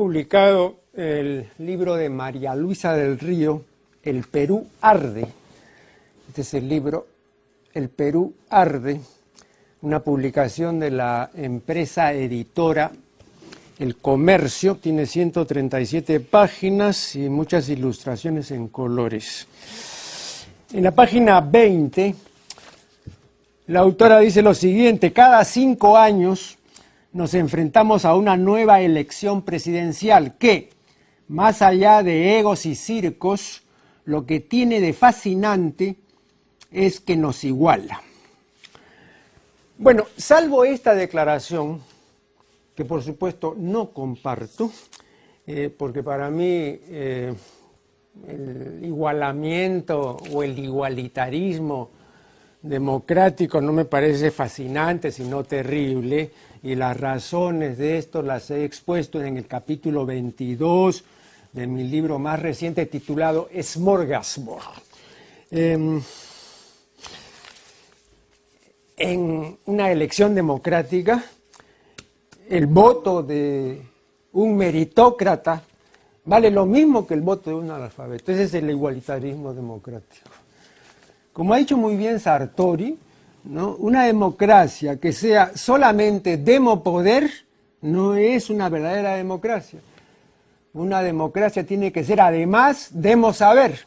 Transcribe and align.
publicado 0.00 0.76
el 0.94 1.50
libro 1.58 1.94
de 1.94 2.08
María 2.08 2.54
Luisa 2.54 2.94
del 2.94 3.18
Río, 3.18 3.64
El 4.02 4.22
Perú 4.22 4.66
arde. 4.80 5.26
Este 6.26 6.40
es 6.40 6.54
el 6.54 6.70
libro 6.70 7.06
El 7.74 7.90
Perú 7.90 8.32
arde, 8.48 8.98
una 9.82 10.00
publicación 10.00 10.80
de 10.80 10.90
la 10.90 11.30
empresa 11.34 12.14
editora 12.14 12.90
El 13.78 13.96
Comercio, 13.96 14.76
tiene 14.76 15.04
137 15.04 16.20
páginas 16.20 17.14
y 17.14 17.28
muchas 17.28 17.68
ilustraciones 17.68 18.52
en 18.52 18.68
colores. 18.68 19.46
En 20.72 20.82
la 20.82 20.92
página 20.92 21.42
20, 21.42 22.14
la 23.66 23.80
autora 23.80 24.20
dice 24.20 24.40
lo 24.40 24.54
siguiente, 24.54 25.12
cada 25.12 25.44
cinco 25.44 25.98
años 25.98 26.56
nos 27.12 27.34
enfrentamos 27.34 28.04
a 28.04 28.14
una 28.14 28.36
nueva 28.36 28.80
elección 28.80 29.42
presidencial 29.42 30.36
que, 30.38 30.70
más 31.28 31.62
allá 31.62 32.02
de 32.02 32.38
egos 32.38 32.66
y 32.66 32.74
circos, 32.74 33.62
lo 34.04 34.26
que 34.26 34.40
tiene 34.40 34.80
de 34.80 34.92
fascinante 34.92 35.96
es 36.70 37.00
que 37.00 37.16
nos 37.16 37.44
iguala. 37.44 38.00
Bueno, 39.78 40.04
salvo 40.16 40.64
esta 40.64 40.94
declaración, 40.94 41.80
que 42.74 42.84
por 42.84 43.02
supuesto 43.02 43.54
no 43.56 43.90
comparto, 43.90 44.70
eh, 45.46 45.74
porque 45.76 46.02
para 46.02 46.30
mí 46.30 46.44
eh, 46.44 47.34
el 48.26 48.84
igualamiento 48.84 50.16
o 50.32 50.42
el 50.42 50.58
igualitarismo 50.58 51.90
democrático 52.62 53.60
no 53.60 53.72
me 53.72 53.86
parece 53.86 54.30
fascinante, 54.30 55.10
sino 55.10 55.44
terrible, 55.44 56.30
y 56.62 56.74
las 56.74 56.98
razones 56.98 57.78
de 57.78 57.98
esto 57.98 58.22
las 58.22 58.50
he 58.50 58.64
expuesto 58.64 59.22
en 59.22 59.36
el 59.36 59.46
capítulo 59.46 60.04
22 60.04 61.04
de 61.52 61.66
mi 61.66 61.84
libro 61.84 62.18
más 62.18 62.40
reciente 62.40 62.86
titulado 62.86 63.48
Smorgasbord. 63.60 64.62
Em, 65.50 66.00
en 68.96 69.58
una 69.64 69.90
elección 69.90 70.34
democrática, 70.34 71.24
el 72.48 72.66
voto 72.66 73.22
de 73.22 73.80
un 74.32 74.56
meritócrata 74.56 75.62
vale 76.24 76.50
lo 76.50 76.66
mismo 76.66 77.06
que 77.06 77.14
el 77.14 77.22
voto 77.22 77.50
de 77.50 77.56
un 77.56 77.70
analfabeto. 77.70 78.32
Ese 78.32 78.44
es 78.44 78.54
el 78.54 78.68
igualitarismo 78.70 79.54
democrático. 79.54 80.30
Como 81.32 81.54
ha 81.54 81.56
dicho 81.56 81.76
muy 81.76 81.96
bien 81.96 82.20
Sartori, 82.20 82.98
una 83.44 84.04
democracia 84.04 84.96
que 84.96 85.12
sea 85.12 85.52
solamente 85.56 86.36
demopoder 86.36 87.30
no 87.82 88.14
es 88.14 88.50
una 88.50 88.68
verdadera 88.68 89.16
democracia. 89.16 89.80
Una 90.72 91.02
democracia 91.02 91.64
tiene 91.64 91.90
que 91.90 92.04
ser 92.04 92.20
además 92.20 92.88
demo 92.92 93.32
saber. 93.32 93.86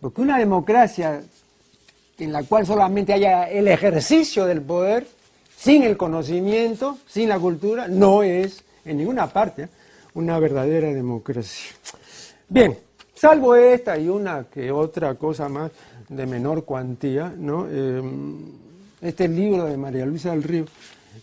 Porque 0.00 0.22
una 0.22 0.38
democracia 0.38 1.22
en 2.18 2.32
la 2.32 2.42
cual 2.44 2.66
solamente 2.66 3.12
haya 3.12 3.44
el 3.50 3.68
ejercicio 3.68 4.46
del 4.46 4.62
poder, 4.62 5.06
sin 5.56 5.82
el 5.82 5.96
conocimiento, 5.96 6.98
sin 7.06 7.28
la 7.28 7.38
cultura, 7.38 7.88
no 7.88 8.22
es 8.22 8.64
en 8.84 8.98
ninguna 8.98 9.26
parte 9.28 9.68
una 10.14 10.38
verdadera 10.38 10.92
democracia. 10.92 11.72
Bien, 12.48 12.78
salvo 13.14 13.54
esta 13.56 13.98
y 13.98 14.08
una 14.08 14.44
que 14.44 14.70
otra 14.70 15.14
cosa 15.14 15.48
más, 15.48 15.70
de 16.08 16.26
menor 16.26 16.64
cuantía, 16.64 17.32
¿no? 17.36 17.66
Em, 17.68 18.63
este 19.04 19.28
libro 19.28 19.66
de 19.66 19.76
María 19.76 20.06
Luisa 20.06 20.30
del 20.30 20.42
Río 20.42 20.64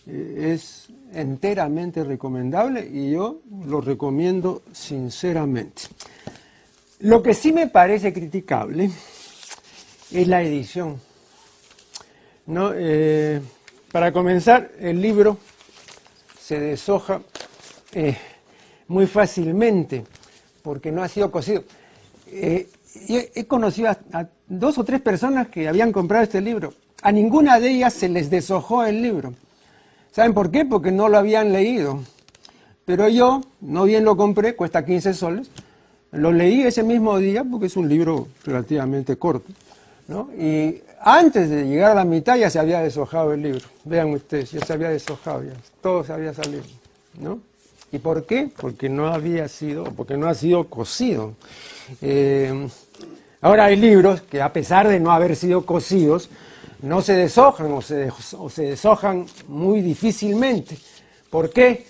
eh, 0.06 0.52
es 0.54 0.86
enteramente 1.12 2.04
recomendable 2.04 2.88
y 2.88 3.10
yo 3.10 3.40
lo 3.66 3.80
recomiendo 3.80 4.62
sinceramente. 4.72 5.82
Lo 7.00 7.20
que 7.22 7.34
sí 7.34 7.52
me 7.52 7.66
parece 7.66 8.12
criticable 8.12 8.88
es 10.12 10.28
la 10.28 10.42
edición. 10.42 11.00
¿no? 12.46 12.70
Eh, 12.72 13.40
para 13.90 14.12
comenzar, 14.12 14.70
el 14.78 15.02
libro 15.02 15.38
se 16.40 16.60
deshoja 16.60 17.20
eh, 17.92 18.16
muy 18.86 19.08
fácilmente 19.08 20.04
porque 20.62 20.92
no 20.92 21.02
ha 21.02 21.08
sido 21.08 21.32
cosido. 21.32 21.64
he 22.30 23.44
conocido 23.48 23.90
a 23.90 24.28
dos 24.46 24.78
o 24.78 24.84
tres 24.84 25.00
personas 25.00 25.48
que 25.48 25.66
habían 25.66 25.90
comprado 25.90 26.22
este 26.22 26.40
libro. 26.40 26.72
A 27.02 27.12
ninguna 27.12 27.60
de 27.60 27.70
ellas 27.70 27.92
se 27.92 28.08
les 28.08 28.30
deshojó 28.30 28.84
el 28.84 29.02
libro. 29.02 29.34
¿Saben 30.12 30.34
por 30.34 30.50
qué? 30.50 30.64
Porque 30.64 30.90
no 30.90 31.08
lo 31.08 31.18
habían 31.18 31.52
leído. 31.52 32.00
Pero 32.84 33.08
yo, 33.08 33.42
no 33.60 33.84
bien 33.84 34.04
lo 34.04 34.16
compré, 34.16 34.54
cuesta 34.54 34.84
15 34.84 35.14
soles, 35.14 35.50
lo 36.12 36.32
leí 36.32 36.62
ese 36.62 36.82
mismo 36.82 37.18
día 37.18 37.44
porque 37.44 37.66
es 37.66 37.76
un 37.76 37.88
libro 37.88 38.28
relativamente 38.44 39.16
corto. 39.16 39.52
Y 40.38 40.80
antes 41.00 41.48
de 41.48 41.64
llegar 41.64 41.92
a 41.92 41.94
la 41.94 42.04
mitad 42.04 42.36
ya 42.36 42.50
se 42.50 42.58
había 42.58 42.80
deshojado 42.80 43.32
el 43.32 43.42
libro. 43.42 43.66
Vean 43.84 44.10
ustedes, 44.10 44.52
ya 44.52 44.64
se 44.64 44.72
había 44.72 44.90
deshojado, 44.90 45.44
ya 45.44 45.52
todo 45.80 46.04
se 46.04 46.12
había 46.12 46.34
salido. 46.34 46.62
¿no? 47.18 47.40
¿Y 47.90 47.98
por 47.98 48.26
qué? 48.26 48.50
Porque 48.60 48.88
no 48.88 49.08
había 49.08 49.48
sido, 49.48 49.84
porque 49.84 50.16
no 50.16 50.28
ha 50.28 50.34
sido 50.34 50.64
cocido. 50.64 51.34
Eh, 52.00 52.68
Ahora 53.42 53.64
hay 53.64 53.76
libros 53.76 54.22
que 54.22 54.40
a 54.40 54.52
pesar 54.52 54.86
de 54.86 55.00
no 55.00 55.10
haber 55.10 55.34
sido 55.34 55.66
cocidos, 55.66 56.30
no 56.82 57.00
se 57.00 57.14
deshojan 57.14 57.72
o 57.72 57.80
se, 57.80 58.10
deshojan 58.62 59.26
muy 59.48 59.80
difícilmente. 59.80 60.76
¿Por 61.30 61.50
qué? 61.50 61.86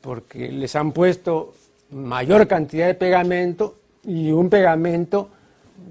Porque 0.00 0.50
les 0.50 0.74
han 0.74 0.92
puesto 0.92 1.52
mayor 1.90 2.48
cantidad 2.48 2.86
de 2.86 2.94
pegamento 2.94 3.76
y 4.04 4.30
un 4.32 4.48
pegamento 4.48 5.28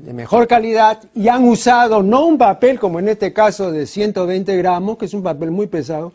de 0.03 0.13
mejor 0.13 0.47
calidad 0.47 0.99
y 1.13 1.27
han 1.27 1.47
usado 1.47 2.01
no 2.01 2.25
un 2.25 2.37
papel 2.37 2.79
como 2.79 2.99
en 2.99 3.09
este 3.09 3.31
caso 3.31 3.71
de 3.71 3.85
120 3.85 4.57
gramos, 4.57 4.97
que 4.97 5.05
es 5.05 5.13
un 5.13 5.21
papel 5.21 5.51
muy 5.51 5.67
pesado, 5.67 6.11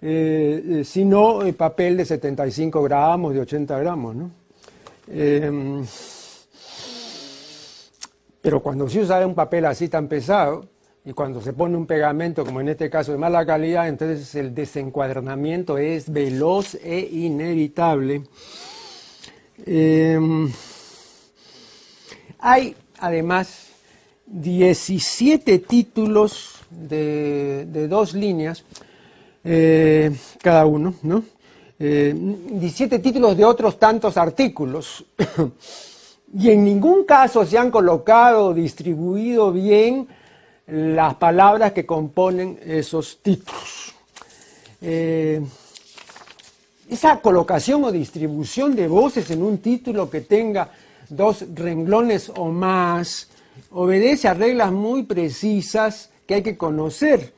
eh, 0.00 0.62
eh, 0.66 0.84
sino 0.84 1.42
el 1.42 1.54
papel 1.54 1.96
de 1.96 2.04
75 2.04 2.82
gramos, 2.82 3.34
de 3.34 3.40
80 3.40 3.78
gramos. 3.80 4.16
Eh, 5.08 5.82
pero 8.40 8.60
cuando 8.60 8.88
se 8.88 9.00
usa 9.00 9.26
un 9.26 9.34
papel 9.34 9.64
así 9.66 9.88
tan 9.88 10.06
pesado 10.06 10.73
y 11.06 11.12
cuando 11.12 11.42
se 11.42 11.52
pone 11.52 11.76
un 11.76 11.86
pegamento, 11.86 12.46
como 12.46 12.62
en 12.62 12.70
este 12.70 12.88
caso 12.88 13.12
de 13.12 13.18
mala 13.18 13.44
calidad, 13.44 13.88
entonces 13.88 14.34
el 14.36 14.54
desencuadernamiento 14.54 15.76
es 15.76 16.10
veloz 16.10 16.76
e 16.76 16.98
inevitable. 17.00 18.22
Em, 19.66 20.50
hay 22.38 22.74
además 22.98 23.66
17 24.26 25.58
títulos 25.58 26.60
de, 26.70 27.86
dos 27.88 28.14
líneas, 28.14 28.64
eh, 29.44 30.10
cada 30.42 30.64
uno, 30.64 30.94
¿no? 31.02 31.22
17 31.78 32.96
eh, 32.96 32.98
títulos 33.00 33.36
de 33.36 33.44
otros 33.44 33.78
tantos 33.78 34.16
artículos. 34.16 35.04
y 36.34 36.50
en 36.50 36.64
ningún 36.64 37.04
caso 37.04 37.44
se 37.44 37.58
han 37.58 37.70
colocado 37.70 38.54
distribuido 38.54 39.52
bien 39.52 40.08
las 40.66 41.14
palabras 41.16 41.72
que 41.72 41.84
componen 41.84 42.58
esos 42.64 43.18
títulos. 43.22 43.94
Eh, 44.80 45.40
esa 46.88 47.20
colocación 47.20 47.84
o 47.84 47.92
distribución 47.92 48.76
de 48.76 48.88
voces 48.88 49.30
en 49.30 49.42
un 49.42 49.58
título 49.58 50.10
que 50.10 50.20
tenga 50.20 50.70
dos 51.08 51.44
renglones 51.54 52.30
o 52.36 52.50
más 52.50 53.28
obedece 53.70 54.28
a 54.28 54.34
reglas 54.34 54.72
muy 54.72 55.04
precisas 55.04 56.10
que 56.26 56.34
hay 56.34 56.42
que 56.42 56.56
conocer. 56.56 57.32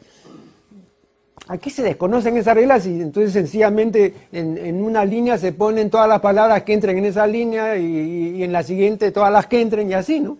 Aquí 1.48 1.70
se 1.70 1.82
desconocen 1.82 2.36
esas 2.36 2.56
reglas 2.56 2.86
y 2.86 3.00
entonces 3.00 3.32
sencillamente 3.32 4.14
en, 4.32 4.82
una 4.82 5.04
línea 5.04 5.38
se 5.38 5.52
ponen 5.52 5.90
todas 5.90 6.08
las 6.08 6.20
palabras 6.20 6.64
que 6.64 6.72
entren 6.72 6.98
en 6.98 7.04
esa 7.04 7.26
línea 7.26 7.76
y, 7.76 8.42
en 8.42 8.50
la 8.50 8.64
siguiente 8.64 9.12
todas 9.12 9.32
las 9.32 9.46
que 9.46 9.60
entren 9.60 9.88
y 9.88 9.94
así, 9.94 10.18
¿no? 10.18 10.38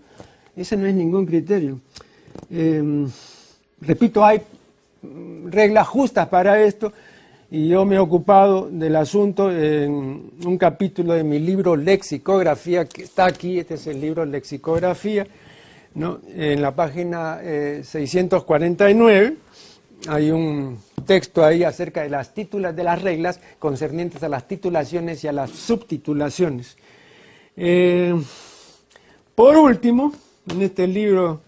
Ese 0.56 0.76
no 0.76 0.86
es 0.86 0.94
ningún 0.94 1.24
criterio. 1.26 1.80
Em, 2.50 3.08
repito, 3.80 4.24
hay 4.24 4.42
reglas 5.46 5.86
justas 5.88 6.28
para 6.28 6.62
esto 6.62 6.92
y 7.50 7.68
yo 7.68 7.84
me 7.84 7.96
he 7.96 7.98
ocupado 7.98 8.68
del 8.70 8.96
asunto 8.96 9.52
en 9.52 10.32
un 10.44 10.58
capítulo 10.58 11.14
de 11.14 11.22
mi 11.22 11.38
libro 11.38 11.76
Lexicografía, 11.76 12.86
que 12.86 13.04
está 13.04 13.26
aquí, 13.26 13.58
este 13.58 13.74
es 13.74 13.86
el 13.86 14.00
libro 14.00 14.24
Lexicografía, 14.24 15.26
¿no? 15.94 16.20
en 16.34 16.60
la 16.60 16.74
página 16.74 17.38
649 17.82 19.26
eh, 19.26 19.36
hay 20.08 20.30
un 20.30 20.78
texto 21.06 21.44
ahí 21.44 21.62
acerca 21.64 22.02
de 22.02 22.10
las 22.10 22.34
títulas 22.34 22.74
de 22.74 22.84
las 22.84 23.00
reglas 23.00 23.40
concernientes 23.58 24.22
a 24.22 24.28
las 24.28 24.46
titulaciones 24.46 25.22
y 25.24 25.28
a 25.28 25.32
las 25.32 25.50
subtitulaciones. 25.50 26.76
Eh, 27.56 28.14
por 29.34 29.56
último, 29.56 30.12
en 30.50 30.62
este 30.62 30.86
libro 30.86 31.40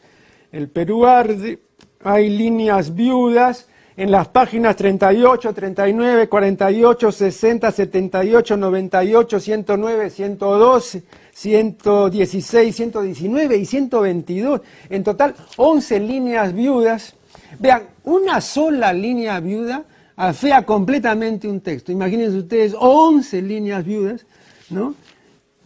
el 0.53 0.69
Perú 0.69 1.07
arde, 1.07 1.61
hay 2.03 2.31
líneas 2.31 2.95
viudas 2.95 3.69
en 3.97 4.13
las 4.13 4.29
páginas 4.29 4.77
38, 4.77 5.53
39, 5.53 6.29
48, 6.29 7.11
60, 7.13 7.73
78, 7.73 8.57
98, 8.57 9.41
109, 9.41 10.11
112, 10.11 11.03
116, 11.33 12.77
119 12.77 13.57
y 13.57 13.67
122. 13.67 14.61
En 14.89 15.03
total, 15.03 15.35
11 15.57 15.99
líneas 15.99 16.55
viudas. 16.55 17.15
Vean, 17.59 17.89
una 18.05 18.41
sola 18.41 18.93
línea 18.93 19.41
viuda 19.41 19.85
afea 20.15 20.65
completamente 20.65 21.49
un 21.49 21.61
texto. 21.61 21.91
Imagínense 21.91 22.39
ustedes 22.39 22.75
11 22.79 23.43
líneas 23.43 23.85
viudas, 23.85 24.25
¿no? 24.71 24.95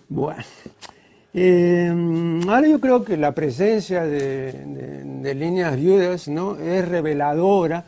Bueno. 0.09 0.43
Eh, 1.35 1.89
ahora 2.47 2.69
yo 2.69 2.79
creo 2.79 3.05
que 3.05 3.17
la 3.17 3.33
presencia 3.33 4.05
de, 4.05 5.35
líneas 5.35 5.77
viudas 5.77 6.29
¿no? 6.29 6.59
es 6.59 6.87
reveladora 6.87 7.85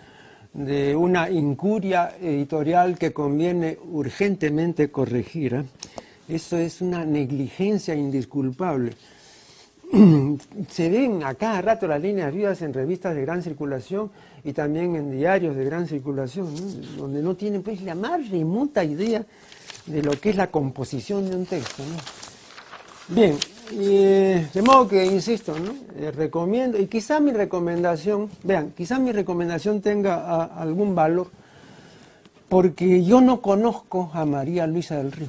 de 0.55 0.97
una 0.97 1.29
incuria 1.29 2.15
editorial 2.23 2.97
que 2.97 3.13
conviene 3.13 3.77
urgentemente 3.91 4.91
corregir. 4.91 5.55
¿eh? 5.55 5.65
Eso 6.29 6.57
es 6.57 6.81
una 6.81 7.05
negligencia 7.05 7.95
indisculpable. 7.95 8.93
Se 10.71 10.89
ven 10.89 11.23
a 11.23 11.35
cada 11.35 11.61
rato 11.61 11.87
las 11.87 12.01
líneas 12.01 12.33
viudas 12.33 12.63
en 12.63 12.73
revistas 12.73 13.15
de 13.15 13.23
gran 13.23 13.43
circulación 13.43 14.11
y 14.43 14.55
también 14.55 14.97
en 14.97 15.11
diarios 15.11 15.55
de 15.55 15.65
gran 15.67 15.87
circulación, 15.87 16.49
donde 16.97 17.21
no 17.21 17.35
tienen 17.35 17.63
pues 17.63 17.83
la 17.83 17.95
más 17.95 18.31
remota 18.31 18.83
idea 18.83 19.23
de 19.85 20.03
lo 20.03 20.13
que 20.13 20.31
es 20.31 20.37
la 20.37 20.47
composición 20.47 21.29
de 21.29 21.37
un 21.37 21.45
texto. 21.45 21.83
Bien, 23.09 23.37
de 23.71 24.63
modo 24.63 24.89
que, 24.89 25.05
insisto, 25.05 25.55
¿no? 25.59 25.75
Eh, 25.97 26.11
recomiendo, 26.11 26.79
y 26.79 26.87
quizá 26.87 27.21
mi 27.21 27.33
recomendación, 27.33 28.31
vean, 28.43 28.73
quizá 28.75 28.99
mi 28.99 29.13
recomendación 29.13 29.83
tenga 29.83 30.45
algún 30.45 30.95
valor, 30.95 31.27
porque 32.49 33.05
yo 33.05 33.21
no 33.21 33.43
conozco 33.43 34.11
a 34.15 34.25
María 34.25 34.67
Luisa 34.67 34.97
del 34.97 35.13
Río. 35.13 35.29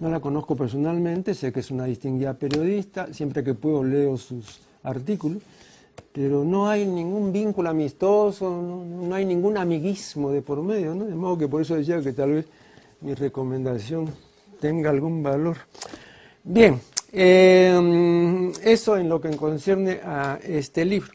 No 0.00 0.10
la 0.10 0.18
conozco 0.18 0.56
personalmente, 0.56 1.34
sé 1.34 1.52
que 1.52 1.60
es 1.60 1.70
una 1.70 1.84
distinguida 1.84 2.34
periodista, 2.34 3.14
siempre 3.14 3.44
que 3.44 3.54
puedo 3.54 3.84
leo 3.84 4.16
sus 4.16 4.60
artículos, 4.82 5.40
pero 6.12 6.42
no 6.42 6.68
hay 6.68 6.84
ningún 6.84 7.32
vínculo 7.32 7.70
amistoso, 7.70 8.50
no, 8.50 8.84
no 8.84 9.14
hay 9.14 9.24
ningún 9.24 9.56
amiguismo 9.56 10.32
de 10.32 10.42
por 10.42 10.60
medio, 10.64 10.96
¿no? 10.96 11.04
De 11.04 11.14
modo 11.14 11.38
que 11.38 11.46
por 11.46 11.62
eso 11.62 11.76
decía 11.76 12.00
que 12.02 12.12
tal 12.12 12.32
vez 12.32 12.46
mi 13.02 13.14
recomendación 13.14 14.08
tenga 14.60 14.90
algún 14.90 15.22
valor. 15.22 15.58
Bien, 16.44 16.80
eh, 17.12 18.52
eso 18.64 18.96
en 18.96 19.08
lo 19.08 19.20
que 19.20 19.30
concierne 19.36 20.00
a 20.04 20.40
este 20.42 20.84
libro. 20.84 21.12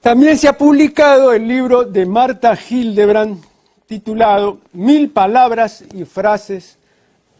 También 0.00 0.38
se 0.38 0.46
ha 0.46 0.56
publicado 0.56 1.32
el 1.32 1.48
libro 1.48 1.84
de 1.84 2.06
Marta 2.06 2.56
Hildebrand 2.56 3.42
titulado 3.86 4.60
Mil 4.72 5.10
palabras 5.10 5.84
y 5.92 6.04
frases 6.04 6.78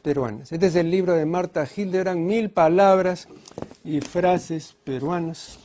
peruanas. 0.02 0.50
Este 0.50 0.66
es 0.66 0.74
el 0.74 0.90
libro 0.90 1.14
de 1.14 1.24
Marta 1.24 1.64
Hildebrand, 1.64 2.18
Mil 2.18 2.50
palabras 2.50 3.28
y 3.84 4.00
frases 4.00 4.74
peruanas. 4.82 5.60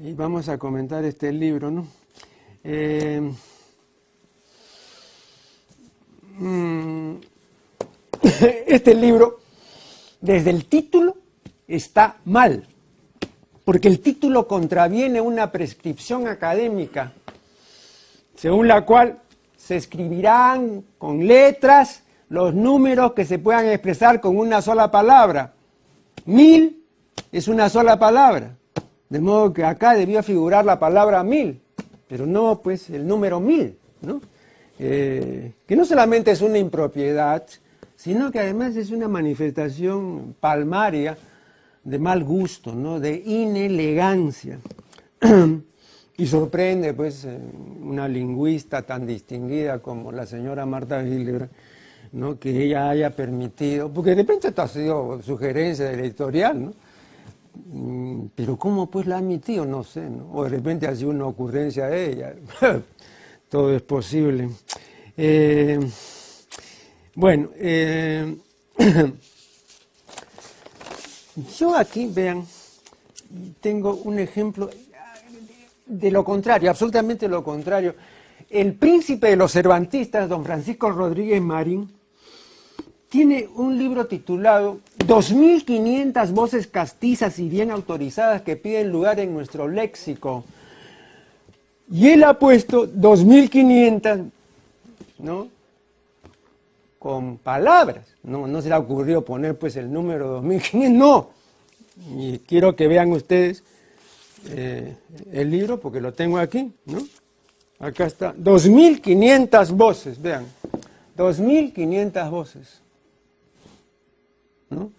Y 0.00 0.12
vamos 0.12 0.48
a 0.48 0.58
comentar 0.58 1.04
este 1.04 1.32
libro, 1.32 1.72
¿no? 1.72 1.88
Eh, 2.62 3.32
mm, 6.38 7.14
este 8.66 8.94
libro 8.94 9.39
desde 10.20 10.50
el 10.50 10.66
título 10.66 11.16
está 11.66 12.16
mal, 12.24 12.66
porque 13.64 13.88
el 13.88 14.00
título 14.00 14.46
contraviene 14.46 15.20
una 15.20 15.50
prescripción 15.50 16.28
académica, 16.28 17.12
según 18.34 18.68
la 18.68 18.84
cual 18.84 19.18
se 19.56 19.76
escribirán 19.76 20.84
con 20.98 21.26
letras 21.26 22.02
los 22.28 22.54
números 22.54 23.12
que 23.12 23.24
se 23.24 23.38
puedan 23.38 23.66
expresar 23.66 24.20
con 24.20 24.36
una 24.36 24.62
sola 24.62 24.90
palabra. 24.90 25.52
Mil 26.24 26.84
es 27.32 27.48
una 27.48 27.68
sola 27.68 27.98
palabra, 27.98 28.56
de 29.08 29.20
modo 29.20 29.52
que 29.52 29.64
acá 29.64 29.94
debió 29.94 30.22
figurar 30.22 30.64
la 30.64 30.78
palabra 30.78 31.22
mil, 31.22 31.60
pero 32.08 32.26
no 32.26 32.60
pues 32.60 32.90
el 32.90 33.06
número 33.06 33.40
mil, 33.40 33.76
¿no? 34.02 34.20
Eh, 34.78 35.52
que 35.66 35.76
no 35.76 35.84
solamente 35.84 36.30
es 36.30 36.40
una 36.40 36.58
impropiedad, 36.58 37.44
sino 38.02 38.32
que 38.32 38.40
además 38.40 38.76
es 38.76 38.92
una 38.92 39.08
manifestación 39.08 40.34
palmaria 40.40 41.18
de 41.84 41.98
mal 41.98 42.24
gusto, 42.24 42.74
¿no? 42.74 42.98
de 42.98 43.22
inelegancia. 43.26 44.58
y 46.16 46.26
sorprende 46.26 46.94
pues 46.94 47.26
eh, 47.26 47.38
una 47.82 48.08
lingüista 48.08 48.80
tan 48.82 49.06
distinguida 49.06 49.80
como 49.80 50.12
la 50.12 50.24
señora 50.24 50.64
Marta 50.64 51.02
Hildebrand, 51.02 51.50
¿no? 52.12 52.38
que 52.38 52.64
ella 52.64 52.88
haya 52.88 53.10
permitido, 53.14 53.92
porque 53.92 54.10
de 54.10 54.16
repente 54.16 54.48
esto 54.48 54.62
ha 54.62 54.68
sido 54.68 55.20
sugerencia 55.20 55.90
del 55.90 56.00
editorial, 56.00 56.64
¿no? 56.64 56.72
Mm, 57.70 58.28
pero 58.34 58.56
¿cómo 58.56 58.90
pues 58.90 59.06
la 59.06 59.16
ha 59.16 59.18
admitido? 59.18 59.66
No 59.66 59.84
sé, 59.84 60.08
¿no? 60.08 60.30
o 60.32 60.44
de 60.44 60.48
repente 60.48 60.86
ha 60.86 60.96
sido 60.96 61.10
una 61.10 61.26
ocurrencia 61.26 61.88
de 61.88 62.12
ella, 62.12 62.34
todo 63.50 63.76
es 63.76 63.82
posible. 63.82 64.48
Eh, 65.18 65.78
bueno, 67.14 67.48
eh, 67.56 68.36
yo 71.58 71.76
aquí, 71.76 72.06
vean, 72.06 72.46
tengo 73.60 73.94
un 74.04 74.18
ejemplo 74.18 74.70
de 75.86 76.10
lo 76.10 76.24
contrario, 76.24 76.70
absolutamente 76.70 77.28
lo 77.28 77.42
contrario. 77.42 77.94
El 78.48 78.74
príncipe 78.74 79.28
de 79.28 79.36
los 79.36 79.52
cervantistas, 79.52 80.28
don 80.28 80.44
Francisco 80.44 80.90
Rodríguez 80.90 81.40
Marín, 81.40 81.90
tiene 83.08 83.48
un 83.56 83.76
libro 83.76 84.06
titulado 84.06 84.78
2.500 84.98 86.32
voces 86.32 86.68
castizas 86.68 87.38
y 87.40 87.48
bien 87.48 87.72
autorizadas 87.72 88.42
que 88.42 88.56
piden 88.56 88.90
lugar 88.90 89.18
en 89.18 89.34
nuestro 89.34 89.66
léxico. 89.66 90.44
Y 91.90 92.08
él 92.08 92.22
ha 92.22 92.38
puesto 92.38 92.88
2.500, 92.88 94.30
¿no? 95.18 95.48
Con 97.00 97.38
palabras. 97.38 98.06
No, 98.22 98.46
no 98.46 98.60
se 98.60 98.68
le 98.68 98.74
ocurrió 98.76 99.24
poner 99.24 99.58
pues 99.58 99.74
el 99.76 99.90
número 99.90 100.28
2500, 100.28 100.90
no. 100.90 101.30
Y 102.14 102.38
quiero 102.40 102.76
que 102.76 102.86
vean 102.86 103.10
ustedes 103.10 103.64
eh, 104.50 104.94
el 105.32 105.50
libro 105.50 105.80
porque 105.80 106.00
lo 106.00 106.12
tengo 106.12 106.38
aquí, 106.38 106.70
¿no? 106.84 107.00
Acá 107.78 108.04
está, 108.04 108.34
2500 108.36 109.72
voces, 109.72 110.20
vean, 110.20 110.44
2500 111.16 112.30
voces. 112.30 112.80
¿No? 114.68 114.92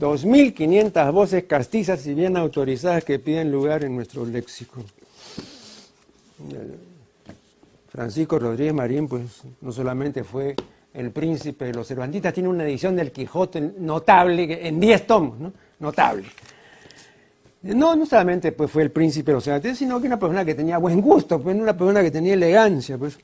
2.500 0.00 1.12
voces 1.12 1.44
castizas 1.44 2.06
y 2.06 2.14
bien 2.14 2.36
autorizadas 2.38 3.04
que 3.04 3.18
piden 3.18 3.52
lugar 3.52 3.84
en 3.84 3.94
nuestro 3.94 4.24
léxico. 4.24 4.82
Francisco 7.90 8.38
Rodríguez 8.38 8.72
Marín, 8.72 9.06
pues 9.06 9.42
no 9.60 9.70
solamente 9.72 10.24
fue 10.24 10.54
el 10.94 11.10
príncipe 11.10 11.66
de 11.66 11.74
los 11.74 11.86
Cervantistas, 11.86 12.34
tiene 12.34 12.48
una 12.48 12.64
edición 12.64 12.96
del 12.96 13.12
Quijote 13.12 13.60
notable, 13.78 14.66
en 14.66 14.80
10 14.80 15.06
tomos, 15.06 15.38
¿no? 15.38 15.52
Notable. 15.80 16.26
No, 17.62 17.96
no 17.96 18.06
solamente 18.06 18.52
pues, 18.52 18.70
fue 18.70 18.82
el 18.82 18.90
príncipe 18.90 19.30
de 19.30 19.36
los 19.36 19.44
Cervantistas, 19.44 19.78
sino 19.78 20.00
que 20.00 20.06
una 20.06 20.18
persona 20.18 20.44
que 20.44 20.54
tenía 20.54 20.78
buen 20.78 21.00
gusto, 21.00 21.40
pues, 21.40 21.56
una 21.56 21.76
persona 21.76 22.02
que 22.02 22.10
tenía 22.10 22.34
elegancia. 22.34 22.96
Pues. 22.96 23.18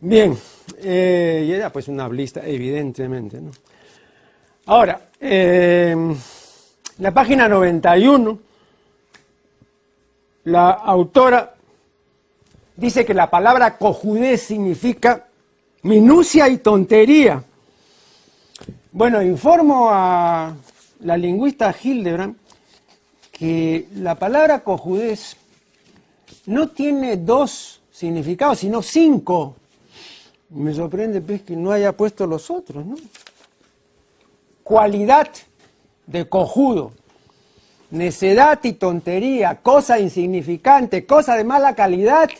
Bien, 0.00 0.36
eh, 0.80 1.44
y 1.48 1.52
era 1.52 1.72
pues 1.72 1.88
una 1.88 2.04
hablista, 2.04 2.46
evidentemente. 2.46 3.40
¿no? 3.40 3.50
Ahora, 4.66 5.08
eh, 5.20 5.96
la 6.98 7.12
página 7.12 7.48
91, 7.48 8.38
la 10.44 10.70
autora 10.70 11.54
dice 12.76 13.04
que 13.04 13.14
la 13.14 13.30
palabra 13.30 13.76
cojudez 13.76 14.42
significa 14.42 15.27
minucia 15.82 16.48
y 16.48 16.58
tontería. 16.58 17.42
Bueno, 18.92 19.22
informo 19.22 19.88
a 19.90 20.54
la 21.00 21.16
lingüista 21.16 21.74
Hildebrand 21.80 22.36
que 23.32 23.86
la 23.94 24.16
palabra 24.16 24.64
cojudez 24.64 25.36
no 26.46 26.68
tiene 26.68 27.16
dos 27.16 27.80
significados, 27.92 28.58
sino 28.58 28.82
cinco. 28.82 29.54
Me 30.50 30.74
sorprende 30.74 31.20
pues, 31.20 31.42
que 31.42 31.54
no 31.54 31.70
haya 31.70 31.92
puesto 31.92 32.26
los 32.26 32.50
otros, 32.50 32.84
¿no? 32.84 32.96
Cualidad 34.64 35.28
de 36.06 36.28
cojudo, 36.28 36.92
necedad 37.90 38.58
y 38.64 38.72
tontería, 38.72 39.60
cosa 39.62 39.98
insignificante, 39.98 41.06
cosa 41.06 41.36
de 41.36 41.44
mala 41.44 41.74
calidad 41.74 42.30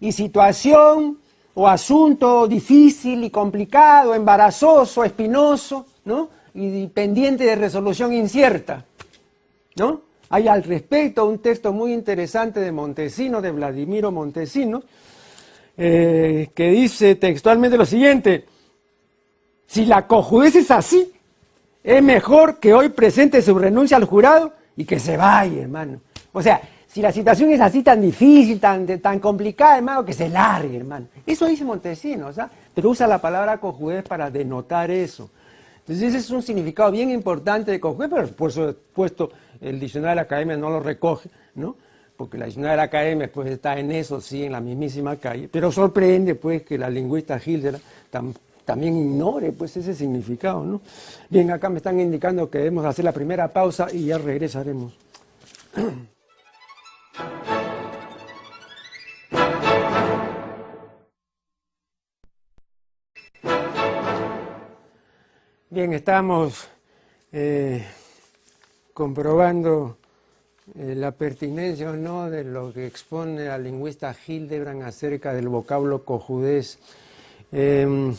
y 0.00 0.12
situación 0.12 1.18
o 1.60 1.66
asunto 1.66 2.46
difícil 2.46 3.24
y 3.24 3.30
complicado, 3.30 4.14
embarazoso, 4.14 5.02
espinoso, 5.02 5.86
¿no? 6.04 6.30
Y 6.54 6.86
pendiente 6.86 7.42
de 7.42 7.56
resolución 7.56 8.12
incierta, 8.12 8.84
¿no? 9.74 10.02
Hay 10.30 10.46
al 10.46 10.62
respecto 10.62 11.26
un 11.26 11.40
texto 11.40 11.72
muy 11.72 11.92
interesante 11.92 12.60
de 12.60 12.70
Montesino, 12.70 13.42
de 13.42 13.50
Vladimiro 13.50 14.12
Montesino, 14.12 14.84
eh, 15.76 16.50
que 16.54 16.70
dice 16.70 17.16
textualmente 17.16 17.76
lo 17.76 17.86
siguiente, 17.86 18.44
si 19.66 19.84
la 19.84 20.06
cojudez 20.06 20.54
es 20.54 20.70
así, 20.70 21.10
es 21.82 22.02
mejor 22.04 22.60
que 22.60 22.72
hoy 22.72 22.90
presente 22.90 23.42
su 23.42 23.58
renuncia 23.58 23.96
al 23.96 24.04
jurado 24.04 24.52
y 24.76 24.84
que 24.84 25.00
se 25.00 25.16
vaya, 25.16 25.62
hermano. 25.62 26.00
O 26.32 26.40
sea, 26.40 26.60
si 26.98 27.02
la 27.02 27.12
situación 27.12 27.50
es 27.50 27.60
así 27.60 27.84
tan 27.84 28.00
difícil, 28.00 28.58
tan, 28.58 28.84
tan 28.98 29.20
complicada, 29.20 29.76
hermano, 29.76 30.04
que 30.04 30.12
se 30.12 30.28
largue, 30.28 30.78
hermano. 30.78 31.06
Eso 31.24 31.46
dice 31.46 31.64
Montesino, 31.64 32.32
¿sabes? 32.32 32.50
pero 32.74 32.90
usa 32.90 33.06
la 33.06 33.20
palabra 33.20 33.58
cojudez 33.58 34.02
para 34.02 34.32
denotar 34.32 34.90
eso. 34.90 35.30
Entonces 35.78 36.08
ese 36.08 36.18
es 36.18 36.30
un 36.30 36.42
significado 36.42 36.90
bien 36.90 37.12
importante 37.12 37.70
de 37.70 37.78
cojudez, 37.78 38.10
pero 38.12 38.26
por 38.26 38.50
supuesto 38.50 39.30
el 39.60 39.78
diccionario 39.78 40.10
de 40.10 40.16
la 40.16 40.22
academia 40.22 40.56
no 40.56 40.70
lo 40.70 40.80
recoge, 40.80 41.28
¿no? 41.54 41.76
Porque 42.16 42.36
la 42.36 42.46
diccionario 42.46 42.72
de 42.72 42.76
la 42.78 42.82
academia 42.82 43.30
pues 43.32 43.48
está 43.48 43.78
en 43.78 43.92
eso, 43.92 44.20
sí, 44.20 44.42
en 44.42 44.50
la 44.50 44.60
mismísima 44.60 45.14
calle, 45.14 45.48
pero 45.48 45.70
sorprende 45.70 46.34
pues 46.34 46.64
que 46.64 46.76
la 46.76 46.90
lingüista 46.90 47.40
Hilder 47.40 47.78
también 48.64 48.96
ignore 48.96 49.52
pues 49.52 49.76
ese 49.76 49.94
significado, 49.94 50.64
¿no? 50.64 50.80
Bien, 51.30 51.48
acá 51.52 51.68
me 51.68 51.76
están 51.76 52.00
indicando 52.00 52.50
que 52.50 52.58
debemos 52.58 52.84
hacer 52.84 53.04
la 53.04 53.12
primera 53.12 53.46
pausa 53.46 53.86
y 53.92 54.06
ya 54.06 54.18
regresaremos. 54.18 54.94
Bien, 65.78 65.92
estamos 65.92 66.66
eh, 67.30 67.84
comprobando 68.92 69.96
eh, 70.76 70.96
la 70.96 71.12
pertinencia 71.12 71.90
o 71.90 71.94
no 71.94 72.28
de 72.28 72.42
lo 72.42 72.72
que 72.72 72.84
expone 72.84 73.44
la 73.44 73.58
lingüista 73.58 74.12
Hildebrand 74.12 74.82
acerca 74.82 75.32
del 75.32 75.46
vocablo 75.46 76.02
cojudez. 76.02 76.80
Em, 77.52 78.12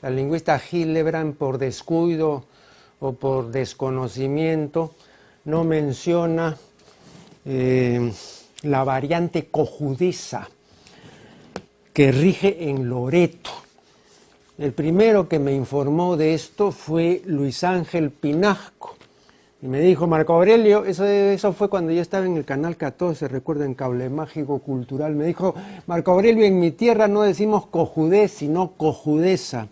la 0.00 0.08
lingüista 0.08 0.58
Hildebrand, 0.58 1.36
por 1.36 1.58
descuido 1.58 2.44
o 2.98 3.12
por 3.12 3.50
desconocimiento, 3.50 4.94
no 5.44 5.64
menciona 5.64 6.56
em, 7.44 8.10
la 8.62 8.84
variante 8.84 9.48
cojudeza 9.48 10.48
que 11.92 12.10
rige 12.10 12.70
en 12.70 12.88
Loreto. 12.88 13.59
El 14.60 14.74
primero 14.74 15.26
que 15.26 15.38
me 15.38 15.54
informó 15.54 16.18
de 16.18 16.34
esto 16.34 16.70
fue 16.70 17.22
Luis 17.24 17.64
Ángel 17.64 18.10
Pinasco. 18.10 18.94
Y 19.62 19.66
me 19.66 19.80
dijo, 19.80 20.06
Marco 20.06 20.34
Aurelio, 20.34 20.84
eso, 20.84 21.54
fue 21.54 21.70
cuando 21.70 21.92
yo 21.92 22.02
estaba 22.02 22.26
en 22.26 22.36
el 22.36 22.44
canal 22.44 22.76
14, 22.76 23.26
recuerda, 23.28 23.64
en 23.64 23.72
Cable 23.72 24.10
Mágico 24.10 24.58
Cultural. 24.58 25.14
Me 25.14 25.24
dijo, 25.24 25.54
Marco 25.86 26.12
Aurelio, 26.12 26.44
en 26.44 26.60
mi 26.60 26.72
tierra 26.72 27.08
no 27.08 27.22
decimos 27.22 27.68
cojudez, 27.68 28.32
sino 28.32 28.72
cojudeza. 28.72 29.68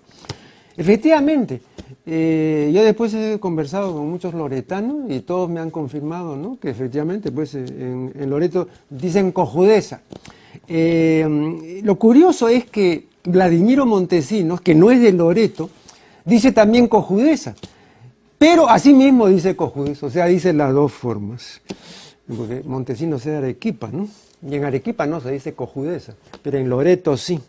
Efectivamente, 0.78 1.60
eh, 2.06 2.70
yo 2.72 2.82
después 2.82 3.12
he 3.12 3.38
conversado 3.38 3.92
con 3.92 4.08
muchos 4.08 4.32
loretanos 4.32 5.10
y 5.10 5.20
todos 5.20 5.50
me 5.50 5.60
han 5.60 5.70
confirmado 5.70 6.34
¿no? 6.34 6.58
que 6.58 6.70
efectivamente 6.70 7.30
pues, 7.30 7.54
en, 7.54 8.10
Loreto 8.30 8.68
dicen 8.88 9.32
cojudeza. 9.32 10.00
Eh, 10.66 11.82
lo 11.84 11.98
curioso 11.98 12.48
es 12.48 12.64
que 12.64 13.17
Vladimiro 13.28 13.86
Montesinos, 13.86 14.60
que 14.60 14.74
no 14.74 14.90
es 14.90 15.00
de 15.00 15.12
Loreto, 15.12 15.70
dice 16.24 16.52
también 16.52 16.88
cojudeza. 16.88 17.54
Pero 18.38 18.68
así 18.68 18.94
mismo 18.94 19.28
dice 19.28 19.56
cojudeza, 19.56 20.06
o 20.06 20.10
sea, 20.10 20.26
dice 20.26 20.52
las 20.52 20.72
dos 20.72 20.92
formas. 20.92 21.60
Porque 22.26 22.62
Montesinos 22.64 23.20
es 23.26 23.32
de 23.32 23.36
Arequipa, 23.38 23.88
¿no? 23.92 24.08
Y 24.48 24.54
en 24.54 24.64
Arequipa 24.64 25.06
no 25.06 25.20
se 25.20 25.32
dice 25.32 25.54
cojudeza, 25.54 26.14
pero 26.42 26.58
en 26.58 26.68
Loreto 26.68 27.16
sí. 27.16 27.40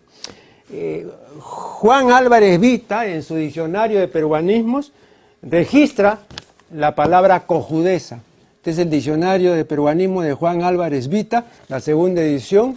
Eh, 0.72 1.08
Juan 1.40 2.12
Álvarez 2.12 2.60
Vita, 2.60 3.06
en 3.06 3.24
su 3.24 3.36
diccionario 3.36 4.00
de 4.00 4.08
peruanismos, 4.08 4.92
registra 5.42 6.20
la 6.74 6.96
palabra 6.96 7.46
cojudeza. 7.46 8.22
Este 8.58 8.72
es 8.72 8.78
el 8.80 8.90
diccionario 8.90 9.54
de 9.54 9.66
peruanismo 9.66 10.22
de 10.22 10.34
Juan 10.34 10.64
Álvarez 10.64 11.08
Vita, 11.08 11.46
la 11.70 11.80
segunda 11.80 12.22
edición, 12.22 12.76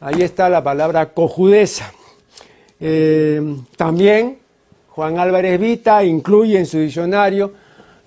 Ahí 0.00 0.22
está 0.22 0.48
la 0.48 0.64
palabra 0.64 1.12
cojudeza. 1.12 1.92
Eh, 2.80 3.56
también 3.76 4.38
Juan 4.88 5.18
Álvarez 5.18 5.60
Vita 5.60 6.02
incluye 6.02 6.58
en 6.58 6.64
su 6.64 6.78
diccionario 6.78 7.52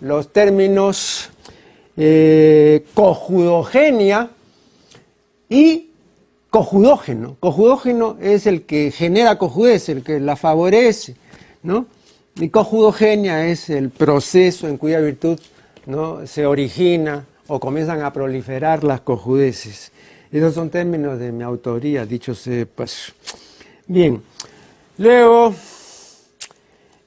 los 0.01 0.33
términos 0.33 1.29
eh, 1.95 2.83
cojudogenia 2.95 4.31
y 5.47 5.91
cojudógeno. 6.50 7.38
Cojudógeno 7.39 8.17
es 8.19 8.47
el 8.47 8.63
que 8.63 8.89
genera 8.89 9.38
cojudez, 9.38 9.89
el 9.89 10.03
que 10.03 10.19
la 10.19 10.35
favorece, 10.35 11.15
¿no? 11.62 11.85
Y 12.35 12.50
cojudogenia 12.50 13.47
es 13.47 13.69
el 13.69 13.91
proceso 13.91 14.67
en 14.67 14.77
cuya 14.77 15.00
virtud 15.00 15.39
¿no? 15.85 16.25
se 16.25 16.47
origina 16.47 17.27
o 17.45 17.59
comienzan 17.59 18.01
a 18.01 18.12
proliferar 18.12 18.83
las 18.83 19.01
cojudeces. 19.01 19.91
Esos 20.34 20.56
son 20.56 20.72
términos 20.72 21.20
de 21.20 21.32
mi 21.32 21.44
autoría, 21.44 22.08
dicho 22.08 22.34
pues. 22.74 23.13
Bien, 23.86 24.20
luego, 24.98 25.54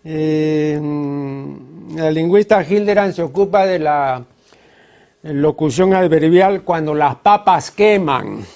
eh, 0.05 0.81
la 1.97 2.11
lingüista 2.13 2.63
Hilderan 2.63 3.13
se 3.13 3.23
ocupa 3.23 3.67
de 3.67 3.81
la 3.81 4.25
locución 5.25 5.93
adverbial 5.93 6.63
cuando 6.63 6.95
las 6.95 7.17
papas 7.17 7.73
queman, 7.73 8.47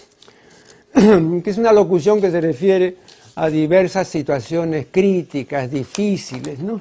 que 0.95 1.51
es 1.51 1.59
una 1.59 1.73
locución 1.73 2.21
que 2.21 2.31
se 2.31 2.41
refiere 2.41 2.97
a 3.35 3.51
diversas 3.51 4.07
situaciones 4.07 4.87
críticas, 4.89 5.69
difíciles, 5.69 6.61
¿no? 6.61 6.81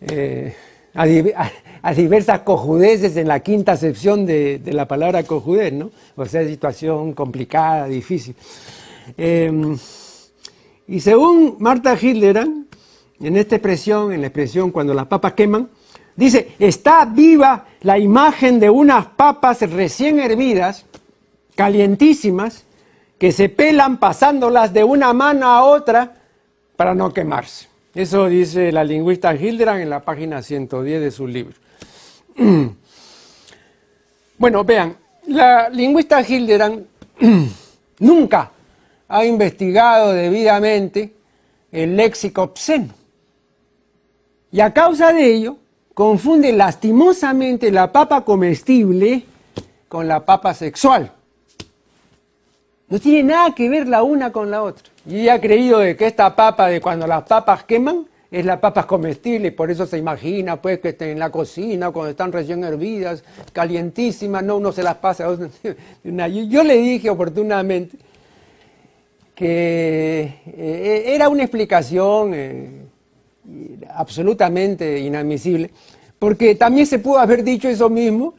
Eh, 0.00 0.56
a, 0.94 1.92
diversas 1.94 2.40
cojudeces 2.40 3.16
en 3.16 3.28
la 3.28 3.40
quinta 3.40 3.72
acepción 3.72 4.26
de, 4.26 4.60
la 4.66 4.86
palabra 4.86 5.22
cojudez, 5.22 5.72
¿no? 5.72 5.90
O 6.16 6.26
sea, 6.26 6.46
situación 6.46 7.12
complicada, 7.12 7.86
difícil. 7.86 8.34
Em, 9.16 9.76
y 10.86 11.00
según 11.00 11.56
Marta 11.58 11.96
Hitleran, 12.00 12.66
en 13.20 13.36
esta 13.36 13.56
expresión, 13.56 14.12
en 14.12 14.20
la 14.20 14.28
expresión 14.28 14.70
cuando 14.70 14.94
las 14.94 15.06
papas 15.06 15.32
queman, 15.32 15.68
dice, 16.16 16.52
está 16.58 17.04
viva 17.04 17.66
la 17.82 17.98
imagen 17.98 18.60
de 18.60 18.70
unas 18.70 19.06
papas 19.06 19.60
recién 19.70 20.18
hervidas, 20.18 20.84
calientísimas, 21.54 22.64
que 23.18 23.32
se 23.32 23.48
pelan 23.48 23.98
pasándolas 23.98 24.72
de 24.72 24.84
una 24.84 25.12
mano 25.12 25.46
a 25.46 25.64
otra 25.64 26.14
para 26.76 26.94
no 26.94 27.12
quemarse. 27.12 27.68
Eso 27.94 28.26
dice 28.28 28.70
la 28.70 28.84
lingüista 28.84 29.34
Hildebrand 29.34 29.80
en 29.80 29.90
la 29.90 30.00
página 30.00 30.42
110 30.42 31.00
de 31.00 31.10
su 31.10 31.26
libro. 31.26 31.56
Bueno, 34.40 34.62
vean, 34.62 34.96
la 35.26 35.68
lingüista 35.68 36.22
Hildebrand 36.22 36.86
nunca 37.98 38.52
ha 39.08 39.24
investigado 39.24 40.12
debidamente 40.12 41.12
el 41.72 41.96
léxico 41.96 42.42
obsceno. 42.42 42.94
Y 44.52 44.60
a 44.60 44.72
causa 44.72 45.12
de 45.12 45.34
ello, 45.34 45.56
confunde 45.92 46.52
lastimosamente 46.52 47.72
la 47.72 47.90
papa 47.90 48.24
comestible 48.24 49.24
con 49.88 50.06
la 50.06 50.24
papa 50.24 50.54
sexual. 50.54 51.10
No 52.90 52.98
tiene 52.98 53.22
nada 53.22 53.54
que 53.54 53.68
ver 53.68 53.86
la 53.86 54.02
una 54.02 54.32
con 54.32 54.50
la 54.50 54.62
otra. 54.62 54.84
Y 55.06 55.28
ha 55.28 55.40
creído 55.40 55.78
de 55.78 55.96
que 55.96 56.06
esta 56.06 56.34
papa, 56.34 56.68
de 56.68 56.80
cuando 56.80 57.06
las 57.06 57.24
papas 57.24 57.64
queman, 57.64 58.06
es 58.30 58.44
la 58.44 58.60
papa 58.60 58.86
comestible 58.86 59.52
por 59.52 59.70
eso 59.70 59.86
se 59.86 59.96
imagina 59.96 60.60
pues 60.60 60.80
que 60.80 60.94
en 61.00 61.18
la 61.18 61.30
cocina 61.30 61.90
cuando 61.90 62.10
están 62.10 62.30
recién 62.30 62.62
hervidas, 62.62 63.24
calientísimas, 63.52 64.42
no 64.42 64.56
uno 64.56 64.72
se 64.72 64.82
las 64.82 64.96
pasa. 64.96 65.26
Yo 66.04 66.64
le 66.64 66.76
dije 66.76 67.08
oportunamente 67.08 67.96
que 69.34 70.40
eh, 70.46 71.04
era 71.06 71.28
una 71.28 71.44
explicación 71.44 72.32
eh, 72.34 72.70
absolutamente 73.94 74.98
inadmisible, 74.98 75.70
porque 76.18 76.54
también 76.54 76.86
se 76.86 76.98
pudo 76.98 77.18
haber 77.18 77.44
dicho 77.44 77.68
eso 77.68 77.88
mismo 77.88 78.34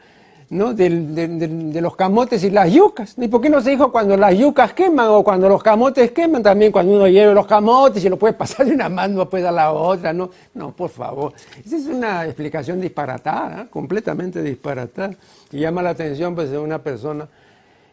¿no? 0.50 0.74
de, 0.74 1.82
los 1.82 1.96
camotes 1.96 2.44
y 2.44 2.50
las 2.50 2.72
yucas. 2.72 3.16
¿Y 3.18 3.28
por 3.28 3.42
qué 3.42 3.50
no 3.50 3.62
se 3.62 3.72
dijo 3.72 3.92
cuando 3.92 4.18
las 4.18 4.36
yucas 4.38 4.74
queman 4.74 5.08
o 5.10 5.24
cuando 5.24 5.48
los 5.48 5.62
camotes 5.62 6.12
queman? 6.12 6.42
También 6.42 6.72
cuando 6.72 6.94
uno 6.94 7.08
lleva 7.08 7.34
los 7.34 7.46
camotes 7.46 8.04
y 8.04 8.10
lo 8.10 8.18
puede 8.18 8.34
pasar 8.38 8.66
de 8.66 8.74
una 8.74 8.90
mano 8.90 9.20
después 9.20 9.44
a 9.46 9.52
la 9.52 9.72
otra. 9.72 10.14
No, 10.14 10.30
no 10.54 10.72
por 10.72 10.90
favor. 10.90 11.34
Esa 11.64 11.78
es 11.78 11.86
una 11.86 12.26
explicación 12.26 12.82
disparatada, 12.82 13.68
completamente 13.70 14.42
disparatada. 14.42 15.12
Y 15.52 15.60
llama 15.60 15.82
la 15.82 15.92
atención 15.92 16.36
pues, 16.36 16.50
de 16.50 16.58
una 16.58 16.80
persona 16.80 17.28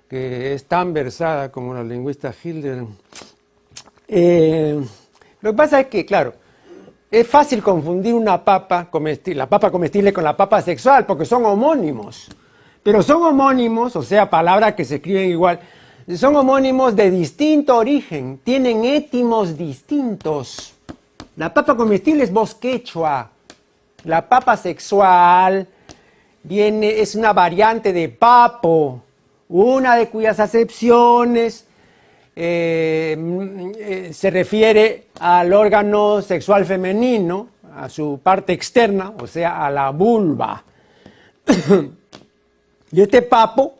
que 0.08 0.54
es 0.54 0.64
tan 0.64 0.92
versada 0.92 1.50
como 1.50 1.74
la 1.74 1.82
lingüista 1.82 2.32
Hilder. 2.42 2.84
Eh, 4.08 4.80
lo 5.40 5.50
que 5.50 5.56
pasa 5.56 5.80
es 5.80 5.86
que, 5.88 6.06
claro, 6.06 6.32
es 7.10 7.26
fácil 7.26 7.62
confundir 7.62 8.14
una 8.14 8.44
papa 8.44 8.88
comestible, 8.90 9.38
la 9.38 9.48
papa 9.48 9.70
comestible 9.70 10.12
con 10.12 10.24
la 10.24 10.36
papa 10.36 10.62
sexual, 10.62 11.06
porque 11.06 11.24
son 11.24 11.44
homónimos. 11.44 12.28
Pero 12.86 13.02
son 13.02 13.20
homónimos, 13.24 13.96
o 13.96 14.02
sea, 14.04 14.30
palabras 14.30 14.74
que 14.76 14.84
se 14.84 14.94
escriben 14.94 15.28
igual, 15.28 15.58
son 16.14 16.36
homónimos 16.36 16.94
de 16.94 17.10
distinto 17.10 17.76
origen, 17.78 18.38
tienen 18.44 18.84
étimos 18.84 19.58
distintos. 19.58 20.72
La 21.34 21.52
papa 21.52 21.76
comestible 21.76 22.22
es 22.22 22.32
bosquechua, 22.32 23.28
la 24.04 24.28
papa 24.28 24.56
sexual 24.56 25.66
viene, 26.44 27.00
es 27.00 27.16
una 27.16 27.32
variante 27.32 27.92
de 27.92 28.08
papo, 28.08 29.02
una 29.48 29.96
de 29.96 30.08
cuyas 30.08 30.38
acepciones 30.38 31.66
eh, 32.36 33.16
eh, 33.80 34.10
se 34.12 34.30
refiere 34.30 35.08
al 35.18 35.52
órgano 35.52 36.22
sexual 36.22 36.64
femenino, 36.64 37.48
a 37.76 37.88
su 37.88 38.20
parte 38.22 38.52
externa, 38.52 39.12
o 39.18 39.26
sea, 39.26 39.66
a 39.66 39.70
la 39.72 39.90
vulva. 39.90 40.62
y 42.92 43.00
este 43.00 43.22
papo 43.22 43.74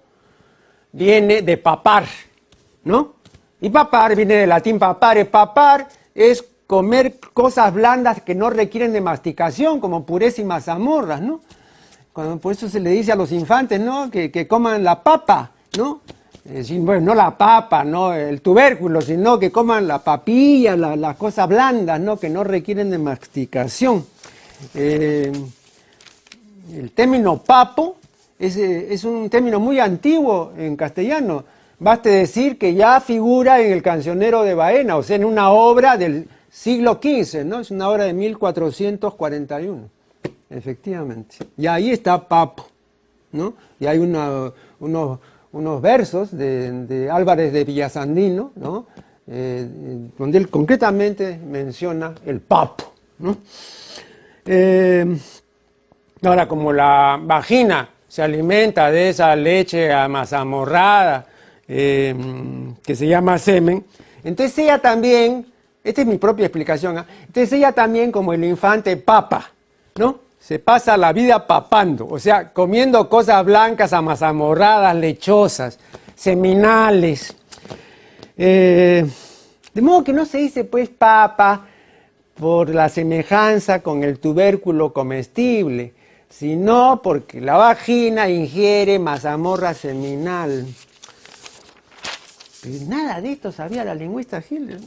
viene 0.93 1.43
de 1.43 1.57
papar, 1.57 2.07
¿no? 2.85 3.15
Y 3.61 3.71
papar 3.71 4.15
viene 4.17 4.35
del 4.35 4.49
latín 4.49 4.79
papare. 4.79 5.25
Papar 5.25 5.89
es 6.15 6.45
comer 6.67 7.19
cosas 7.33 7.73
blandas 7.73 8.23
que 8.23 8.35
no 8.35 8.51
requieren 8.51 8.93
de 8.93 9.01
masticación, 9.01 9.81
como 9.81 10.05
pureza 10.05 10.41
y 10.41 10.45
mazamorras, 10.45 11.21
¿no? 11.21 11.41
Cuando, 12.13 12.39
por 12.39 12.53
eso 12.53 12.69
se 12.69 12.81
le 12.81 12.91
dice 12.91 13.13
a 13.13 13.17
los 13.17 13.31
infantes, 13.33 13.81
¿no? 13.81 14.11
Que, 14.11 14.47
coman 14.49 14.83
la 14.83 15.03
papa, 15.03 15.51
¿no? 15.77 16.01
bueno, 16.81 17.01
no 17.07 17.15
la 17.15 17.37
papa, 17.37 17.83
no 17.83 18.15
el 18.15 18.41
tubérculo, 18.41 19.01
sino 19.01 19.37
que 19.37 19.51
coman 19.51 19.89
la 19.89 19.99
papilla, 19.99 20.77
las 20.77 21.17
cosas 21.17 21.49
blandas, 21.49 22.01
¿no? 22.01 22.19
Que 22.19 22.31
no 22.31 22.45
requieren 22.45 22.89
de 22.91 22.99
masticación. 22.99 24.07
Eh, 24.75 25.33
el 26.73 26.91
término 26.93 27.39
papo 27.39 27.97
es, 28.39 28.57
es 28.57 29.05
un 29.05 29.29
término 29.31 29.61
muy 29.61 29.79
antiguo 29.79 30.53
en 30.57 30.77
castellano. 30.77 31.45
Baste 31.79 32.09
decir 32.09 32.59
que 32.59 32.75
ya 32.75 33.01
figura 33.01 33.61
en 33.61 33.73
el 33.73 33.83
cancionero 33.83 34.43
de 34.43 34.55
Baena, 34.55 34.97
o 34.97 35.03
sea, 35.03 35.17
en 35.17 35.25
una 35.25 35.51
obra 35.51 35.97
del 35.97 36.27
siglo 36.51 36.99
XV, 37.03 37.45
¿no? 37.45 37.61
Es 37.61 37.71
una 37.71 37.91
obra 37.91 38.05
de 38.05 38.15
1441, 38.15 39.91
efectivamente. 40.49 41.37
Y 41.57 41.67
ahí 41.67 41.91
está 41.91 42.27
Papo, 42.27 42.67
¿no? 43.33 43.55
Y 43.79 43.85
hay 43.85 43.99
unos, 43.99 44.55
unos, 44.81 45.83
versos 45.83 46.35
de, 46.35 47.11
Álvarez 47.13 47.53
de 47.53 47.65
Villasandino, 47.65 48.53
¿no? 48.57 48.87
Eh, 49.29 49.69
donde 50.17 50.39
él 50.39 50.49
concretamente 50.49 51.39
menciona 51.39 52.15
el 52.25 52.41
Papo, 52.41 52.95
¿no? 53.19 53.37
Eh, 54.47 55.19
ahora, 56.23 56.49
como 56.49 56.73
la 56.73 57.21
vagina 57.23 57.91
se 58.17 58.23
alimenta 58.23 58.91
de 58.91 59.11
esa 59.11 59.37
leche 59.37 59.93
amazamorrada 59.93 61.27
eh, 61.69 62.15
que 62.83 62.97
se 62.97 63.07
llama 63.07 63.37
semen, 63.37 63.85
entonces 64.25 64.57
ella 64.57 64.79
también, 64.79 65.45
esta 65.85 66.01
es 66.01 66.07
mi 66.07 66.17
propia 66.17 66.47
explicación, 66.47 66.97
¿ah? 66.97 67.07
entonces 67.27 67.53
ella 67.53 67.73
también 67.73 68.11
como 68.11 68.33
el 68.33 68.43
infante 68.43 68.97
papa, 68.97 69.51
¿no? 69.97 70.21
Se 70.41 70.59
pasa 70.59 70.97
la 70.97 71.13
vida 71.13 71.47
papando, 71.47 72.09
o 72.09 72.19
sea, 72.19 72.55
comiendo 72.55 73.07
cosas 73.11 73.45
blancas, 73.45 73.93
amazamorradas, 73.93 74.97
lechosas, 74.97 75.79
seminales. 76.15 77.37
Eh, 78.39 79.07
de 79.75 79.83
modo 79.83 80.05
que 80.05 80.15
no 80.15 80.25
se 80.25 80.39
dice 80.39 80.65
pues 80.65 80.89
papa 80.89 81.67
por 82.35 82.71
la 82.71 82.89
semejanza 82.89 83.83
con 83.83 84.03
el 84.05 84.21
tubérculo 84.21 84.95
comestible, 84.95 85.93
sino 86.29 87.01
porque 87.03 87.41
la 87.41 87.57
vagina 87.57 88.29
ingiere 88.29 88.99
mazamorra 88.99 89.75
seminal. 89.75 90.67
Pero 92.63 92.85
nada 92.87 93.21
de 93.21 93.33
esto 93.33 93.53
sabía 93.53 93.85
la 93.85 93.95
lingüista 93.95 94.43
Hitler. 94.49 94.81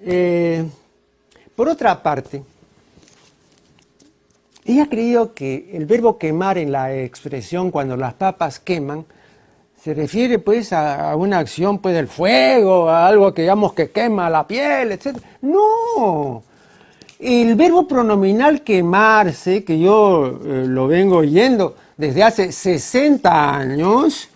Eh, 0.00 0.64
por 1.54 1.68
otra 1.68 2.02
parte, 2.02 2.42
ella 4.64 4.82
ha 4.82 5.32
que 5.32 5.70
el 5.72 5.86
verbo 5.86 6.18
quemar 6.18 6.58
en 6.58 6.72
la 6.72 6.94
expresión 6.94 7.70
cuando 7.70 7.96
las 7.96 8.14
papas 8.14 8.58
queman 8.58 9.06
se 9.80 9.94
refiere 9.94 10.40
pues 10.40 10.72
a, 10.72 11.14
una 11.14 11.38
acción 11.38 11.78
pues 11.78 11.94
del 11.94 12.08
fuego, 12.08 12.90
a 12.90 13.06
algo 13.06 13.32
que 13.32 13.42
digamos 13.42 13.72
que 13.72 13.92
quema 13.92 14.28
la 14.28 14.44
piel, 14.44 14.90
etc. 14.90 15.16
No, 15.42 16.42
el 17.18 17.54
verbo 17.54 17.88
pronominal 17.88 18.62
quemarse, 18.62 19.64
que 19.64 19.78
yo 19.78 20.38
eh, 20.44 20.64
lo 20.66 20.86
vengo 20.86 21.18
oyendo 21.18 21.76
desde 21.96 22.22
hace 22.22 22.52
60 22.52 23.56
años, 23.56 24.28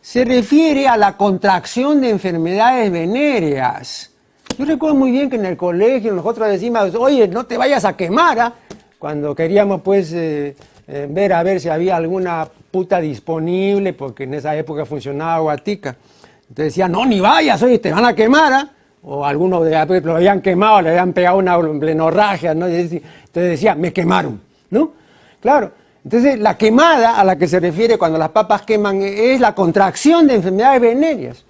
se 0.00 0.24
refiere 0.24 0.88
a 0.88 0.96
la 0.96 1.16
contracción 1.16 2.00
de 2.00 2.10
enfermedades 2.10 2.90
venéreas. 2.90 4.10
Yo 4.58 4.64
recuerdo 4.64 4.96
muy 4.96 5.10
bien 5.10 5.30
que 5.30 5.36
en 5.36 5.46
el 5.46 5.56
colegio 5.56 6.12
nosotros 6.12 6.48
decíamos, 6.48 6.94
oye, 6.94 7.28
no 7.28 7.44
te 7.44 7.56
vayas 7.56 7.84
a 7.84 7.96
quemar, 7.96 8.38
¿ah?". 8.40 8.54
cuando 8.98 9.34
queríamos 9.34 9.82
pues 9.82 10.12
eh, 10.12 10.54
eh, 10.86 11.06
ver 11.10 11.32
a 11.32 11.42
ver 11.42 11.60
si 11.60 11.68
había 11.68 11.96
alguna 11.96 12.48
puta 12.70 13.00
disponible, 13.00 13.92
porque 13.92 14.24
en 14.24 14.34
esa 14.34 14.56
época 14.56 14.86
funcionaba 14.86 15.38
Guatica. 15.40 15.96
Entonces 16.42 16.66
decía, 16.66 16.88
no, 16.88 17.04
ni 17.04 17.20
vayas, 17.20 17.62
oye, 17.62 17.78
te 17.78 17.92
van 17.92 18.04
a 18.04 18.14
quemar, 18.14 18.52
¿ah?" 18.52 18.70
O 19.04 19.24
algunos 19.24 19.64
de, 19.64 20.00
lo 20.00 20.16
habían 20.16 20.40
quemado, 20.40 20.82
le 20.82 20.90
habían 20.90 21.12
pegado 21.12 21.38
una 21.38 21.56
blenorragia, 21.56 22.54
¿no? 22.54 22.66
Entonces 22.66 23.02
decía, 23.32 23.74
me 23.74 23.92
quemaron, 23.92 24.40
¿no? 24.70 24.92
Claro. 25.40 25.72
Entonces, 26.04 26.38
la 26.38 26.56
quemada 26.56 27.18
a 27.18 27.24
la 27.24 27.36
que 27.36 27.46
se 27.46 27.60
refiere 27.60 27.96
cuando 27.96 28.18
las 28.18 28.30
papas 28.30 28.62
queman 28.62 29.02
es 29.02 29.40
la 29.40 29.54
contracción 29.54 30.26
de 30.26 30.34
enfermedades 30.36 30.80
venéreas. 30.80 31.44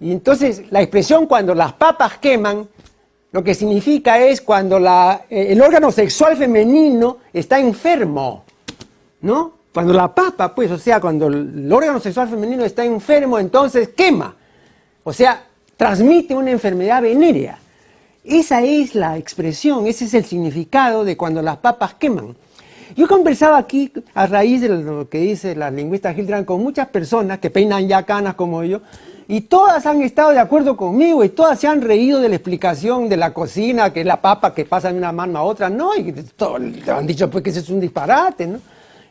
Y 0.00 0.12
entonces, 0.12 0.70
la 0.70 0.80
expresión 0.80 1.26
cuando 1.26 1.54
las 1.54 1.72
papas 1.72 2.18
queman, 2.18 2.68
lo 3.32 3.42
que 3.42 3.54
significa 3.54 4.18
es 4.18 4.40
cuando 4.40 4.78
la, 4.78 5.22
eh, 5.28 5.46
el 5.50 5.60
órgano 5.60 5.90
sexual 5.90 6.36
femenino 6.36 7.18
está 7.32 7.58
enfermo, 7.58 8.44
¿no? 9.22 9.54
Cuando 9.72 9.92
la 9.92 10.14
papa, 10.14 10.54
pues, 10.54 10.70
o 10.70 10.78
sea, 10.78 11.00
cuando 11.00 11.26
el 11.26 11.72
órgano 11.72 11.98
sexual 11.98 12.28
femenino 12.28 12.64
está 12.64 12.84
enfermo, 12.84 13.40
entonces 13.40 13.88
quema. 13.88 14.36
O 15.02 15.12
sea, 15.12 15.44
transmite 15.76 16.34
una 16.34 16.50
enfermedad 16.50 17.02
venérea. 17.02 17.58
Esa 18.24 18.62
es 18.62 18.94
la 18.94 19.18
expresión, 19.18 19.86
ese 19.86 20.06
es 20.06 20.14
el 20.14 20.24
significado 20.24 21.04
de 21.04 21.16
cuando 21.16 21.42
las 21.42 21.58
papas 21.58 21.94
queman. 21.94 22.34
Yo 22.96 23.08
conversaba 23.08 23.58
aquí 23.58 23.92
a 24.14 24.26
raíz 24.26 24.60
de 24.60 24.68
lo 24.68 25.08
que 25.08 25.18
dice 25.18 25.56
la 25.56 25.70
lingüista 25.70 26.14
Gildrand 26.14 26.46
con 26.46 26.62
muchas 26.62 26.88
personas 26.88 27.38
que 27.38 27.50
peinan 27.50 27.88
ya 27.88 28.04
canas 28.04 28.34
como 28.34 28.62
yo, 28.62 28.80
y 29.26 29.42
todas 29.42 29.86
han 29.86 30.02
estado 30.02 30.30
de 30.30 30.38
acuerdo 30.38 30.76
conmigo 30.76 31.24
y 31.24 31.30
todas 31.30 31.58
se 31.58 31.66
han 31.66 31.80
reído 31.80 32.20
de 32.20 32.28
la 32.28 32.36
explicación 32.36 33.08
de 33.08 33.16
la 33.16 33.32
cocina, 33.32 33.92
que 33.92 34.00
es 34.00 34.06
la 34.06 34.20
papa 34.20 34.54
que 34.54 34.66
pasa 34.66 34.92
de 34.92 34.98
una 34.98 35.12
mano 35.12 35.38
a 35.38 35.42
otra. 35.42 35.70
No, 35.70 35.96
y 35.96 36.12
todo, 36.12 36.56
han 36.56 37.06
dicho 37.06 37.30
pues 37.30 37.42
que 37.42 37.50
ese 37.50 37.60
es 37.60 37.70
un 37.70 37.80
disparate, 37.80 38.46
¿no? 38.46 38.58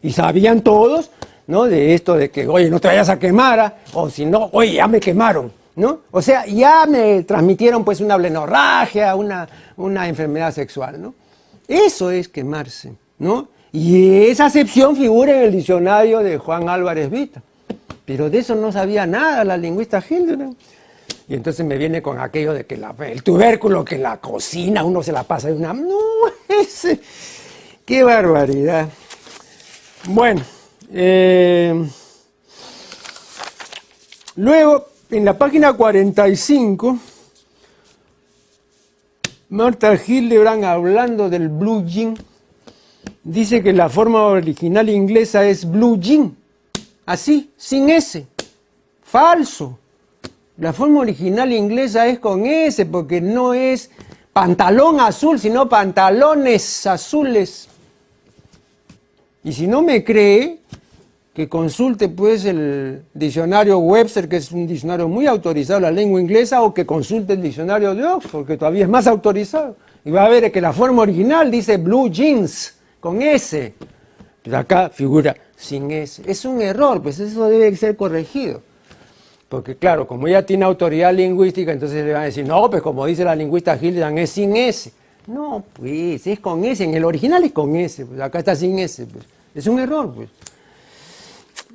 Y 0.03 0.11
sabían 0.11 0.61
todos, 0.61 1.09
¿no? 1.47 1.63
De 1.63 1.95
esto 1.95 2.13
de 2.13 2.29
que, 2.29 2.47
oye, 2.47 2.69
no 2.69 2.79
te 2.79 2.89
vayas 2.89 3.09
a 3.09 3.17
quemar, 3.17 3.59
¿ah? 3.59 3.73
o 3.93 4.09
si 4.09 4.25
no, 4.25 4.49
oye, 4.51 4.73
ya 4.73 4.87
me 4.87 4.99
quemaron. 4.99 5.51
¿No? 5.75 6.01
O 6.11 6.21
sea, 6.21 6.45
ya 6.45 6.85
me 6.85 7.23
transmitieron 7.23 7.83
pues 7.83 8.01
una 8.01 8.17
blenorragia, 8.17 9.15
una, 9.15 9.47
una 9.77 10.07
enfermedad 10.07 10.53
sexual, 10.53 11.01
¿no? 11.01 11.13
Eso 11.67 12.11
es 12.11 12.27
quemarse, 12.29 12.93
¿no? 13.19 13.47
Y 13.71 14.25
esa 14.25 14.45
acepción 14.45 14.95
figura 14.95 15.31
en 15.31 15.43
el 15.45 15.51
diccionario 15.51 16.19
de 16.19 16.37
Juan 16.37 16.69
Álvarez 16.69 17.09
Vita. 17.09 17.41
Pero 18.05 18.29
de 18.29 18.39
eso 18.39 18.53
no 18.55 18.71
sabía 18.71 19.05
nada 19.05 19.43
la 19.43 19.57
lingüista 19.57 20.03
Hildebrand. 20.07 20.55
Y 21.27 21.35
entonces 21.35 21.65
me 21.65 21.77
viene 21.77 22.01
con 22.01 22.19
aquello 22.19 22.53
de 22.53 22.65
que 22.65 22.75
el 22.75 23.23
tubérculo 23.23 23.83
que 23.83 23.97
la 23.97 24.17
cocina 24.17 24.83
uno 24.83 25.01
se 25.01 25.11
la 25.11 25.23
pasa 25.23 25.47
de 25.47 25.55
una... 25.55 25.73
No. 25.73 25.97
¡Qué 27.85 28.03
barbaridad! 28.03 28.89
Bueno, 30.05 30.41
eh, 30.91 31.73
luego 34.35 34.92
en 35.17 35.25
la 35.25 35.37
página 35.37 35.73
45, 35.73 36.97
Marta 39.49 39.93
Hildebrand, 39.95 40.63
hablando 40.63 41.29
del 41.29 41.49
blue 41.49 41.85
jean, 41.85 42.17
dice 43.23 43.61
que 43.61 43.73
la 43.73 43.89
forma 43.89 44.23
original 44.23 44.89
inglesa 44.89 45.45
es 45.45 45.69
blue 45.69 45.99
jean, 45.99 46.35
así, 47.05 47.51
sin 47.55 47.91
S, 47.91 48.25
falso. 49.03 49.77
La 50.57 50.73
forma 50.73 51.01
original 51.01 51.51
inglesa 51.51 52.07
es 52.07 52.17
con 52.19 52.45
S 52.45 52.85
porque 52.87 53.21
no 53.21 53.53
es 53.53 53.91
pantalón 54.31 54.99
azul, 54.99 55.39
sino 55.39 55.69
pantalones 55.69 56.87
azules. 56.87 57.67
Y 59.43 59.53
si 59.53 59.67
no 59.67 59.81
me 59.83 60.03
cree, 60.03 60.62
que 61.33 61.49
consulte 61.49 62.09
pues 62.09 62.45
el 62.45 63.05
diccionario 63.13 63.79
Webster, 63.79 64.29
que 64.29 64.37
es 64.37 64.51
un 64.51 64.67
diccionario 64.67 65.07
muy 65.07 65.25
autorizado 65.25 65.79
la 65.79 65.91
lengua 65.91 66.21
inglesa, 66.21 66.61
o 66.61 66.73
que 66.73 66.85
consulte 66.85 67.33
el 67.33 67.41
diccionario 67.41 67.95
de 67.95 68.05
Oxford, 68.05 68.45
que 68.45 68.57
todavía 68.57 68.83
es 68.83 68.89
más 68.89 69.07
autorizado. 69.07 69.75
Y 70.05 70.11
va 70.11 70.25
a 70.25 70.29
ver 70.29 70.51
que 70.51 70.61
la 70.61 70.73
forma 70.73 71.01
original 71.01 71.49
dice 71.49 71.77
blue 71.77 72.09
jeans, 72.09 72.75
con 72.99 73.21
S. 73.21 73.73
Pero 74.43 74.57
acá 74.57 74.89
figura 74.89 75.35
sin 75.55 75.89
S. 75.89 76.21
Es 76.27 76.45
un 76.45 76.61
error, 76.61 77.01
pues 77.01 77.19
eso 77.19 77.49
debe 77.49 77.75
ser 77.75 77.95
corregido. 77.95 78.61
Porque 79.49 79.75
claro, 79.75 80.05
como 80.05 80.27
ella 80.27 80.45
tiene 80.45 80.65
autoridad 80.65 81.13
lingüística, 81.13 81.71
entonces 81.71 82.05
le 82.05 82.13
van 82.13 82.23
a 82.23 82.25
decir, 82.25 82.45
no, 82.45 82.69
pues 82.69 82.81
como 82.81 83.05
dice 83.05 83.23
la 83.23 83.35
lingüista 83.35 83.77
Hildebrand, 83.79 84.19
es 84.19 84.29
sin 84.29 84.55
S. 84.55 84.91
No, 85.25 85.63
pues 85.73 86.27
es 86.27 86.39
con 86.39 86.63
S, 86.65 86.83
en 86.83 86.93
el 86.93 87.05
original 87.05 87.43
es 87.43 87.53
con 87.53 87.75
S, 87.75 88.05
pues 88.05 88.19
acá 88.19 88.39
está 88.39 88.55
sin 88.55 88.77
S. 88.77 89.05
Pues. 89.05 89.25
Es 89.55 89.65
un 89.67 89.79
error, 89.79 90.13
pues. 90.13 90.29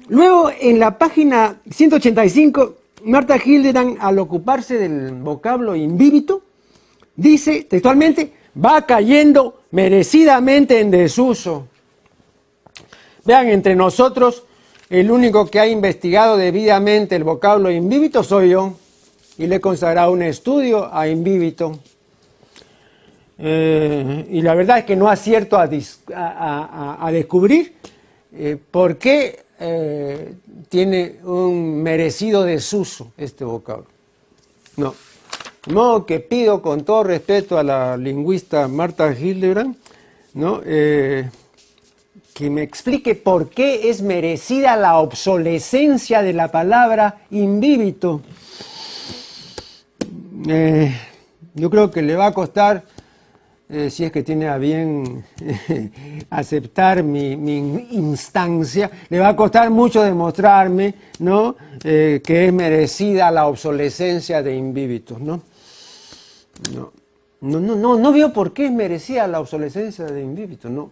Luego, 0.09 0.51
en 0.59 0.79
la 0.79 0.97
página 0.97 1.61
185, 1.71 2.75
Marta 3.05 3.37
Hildebrand, 3.37 3.99
al 4.01 4.19
ocuparse 4.19 4.79
del 4.79 5.13
vocablo 5.13 5.77
invíbito, 5.77 6.43
dice 7.15 7.65
textualmente, 7.65 8.33
va 8.65 8.87
cayendo 8.87 9.61
merecidamente 9.71 10.81
en 10.81 10.91
desuso. 10.91 11.69
Vean, 13.25 13.49
entre 13.49 13.77
nosotros, 13.77 14.45
el 14.89 15.11
único 15.11 15.47
que 15.47 15.61
ha 15.61 15.67
investigado 15.67 16.39
debidamente 16.39 17.15
el 17.15 17.25
vocablo 17.25 17.71
invíbito 17.71 18.23
soy 18.23 18.51
yo, 18.51 18.75
y 19.37 19.47
le 19.47 19.57
he 19.57 19.61
consagrado 19.61 20.13
un 20.13 20.23
estudio 20.23 20.93
a 20.93 21.07
invíbito. 21.07 21.79
Eh, 23.37 24.27
y 24.31 24.41
la 24.41 24.55
verdad 24.55 24.79
es 24.79 24.85
que 24.85 24.97
no 24.97 25.09
acierto 25.09 25.59
a, 25.59 25.69
a, 27.07 27.13
descubrir 27.13 27.75
eh, 28.33 28.57
por 28.71 28.97
qué 28.97 29.48
eh, 29.61 30.35
tiene 30.69 31.17
un 31.25 31.83
merecido 31.83 32.45
desuso 32.45 33.13
este 33.17 33.45
vocablo. 33.45 33.87
No. 34.77 34.95
De 35.67 35.75
modo 35.75 36.07
que 36.07 36.21
pido 36.21 36.63
con 36.63 36.85
todo 36.85 37.05
respeto 37.05 37.59
a 37.59 37.63
la 37.63 37.97
lingüista 37.97 38.69
Marta 38.69 39.13
Hildebrand, 39.13 39.77
¿no? 40.35 40.61
Eh, 40.65 41.29
que 42.33 42.51
me 42.51 42.63
explique 42.63 43.17
por 43.17 43.51
qué 43.51 43.91
es 43.91 44.01
merecida 44.01 44.77
la 44.77 44.99
obsolescencia 44.99 46.23
de 46.23 46.33
la 46.33 46.53
palabra 46.53 47.23
invíbito. 47.33 48.23
Eh, 50.49 50.97
yo 51.55 51.69
creo 51.69 51.91
que 51.91 52.01
le 52.01 52.15
va 52.15 52.27
a 52.27 52.33
costar 52.33 52.85
eh, 53.71 53.91
si 53.91 54.05
es 54.05 54.13
que 54.13 54.23
tiene 54.23 54.49
a 54.49 54.57
bien 54.57 55.25
aceptar 56.31 57.03
mi, 57.03 57.33
instancia, 57.91 58.91
le 59.11 59.19
va 59.19 59.29
a 59.29 59.37
costar 59.37 59.69
mucho 59.71 60.03
demostrarme 60.03 60.95
¿no? 61.19 61.55
Eh, 61.85 62.23
que 62.25 62.47
es 62.47 62.53
merecida 62.53 63.31
la 63.31 63.47
obsolescencia 63.47 64.43
de 64.43 64.57
invíbitos. 64.57 65.21
¿no? 65.21 65.43
No, 66.73 66.93
no, 67.41 67.61
no, 67.61 67.97
no, 67.99 68.13
veo 68.13 68.33
por 68.33 68.53
qué 68.53 68.67
es 68.67 68.73
merecida 68.73 69.29
la 69.29 69.41
obsolescencia 69.41 70.07
de 70.07 70.23
invíbitos, 70.23 70.71
no. 70.71 70.91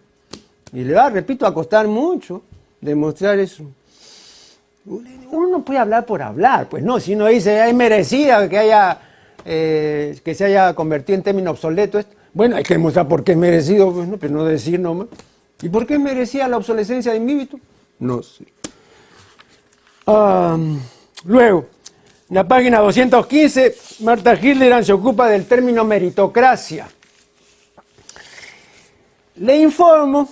Y 0.71 0.83
le 0.83 0.93
va, 0.93 1.09
repito, 1.09 1.45
a 1.45 1.53
costar 1.53 1.87
mucho 1.87 2.43
demostrar 2.79 3.39
eso. 3.39 3.63
Uno 4.85 5.47
no 5.49 5.65
puede 5.65 5.79
hablar 5.79 6.05
por 6.05 6.21
hablar, 6.21 6.69
pues 6.69 6.83
no, 6.83 6.99
si 6.99 7.15
uno 7.15 7.25
dice 7.25 7.67
es 7.67 7.73
merecida 7.73 8.47
que 8.47 8.57
haya 8.57 8.99
eh, 9.43 10.17
que 10.23 10.35
se 10.35 10.45
haya 10.45 10.73
convertido 10.73 11.15
en 11.15 11.23
término 11.23 11.51
obsoleto 11.51 12.01
bueno, 12.37 12.55
hay 12.55 12.63
que 12.63 12.75
demostrar 12.75 13.07
por 13.07 13.23
qué 13.23 13.31
es 13.31 13.37
merecido, 13.37 13.91
pues, 13.91 14.07
pero 14.19 14.35
no 14.35 14.45
decir 14.45 14.79
nomás. 14.79 15.07
¿Y 15.59 15.69
por 15.69 15.87
qué 15.87 15.97
merecía 15.97 16.47
la 16.47 16.57
obsolescencia 16.57 17.11
de 17.11 17.17
Invíbito? 17.17 17.59
No 17.97 18.21
sé. 18.21 18.45
luego, 21.25 21.65
en 22.29 22.35
la 22.35 22.47
página 22.47 22.77
215, 22.77 23.75
Marta 24.01 24.35
Hilderan 24.35 24.85
se 24.85 24.93
ocupa 24.93 25.27
del 25.27 25.47
término 25.47 25.83
meritocracia. 25.83 26.87
Le 29.37 29.57
informo 29.57 30.29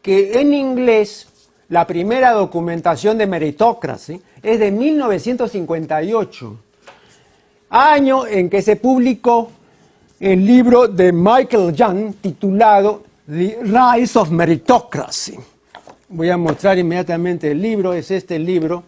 que 0.00 0.40
en 0.40 0.54
inglés 0.54 1.26
la 1.70 1.88
primera 1.88 2.30
documentación 2.30 3.18
de 3.18 3.26
meritocracia 3.26 4.20
es 4.40 4.60
de 4.60 4.70
1958, 4.70 6.56
año 7.68 8.26
en 8.28 8.48
que 8.48 8.62
se 8.62 8.76
publicó 8.76 9.57
el 10.20 10.44
libro 10.44 10.88
de 10.88 11.12
Michael 11.12 11.74
Young 11.74 12.14
titulado 12.20 13.04
The 13.26 13.58
Rise 13.62 14.18
of 14.18 14.30
Meritocracy. 14.30 15.38
Voy 16.08 16.30
a 16.30 16.36
mostrar 16.36 16.78
inmediatamente 16.78 17.50
el 17.50 17.62
libro, 17.62 17.92
es 17.92 18.10
este 18.10 18.38
libro, 18.38 18.82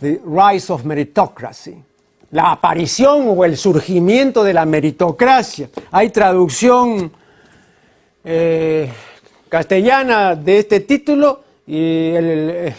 The 0.00 0.20
Rise 0.26 0.72
of 0.72 0.84
Meritocracy. 0.84 1.76
La 2.32 2.52
aparición 2.52 3.26
o 3.28 3.44
el 3.44 3.56
surgimiento 3.56 4.42
de 4.42 4.54
la 4.54 4.64
meritocracia. 4.64 5.68
Hay 5.90 6.10
traducción 6.10 7.10
eh, 8.24 8.90
castellana 9.48 10.36
de 10.36 10.58
este 10.58 10.80
título 10.80 11.42
y 11.66 12.12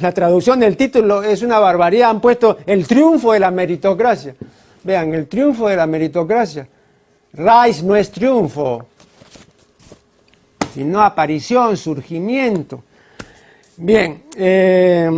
la 0.01 0.11
traducción 0.13 0.59
del 0.59 0.75
título 0.75 1.23
es 1.23 1.41
una 1.41 1.59
barbaridad. 1.59 2.09
Han 2.09 2.21
puesto 2.21 2.57
el 2.65 2.87
triunfo 2.87 3.33
de 3.33 3.39
la 3.39 3.51
meritocracia. 3.51 4.35
Vean, 4.83 5.13
el 5.13 5.27
triunfo 5.27 5.67
de 5.67 5.75
la 5.75 5.85
meritocracia. 5.85 6.67
Rise 7.33 7.83
no 7.83 7.95
es 7.95 8.11
triunfo, 8.11 8.85
sino 10.73 11.01
aparición, 11.01 11.77
surgimiento. 11.77 12.83
Bien, 13.77 14.23
eh, 14.35 15.09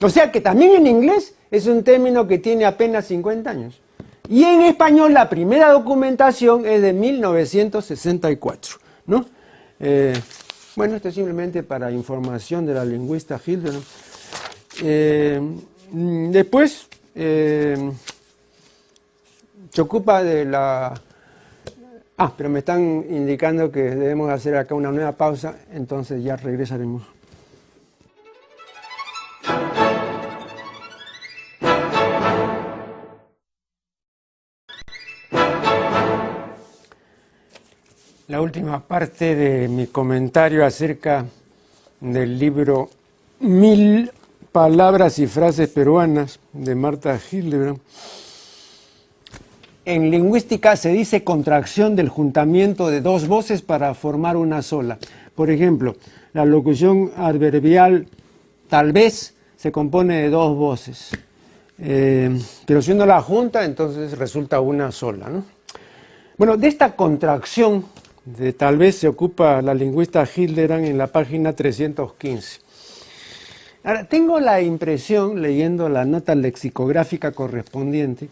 o 0.00 0.10
sea 0.10 0.30
que 0.30 0.40
también 0.40 0.72
en 0.72 0.86
inglés 0.86 1.34
es 1.50 1.66
un 1.66 1.82
término 1.82 2.28
que 2.28 2.38
tiene 2.38 2.66
apenas 2.66 3.06
50 3.06 3.50
años. 3.50 3.80
Y 4.28 4.44
en 4.44 4.60
español 4.62 5.14
la 5.14 5.30
primera 5.30 5.72
documentación 5.72 6.66
es 6.66 6.82
de 6.82 6.92
1964. 6.92 8.76
¿no? 9.06 9.24
Eh, 9.80 10.20
bueno, 10.76 10.96
esto 10.96 11.08
es 11.08 11.14
simplemente 11.14 11.62
para 11.62 11.90
información 11.90 12.66
de 12.66 12.74
la 12.74 12.84
lingüista 12.84 13.40
Hildebrand. 13.44 13.82
Eh, 14.82 15.40
después 16.30 16.86
se 17.14 17.90
ocupa 19.80 20.22
de 20.22 20.44
la 20.44 20.92
Ah, 22.20 22.32
pero 22.36 22.48
me 22.48 22.58
están 22.58 23.04
indicando 23.08 23.70
que 23.70 23.80
debemos 23.80 24.28
hacer 24.28 24.56
acá 24.56 24.74
una 24.74 24.90
nueva 24.90 25.12
pausa, 25.12 25.54
entonces 25.72 26.20
ya 26.20 26.34
regresaremos. 26.34 27.04
La 38.26 38.40
última 38.40 38.80
parte 38.80 39.36
de 39.36 39.68
mi 39.68 39.86
comentario 39.86 40.66
acerca 40.66 41.24
del 42.00 42.36
libro 42.36 42.90
Mil 43.38 44.10
palabras 44.50 45.20
y 45.20 45.28
frases 45.28 45.68
peruanas 45.68 46.40
de 46.52 46.74
Marta 46.74 47.16
Hildebrand 47.30 47.78
en 49.88 50.10
lingüística 50.10 50.76
se 50.76 50.90
dice 50.90 51.24
contracción 51.24 51.96
del 51.96 52.10
juntamiento 52.10 52.90
de 52.90 53.00
dos 53.00 53.26
voces 53.26 53.62
para 53.62 53.94
formar 53.94 54.36
una 54.36 54.60
sola. 54.60 54.98
Por 55.34 55.50
ejemplo, 55.50 55.96
la 56.34 56.44
locución 56.44 57.10
adverbial 57.16 58.06
tal 58.68 58.92
vez 58.92 59.32
se 59.56 59.72
compone 59.72 60.20
de 60.20 60.28
dos 60.28 60.54
voces. 60.54 61.10
Eh, 61.78 62.38
pero 62.66 62.82
si 62.82 62.92
uno 62.92 63.06
la 63.06 63.22
junta, 63.22 63.64
entonces 63.64 64.18
resulta 64.18 64.60
una 64.60 64.92
sola. 64.92 65.30
Bueno, 66.36 66.58
de 66.58 66.68
esta 66.68 66.94
contracción 66.94 67.86
de 68.26 68.52
tal 68.52 68.76
vez 68.76 68.96
se 68.96 69.08
ocupa 69.08 69.62
la 69.62 69.72
lingüista 69.72 70.28
Hilderan 70.36 70.84
en 70.84 70.98
la 70.98 71.06
página 71.06 71.54
315. 71.54 72.60
Ahora, 73.84 74.04
tengo 74.04 74.38
la 74.38 74.60
impresión, 74.60 75.40
leyendo 75.40 75.88
la 75.88 76.04
nota 76.04 76.34
lexicográfica 76.34 77.32
correspondiente, 77.32 78.28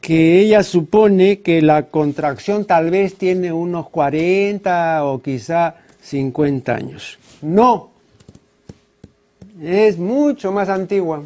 que 0.00 0.40
ella 0.40 0.62
supone 0.62 1.40
que 1.40 1.60
la 1.60 1.84
contracción 1.84 2.64
tal 2.64 2.90
vez 2.90 3.16
tiene 3.16 3.52
unos 3.52 3.88
40 3.90 5.04
o 5.04 5.20
quizá 5.20 5.76
50 6.02 6.74
años. 6.74 7.18
No, 7.42 7.90
es 9.62 9.98
mucho 9.98 10.52
más 10.52 10.68
antigua. 10.68 11.22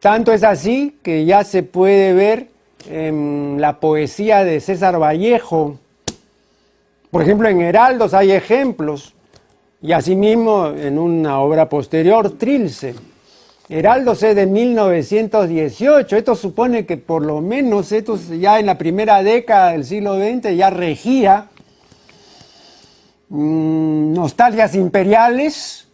Tanto 0.00 0.32
es 0.32 0.44
así 0.44 0.98
que 1.02 1.24
ya 1.24 1.44
se 1.44 1.62
puede 1.62 2.12
ver 2.12 2.48
en 2.88 3.56
la 3.58 3.80
poesía 3.80 4.44
de 4.44 4.60
César 4.60 5.00
Vallejo. 5.00 5.78
Por 7.10 7.22
ejemplo, 7.22 7.48
en 7.48 7.60
Heraldos 7.60 8.14
hay 8.14 8.32
ejemplos. 8.32 9.14
Y 9.82 9.92
asimismo 9.92 10.68
en 10.68 10.98
una 10.98 11.40
obra 11.40 11.68
posterior, 11.68 12.30
Trilce. 12.38 12.94
Heraldo 13.68 14.14
C 14.14 14.34
de 14.34 14.46
1918. 14.46 16.16
Esto 16.16 16.34
supone 16.34 16.86
que 16.86 16.96
por 16.96 17.24
lo 17.24 17.40
menos 17.40 17.92
esto 17.92 18.16
ya 18.16 18.58
en 18.58 18.66
la 18.66 18.76
primera 18.76 19.22
década 19.22 19.72
del 19.72 19.84
siglo 19.84 20.16
XX 20.16 20.56
ya 20.56 20.70
regía 20.70 21.48
mm, 23.28 24.12
nostalgias 24.12 24.74
imperiales 24.74 25.84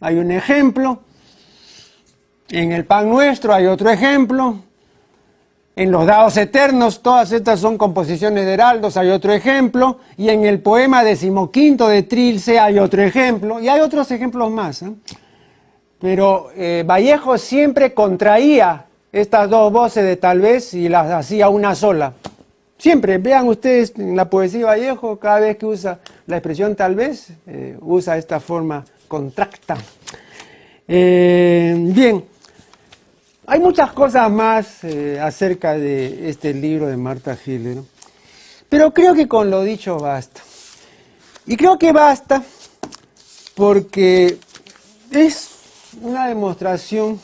hay 0.00 0.16
un 0.16 0.30
ejemplo. 0.30 1.00
En 2.48 2.72
el 2.72 2.84
pan 2.84 3.08
nuestro 3.08 3.54
hay 3.54 3.66
otro 3.66 3.90
ejemplo. 3.90 4.56
En 5.76 5.90
los 5.90 6.04
dados 6.06 6.36
eternos, 6.36 7.00
todas 7.00 7.32
estas 7.32 7.60
son 7.60 7.78
composiciones 7.78 8.44
de 8.44 8.52
heraldos, 8.52 8.96
hay 8.96 9.10
otro 9.10 9.32
ejemplo. 9.32 9.98
Y 10.16 10.30
en 10.30 10.44
el 10.44 10.60
poema 10.60 11.04
decimoquinto 11.04 11.88
de 11.88 12.02
Trilce 12.02 12.58
hay 12.58 12.78
otro 12.78 13.02
ejemplo. 13.02 13.60
Y 13.60 13.68
hay 13.68 13.80
otros 13.80 14.10
ejemplos 14.10 14.50
más. 14.50 14.82
¿eh? 14.82 14.92
Pero 16.00 16.50
eh, 16.56 16.84
Vallejo 16.86 17.36
siempre 17.38 17.92
contraía 17.92 18.86
estas 19.12 19.50
dos 19.50 19.72
voces 19.72 20.04
de 20.04 20.16
tal 20.16 20.40
vez 20.40 20.72
y 20.74 20.88
las 20.88 21.10
hacía 21.10 21.48
una 21.48 21.74
sola. 21.74 22.12
Siempre, 22.78 23.18
vean 23.18 23.46
ustedes 23.48 23.92
en 23.96 24.16
la 24.16 24.30
poesía 24.30 24.66
Vallejo, 24.66 25.18
cada 25.18 25.40
vez 25.40 25.58
que 25.58 25.66
usa 25.66 25.98
la 26.26 26.36
expresión 26.36 26.74
tal 26.74 26.94
vez, 26.94 27.30
eh, 27.46 27.76
usa 27.80 28.16
esta 28.16 28.40
forma 28.40 28.84
contracta. 29.06 29.76
bien, 30.86 32.24
hay 33.52 33.58
muchas 33.58 33.92
cosas 33.92 34.30
más 34.30 34.84
eh, 34.84 35.18
acerca 35.20 35.72
de 35.72 36.30
este 36.30 36.54
libro 36.54 36.86
de 36.86 36.96
Marta 36.96 37.34
Giller, 37.34 37.78
pero 38.68 38.94
creo 38.94 39.12
que 39.12 39.26
con 39.26 39.50
lo 39.50 39.64
dicho 39.64 39.98
basta. 39.98 40.40
Y 41.46 41.56
creo 41.56 41.76
que 41.76 41.90
basta 41.90 42.44
porque 43.56 44.38
es 45.10 45.49
una 46.02 46.28
demostración 46.28 47.20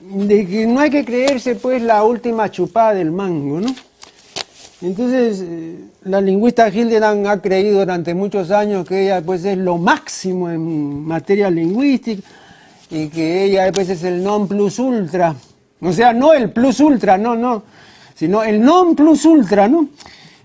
de 0.00 0.46
que 0.46 0.66
no 0.66 0.80
hay 0.80 0.90
que 0.90 1.04
creerse 1.04 1.54
pues 1.56 1.82
la 1.82 2.04
última 2.04 2.50
chupada 2.50 2.94
del 2.94 3.10
mango, 3.10 3.60
¿no? 3.60 3.74
Entonces, 4.80 5.42
eh, 5.42 5.76
la 6.04 6.20
lingüista 6.20 6.68
Hildebrand 6.68 7.26
ha 7.26 7.42
creído 7.42 7.80
durante 7.80 8.14
muchos 8.14 8.52
años 8.52 8.86
que 8.86 9.04
ella 9.04 9.20
pues 9.20 9.44
es 9.44 9.58
lo 9.58 9.76
máximo 9.76 10.48
en 10.48 11.04
materia 11.04 11.50
lingüística, 11.50 12.22
y 12.90 13.08
que 13.08 13.44
ella 13.44 13.64
después 13.64 13.88
es 13.90 14.04
el 14.04 14.22
non 14.22 14.46
plus 14.46 14.78
ultra. 14.78 15.34
O 15.80 15.92
sea, 15.92 16.12
no 16.12 16.32
el 16.32 16.50
plus 16.50 16.80
ultra, 16.80 17.18
no, 17.18 17.34
no, 17.34 17.64
sino 18.14 18.42
el 18.42 18.60
non 18.60 18.94
plus 18.94 19.24
ultra, 19.24 19.68
¿no? 19.68 19.88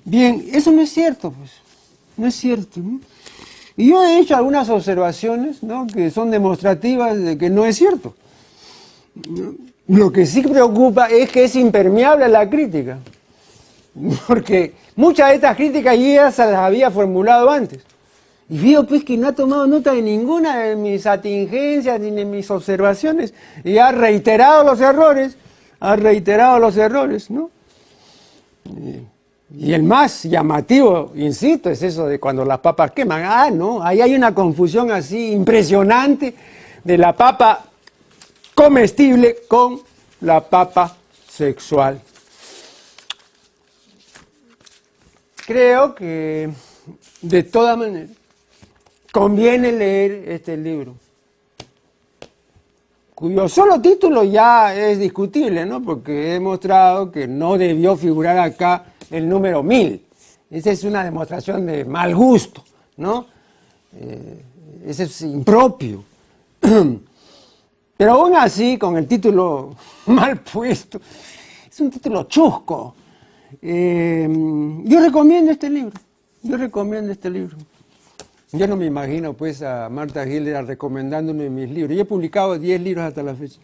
Bien, 0.04 0.46
eso 0.52 0.72
no 0.72 0.82
es 0.82 0.92
cierto, 0.92 1.32
pues, 1.32 1.52
no 2.18 2.28
es 2.28 2.36
cierto. 2.36 2.80
¿no? 2.80 3.00
Y 3.76 3.90
yo 3.90 4.04
he 4.04 4.20
hecho 4.20 4.36
algunas 4.36 4.70
observaciones, 4.70 5.64
¿no? 5.64 5.88
Que 5.88 6.12
son 6.12 6.30
demostrativas 6.30 7.18
de 7.18 7.38
que 7.38 7.50
no 7.50 7.66
es 7.66 7.76
cierto. 7.76 8.14
Lo 9.88 10.12
que 10.12 10.26
sí 10.26 10.42
preocupa 10.42 11.08
es 11.08 11.32
que 11.32 11.46
es 11.46 11.56
impermeable 11.56 12.26
a 12.26 12.30
la 12.30 12.50
crítica, 12.50 13.00
porque 14.28 14.74
muchas 14.96 15.30
de 15.30 15.36
estas 15.36 15.56
críticas 15.56 15.98
ya 16.00 16.32
se 16.32 16.46
las 16.46 16.56
había 16.56 16.92
formulado 16.92 17.50
antes. 17.50 17.82
Y 18.50 18.60
veo 18.60 18.86
pues 18.86 19.04
que 19.04 19.18
no 19.18 19.30
ha 19.30 19.34
tomado 19.34 19.66
nota 19.66 19.94
de 19.94 20.02
ninguna 20.02 20.60
de 20.60 20.76
mis 20.76 21.06
atingencias 21.08 22.00
ni 22.00 22.12
de 22.12 22.26
mis 22.26 22.52
observaciones 22.52 23.34
y 23.64 23.78
ha 23.78 23.92
reiterado 23.92 24.64
los 24.64 24.82
errores, 24.82 25.38
ha 25.80 25.96
reiterado 25.96 26.60
los 26.60 26.78
errores, 26.78 27.32
¿no? 27.32 27.50
Y 29.56 29.72
el 29.74 29.84
más 29.84 30.24
llamativo, 30.24 31.12
insisto, 31.16 31.70
es 31.70 31.84
eso 31.84 32.08
de 32.08 32.20
cuando 32.20 32.44
las 32.44 32.60
papas 32.60 32.92
queman. 32.92 33.22
Ah, 33.24 33.52
no, 33.52 33.84
ahí 33.84 34.02
hay 34.02 34.16
una 34.16 34.34
confusión 34.34 34.92
así 34.92 35.32
impresionante 35.32 36.34
de 36.84 36.98
la 36.98 37.16
papa 37.16 37.64
comestible 38.56 39.38
con 39.48 39.80
la 40.22 40.42
papa 40.42 40.98
sexual. 41.30 42.02
Creo 45.46 45.94
que 45.94 46.50
de 47.22 47.44
todas 47.44 47.78
maneras 47.78 48.10
conviene 49.12 49.72
leer 49.72 50.30
este 50.30 50.58
libro, 50.58 50.96
cuyo 53.24 53.48
solo 53.48 53.80
título 53.80 54.26
ya 54.26 54.76
es 54.76 55.00
discutible, 55.00 55.66
¿no? 55.66 55.82
porque 55.82 56.12
he 56.12 56.34
demostrado 56.34 57.10
que 57.10 57.26
no 57.26 57.58
debió 57.58 57.96
figurar 57.96 58.38
acá 58.38 58.84
el 59.10 59.30
número 59.30 59.64
1000. 59.64 60.06
Esa 60.52 60.72
es 60.72 60.84
una 60.84 61.06
demostración 61.06 61.66
de 61.66 61.86
mal 61.86 62.14
gusto, 62.14 62.66
¿no? 62.98 63.28
Eh, 63.96 64.44
ese 64.86 65.04
es 65.04 65.22
impropio. 65.22 66.04
Pero 67.98 68.12
aún 68.12 68.36
así, 68.36 68.78
con 68.78 68.98
el 68.98 69.08
título 69.08 69.74
mal 70.08 70.42
puesto, 70.42 71.00
es 71.72 71.80
un 71.80 71.92
título 71.92 72.24
chusco. 72.26 72.94
Eh, 73.62 74.28
yo 74.84 75.00
recomiendo 75.00 75.50
este 75.50 75.70
libro, 75.70 75.98
yo 76.42 76.58
recomiendo 76.58 77.14
este 77.14 77.30
libro. 77.30 77.56
Yo 78.56 78.68
no 78.68 78.78
me 78.78 78.86
imagino 78.86 79.34
pues 79.34 79.64
a 79.64 79.90
Marta 79.90 80.24
Gilder 80.28 80.64
recomendándome 80.68 81.50
mis 81.50 81.72
libros. 81.72 81.96
Yo 81.96 82.04
he 82.04 82.06
publicado 82.06 82.60
10 82.60 82.82
libros 82.82 83.04
hasta 83.04 83.24
la 83.24 83.34
fecha. 83.34 83.60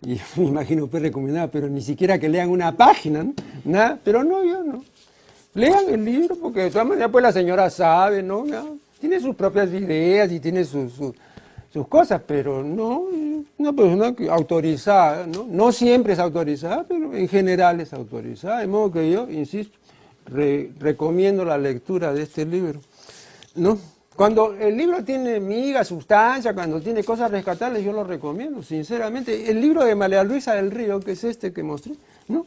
Y 0.00 0.18
me 0.40 0.46
imagino 0.46 0.86
pues 0.86 1.02
recomendar, 1.02 1.50
pero 1.50 1.68
ni 1.68 1.82
siquiera 1.82 2.18
que 2.18 2.30
lean 2.30 2.48
una 2.48 2.74
página, 2.74 3.22
¿no? 3.22 3.34
Nada, 3.66 3.98
pero 4.02 4.24
no, 4.24 4.42
yo 4.42 4.64
no. 4.64 4.82
Lean 5.52 5.90
el 5.90 6.02
libro 6.02 6.34
porque 6.36 6.60
de 6.60 6.70
todas 6.70 6.86
maneras 6.86 7.10
pues 7.12 7.22
la 7.22 7.30
señora 7.30 7.68
sabe, 7.68 8.22
¿no? 8.22 8.46
Tiene 8.98 9.20
sus 9.20 9.36
propias 9.36 9.68
ideas 9.68 10.32
y 10.32 10.40
tiene 10.40 10.64
sus, 10.64 10.94
sus, 10.94 11.86
cosas, 11.86 12.22
pero 12.26 12.64
no, 12.64 13.04
una 13.58 13.72
persona 13.74 14.14
autorizada, 14.30 15.26
¿no? 15.26 15.46
No 15.46 15.72
siempre 15.72 16.14
es 16.14 16.18
autorizada, 16.18 16.86
pero 16.88 17.14
en 17.14 17.28
general 17.28 17.82
es 17.82 17.92
autorizada. 17.92 18.60
De 18.60 18.66
modo 18.66 18.92
que 18.92 19.10
yo, 19.10 19.28
insisto, 19.28 19.76
recomiendo 20.24 21.44
la 21.44 21.58
lectura 21.58 22.14
de 22.14 22.22
este 22.22 22.46
libro, 22.46 22.80
¿no? 23.54 23.78
Cuando 24.16 24.54
el 24.54 24.76
libro 24.76 25.04
tiene 25.04 25.38
miga, 25.40 25.84
sustancia, 25.84 26.54
cuando 26.54 26.80
tiene 26.80 27.04
cosas 27.04 27.30
rescatables, 27.30 27.84
yo 27.84 27.92
lo 27.92 28.02
recomiendo, 28.02 28.62
sinceramente. 28.62 29.50
El 29.50 29.60
libro 29.60 29.84
de 29.84 29.94
María 29.94 30.24
Luisa 30.24 30.54
del 30.54 30.70
Río, 30.70 31.00
que 31.00 31.12
es 31.12 31.22
este 31.24 31.52
que 31.52 31.62
mostré, 31.62 31.92
¿no? 32.28 32.46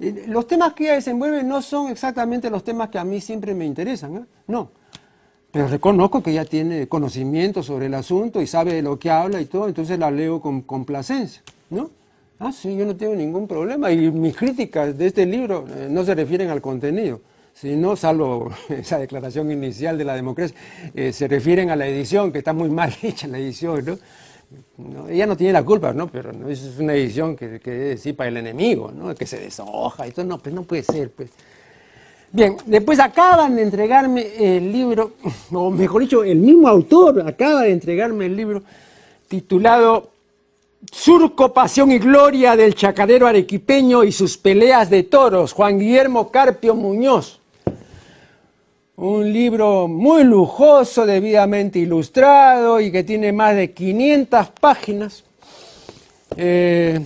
Eh, 0.00 0.24
los 0.26 0.46
temas 0.46 0.72
que 0.72 0.84
ella 0.84 0.94
desenvuelve 0.94 1.42
no 1.42 1.60
son 1.60 1.88
exactamente 1.88 2.48
los 2.48 2.64
temas 2.64 2.88
que 2.88 2.98
a 2.98 3.04
mí 3.04 3.20
siempre 3.20 3.54
me 3.54 3.66
interesan, 3.66 4.16
¿eh? 4.16 4.24
no. 4.46 4.70
Pero 5.52 5.68
reconozco 5.68 6.22
que 6.22 6.32
ella 6.32 6.46
tiene 6.46 6.88
conocimiento 6.88 7.62
sobre 7.62 7.86
el 7.86 7.94
asunto 7.94 8.40
y 8.40 8.46
sabe 8.46 8.74
de 8.74 8.82
lo 8.82 8.98
que 8.98 9.10
habla 9.10 9.40
y 9.40 9.44
todo, 9.44 9.68
entonces 9.68 9.98
la 9.98 10.10
leo 10.10 10.40
con 10.40 10.62
complacencia, 10.62 11.42
¿no? 11.70 11.90
Ah, 12.40 12.50
sí, 12.50 12.74
yo 12.76 12.84
no 12.84 12.96
tengo 12.96 13.14
ningún 13.14 13.46
problema 13.46 13.92
y 13.92 14.10
mis 14.10 14.36
críticas 14.36 14.98
de 14.98 15.06
este 15.06 15.26
libro 15.26 15.64
eh, 15.68 15.86
no 15.88 16.02
se 16.02 16.14
refieren 16.14 16.50
al 16.50 16.60
contenido 16.60 17.20
si 17.54 17.76
no, 17.76 17.94
salvo 17.96 18.50
esa 18.68 18.98
declaración 18.98 19.50
inicial 19.50 19.96
de 19.96 20.04
la 20.04 20.14
democracia, 20.14 20.56
eh, 20.94 21.12
se 21.12 21.28
refieren 21.28 21.70
a 21.70 21.76
la 21.76 21.86
edición, 21.86 22.32
que 22.32 22.38
está 22.38 22.52
muy 22.52 22.68
mal 22.68 22.94
hecha 23.02 23.26
la 23.28 23.38
edición, 23.38 23.84
¿no? 23.86 23.98
ella 25.08 25.26
no 25.26 25.36
tiene 25.36 25.52
la 25.52 25.64
culpa, 25.64 25.92
¿no? 25.92 26.06
Pero 26.08 26.32
¿no? 26.32 26.48
es 26.48 26.78
una 26.78 26.94
edición 26.94 27.34
que, 27.34 27.58
que 27.60 27.92
es 27.92 28.12
para 28.12 28.28
el 28.28 28.36
enemigo, 28.36 28.92
¿no? 28.94 29.14
Que 29.14 29.26
se 29.26 29.40
deshoja 29.40 30.08
todo, 30.10 30.24
no, 30.24 30.38
pues 30.38 30.54
no 30.54 30.62
puede 30.62 30.82
ser, 30.82 31.10
pues. 31.10 31.30
Bien, 32.30 32.56
después 32.66 32.98
acaban 32.98 33.56
de 33.56 33.62
entregarme 33.62 34.26
el 34.38 34.70
libro, 34.70 35.12
o 35.52 35.70
mejor 35.70 36.02
dicho, 36.02 36.22
el 36.22 36.38
mismo 36.38 36.68
autor 36.68 37.24
acaba 37.26 37.62
de 37.62 37.72
entregarme 37.72 38.26
el 38.26 38.36
libro 38.36 38.62
titulado 39.26 40.10
Surco, 40.92 41.52
Pasión 41.52 41.90
y 41.90 41.98
Gloria 41.98 42.56
del 42.56 42.74
Chacarero 42.74 43.26
Arequipeño 43.26 44.04
y 44.04 44.12
sus 44.12 44.36
peleas 44.36 44.90
de 44.90 45.04
toros, 45.04 45.52
Juan 45.52 45.78
Guillermo 45.78 46.30
Carpio 46.30 46.74
Muñoz 46.74 47.40
un 48.96 49.32
libro 49.32 49.88
muy 49.88 50.24
lujoso, 50.24 51.04
debidamente 51.04 51.78
ilustrado 51.78 52.80
y 52.80 52.92
que 52.92 53.02
tiene 53.02 53.32
más 53.32 53.56
de 53.56 53.72
500 53.72 54.50
páginas. 54.60 55.24
Eh, 56.36 57.00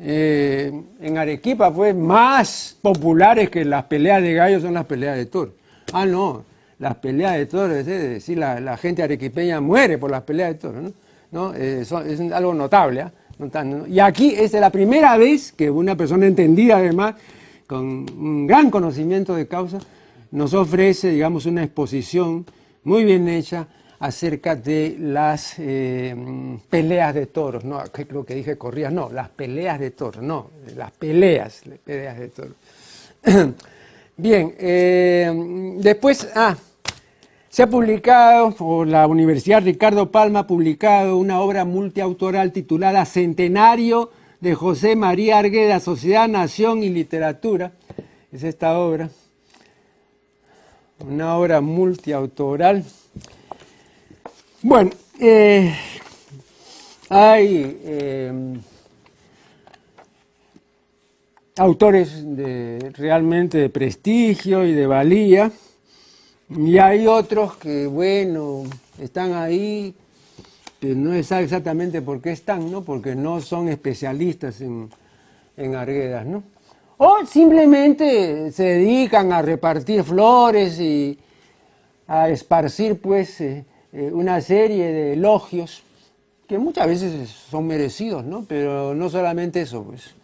eh, 0.00 0.82
en 1.00 1.18
Arequipa 1.18 1.70
fue 1.70 1.94
más 1.94 2.76
populares 2.80 3.48
que 3.48 3.64
las 3.64 3.84
peleas 3.84 4.22
de 4.22 4.34
gallos 4.34 4.62
son 4.62 4.74
las 4.74 4.84
peleas 4.84 5.16
de 5.16 5.26
toros. 5.26 5.54
Ah, 5.92 6.04
no, 6.04 6.44
las 6.78 6.96
peleas 6.96 7.36
de 7.36 7.46
toros, 7.46 7.76
es 7.76 7.86
decir, 7.86 8.38
la, 8.38 8.76
gente 8.76 9.02
arequipeña 9.02 9.60
muere 9.60 9.96
por 9.98 10.10
las 10.10 10.22
peleas 10.22 10.50
de 10.50 10.54
toros, 10.54 10.92
¿no? 11.30 11.54
Eh, 11.54 11.80
es 11.82 11.92
algo 12.32 12.54
notable. 12.54 13.02
¿ah? 13.02 13.12
Y 13.88 13.98
aquí 13.98 14.34
es 14.36 14.52
la 14.52 14.70
primera 14.70 15.16
vez 15.16 15.52
que 15.52 15.70
una 15.70 15.96
persona 15.96 16.26
entendida, 16.26 16.76
además, 16.76 17.14
con 17.66 18.06
un 18.18 18.46
gran 18.46 18.70
conocimiento 18.70 19.34
de 19.34 19.46
causa, 19.46 19.78
nos 20.34 20.52
ofrece, 20.52 21.10
digamos, 21.10 21.46
una 21.46 21.62
exposición 21.62 22.44
muy 22.82 23.04
bien 23.04 23.28
hecha 23.28 23.68
acerca 24.00 24.56
de 24.56 24.96
las 24.98 25.54
eh, 25.58 26.14
peleas 26.68 27.14
de 27.14 27.26
toros, 27.26 27.64
no, 27.64 27.80
creo 27.92 28.24
que 28.24 28.34
dije 28.34 28.58
corridas, 28.58 28.92
no, 28.92 29.10
las 29.10 29.28
peleas 29.28 29.78
de 29.78 29.92
toros, 29.92 30.22
no, 30.24 30.50
las 30.76 30.90
peleas, 30.90 31.62
peleas 31.84 32.18
de 32.18 32.28
toros. 32.28 32.54
Bien, 34.16 34.54
eh, 34.58 35.76
después, 35.78 36.28
ah, 36.34 36.56
se 37.48 37.62
ha 37.62 37.68
publicado, 37.68 38.50
por 38.50 38.88
la 38.88 39.06
Universidad 39.06 39.62
Ricardo 39.62 40.10
Palma 40.10 40.40
ha 40.40 40.46
publicado 40.48 41.16
una 41.16 41.40
obra 41.40 41.64
multiautoral 41.64 42.50
titulada 42.50 43.04
Centenario 43.04 44.10
de 44.40 44.56
José 44.56 44.96
María 44.96 45.38
Argueda, 45.38 45.78
Sociedad, 45.78 46.26
Nación 46.26 46.82
y 46.82 46.90
Literatura. 46.90 47.72
Es 48.32 48.42
esta 48.42 48.76
obra 48.76 49.08
una 51.08 51.36
obra 51.36 51.60
multiautoral. 51.60 52.84
Bueno, 54.62 54.90
eh, 55.20 55.74
hay 57.08 57.80
eh, 57.84 58.32
autores 61.56 62.36
de, 62.36 62.92
realmente 62.94 63.58
de 63.58 63.68
prestigio 63.68 64.64
y 64.64 64.72
de 64.72 64.86
valía, 64.86 65.52
y 66.48 66.78
hay 66.78 67.06
otros 67.06 67.56
que, 67.56 67.86
bueno, 67.86 68.64
están 68.98 69.34
ahí, 69.34 69.94
que 70.80 70.94
no 70.94 71.12
es 71.12 71.30
exactamente 71.32 72.02
por 72.02 72.20
qué 72.20 72.32
están, 72.32 72.70
¿no? 72.70 72.82
Porque 72.82 73.14
no 73.14 73.40
son 73.40 73.68
especialistas 73.68 74.60
en, 74.60 74.88
en 75.56 75.74
arguedas, 75.74 76.26
¿no? 76.26 76.53
O 76.96 77.26
simplemente 77.26 78.52
se 78.52 78.62
dedican 78.62 79.32
a 79.32 79.42
repartir 79.42 80.04
flores 80.04 80.78
y 80.78 81.18
a 82.06 82.28
esparcir, 82.28 83.00
pues, 83.00 83.40
eh, 83.40 83.64
eh, 83.92 84.10
una 84.12 84.40
serie 84.40 84.92
de 84.92 85.12
elogios 85.14 85.82
que 86.46 86.58
muchas 86.58 86.86
veces 86.86 87.28
son 87.28 87.66
merecidos, 87.66 88.24
¿no? 88.24 88.44
Pero 88.46 88.94
no 88.94 89.08
solamente 89.08 89.62
eso, 89.62 89.82
pues. 89.82 90.14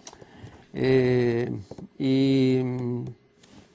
Eh, 0.75 1.51
y 1.99 2.61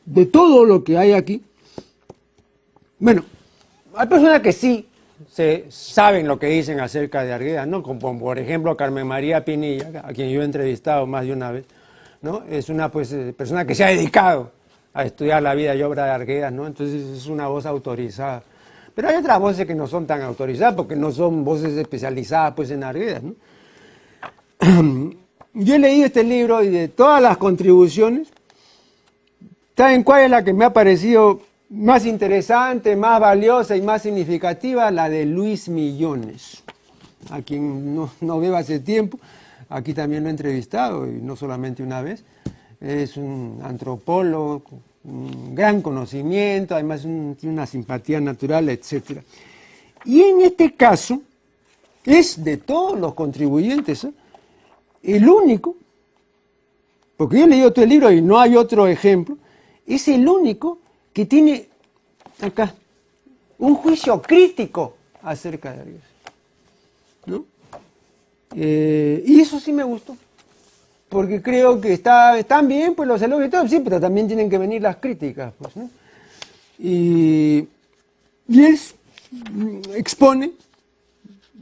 de 0.06 0.26
todo 0.28 0.64
lo 0.64 0.84
que 0.84 0.98
hay 0.98 1.12
aquí, 1.12 1.42
bueno, 3.00 3.26
hay 3.96 4.08
personas 4.08 4.42
que 4.42 4.54
sí 4.54 4.88
se 5.30 5.66
saben 5.70 6.28
lo 6.28 6.40
que 6.40 6.48
dicen 6.48 6.80
acerca 6.80 7.24
de 7.24 7.34
Arguedas, 7.34 7.68
¿no? 7.68 7.84
Como 7.84 8.18
por 8.20 8.40
ejemplo 8.40 8.78
Carmen 8.78 9.08
María 9.08 9.44
Pinilla, 9.44 10.04
a 10.06 10.14
quien 10.14 10.30
yo 10.30 10.42
he 10.42 10.46
entrevistado 10.46 11.06
más 11.06 11.26
de 11.26 11.34
una 11.34 11.52
vez, 11.52 11.66
Es 12.50 12.70
una 12.70 12.90
pues, 12.90 13.12
eh, 13.14 13.34
persona 13.38 13.66
que 13.66 13.76
se 13.76 13.84
ha 13.84 13.90
dedicado 13.90 14.52
a 14.94 15.04
estudiar 15.04 15.44
la 15.44 15.54
vida 15.54 15.76
y 15.76 15.84
obra 15.84 16.06
de 16.06 16.12
Arguedas. 16.12 16.52
Entonces 16.52 17.04
es 17.18 17.28
una 17.28 17.48
voz 17.48 17.66
autorizada. 17.66 18.42
Pero 18.96 19.10
hay 19.10 19.16
otras 19.18 19.40
voces 19.40 19.68
que 19.68 19.76
no 19.76 19.88
son 19.88 20.08
tan 20.08 20.22
autorizadas 20.22 20.74
porque 20.74 20.96
no 20.96 21.12
son 21.12 21.44
voces 21.44 21.74
especializadas 21.74 22.54
pues 22.56 22.72
en 22.72 22.84
Arguedas. 22.84 23.22
Yo 25.54 25.76
he 25.76 25.80
leído 25.80 26.06
este 26.06 26.24
libro 26.24 26.64
y 26.64 26.70
de 26.70 26.88
todas 26.88 27.22
las 27.22 27.38
contribuciones, 27.38 28.30
¿saben 29.76 30.04
cuál 30.04 30.24
es 30.24 30.30
la 30.30 30.44
que 30.44 30.54
me 30.54 30.66
ha 30.66 30.74
parecido 30.74 31.42
más 31.70 32.06
interesante, 32.06 32.96
más 32.96 33.20
valiosa 33.20 33.76
y 33.76 33.82
más 33.82 34.02
significativa? 34.02 34.90
La 34.92 35.10
de 35.10 35.26
Luis 35.26 35.70
Millones, 35.70 36.64
a 37.30 37.42
quien 37.42 37.96
no 37.96 38.40
veo 38.40 38.56
hace 38.56 38.80
tiempo. 38.80 39.20
Aquí 39.70 39.94
también 39.94 40.24
lo 40.24 40.30
he 40.30 40.32
entrevistado, 40.32 41.08
y 41.08 41.22
no 41.22 41.36
solamente 41.36 41.84
una 41.84 42.02
vez. 42.02 42.24
Es 42.80 43.18
un 43.18 43.60
antropólogo, 43.64 44.64
un 45.06 45.56
gran 45.56 45.82
conocimiento, 45.82 46.76
además 46.76 47.02
tiene 47.02 47.54
una 47.54 47.66
simpatía 47.66 48.20
natural, 48.20 48.70
etc. 48.70 49.22
Y 50.04 50.22
en 50.22 50.42
este 50.42 50.74
caso, 50.74 51.22
es 52.04 52.44
de 52.44 52.58
todos 52.58 53.00
los 53.00 53.14
contribuyentes, 53.14 54.04
¿eh? 54.04 54.14
el 55.04 55.28
único, 55.28 55.76
porque 57.18 57.40
yo 57.40 57.46
he 57.46 57.48
leído 57.48 57.74
todo 57.74 57.84
el 57.84 57.90
libro 57.90 58.12
y 58.12 58.22
no 58.22 58.40
hay 58.40 58.56
otro 58.56 58.88
ejemplo, 58.88 59.38
es 59.86 60.08
el 60.08 60.28
único 60.28 60.80
que 61.14 61.26
tiene 61.26 61.68
acá 62.42 62.74
un 63.58 63.76
juicio 63.76 64.22
crítico 64.22 64.96
acerca 65.22 65.72
de 65.74 65.86
Dios. 65.86 66.02
¿no? 67.26 67.46
Eh, 68.56 69.24
y 69.26 69.42
eso 69.42 69.60
sí 69.60 69.74
me 69.74 69.84
gustó, 69.84 70.16
porque 71.10 71.42
creo 71.42 71.82
que 71.82 71.94
está, 71.94 72.38
están 72.38 72.68
bien 72.68 72.96
pues 72.96 73.08
los 73.08 73.22
elogios 73.22 73.48
y 73.48 73.52
todo, 73.52 73.68
sí, 73.68 73.82
pero 73.84 74.00
también 74.00 74.28
tienen 74.28 74.50
que 74.50 74.58
venir 74.58 74.82
las 74.82 74.98
críticas. 74.98 75.54
Pues, 75.58 75.76
¿no? 75.76 75.90
y, 76.80 77.68
y 78.48 78.64
él 78.64 78.80
expone 79.94 80.52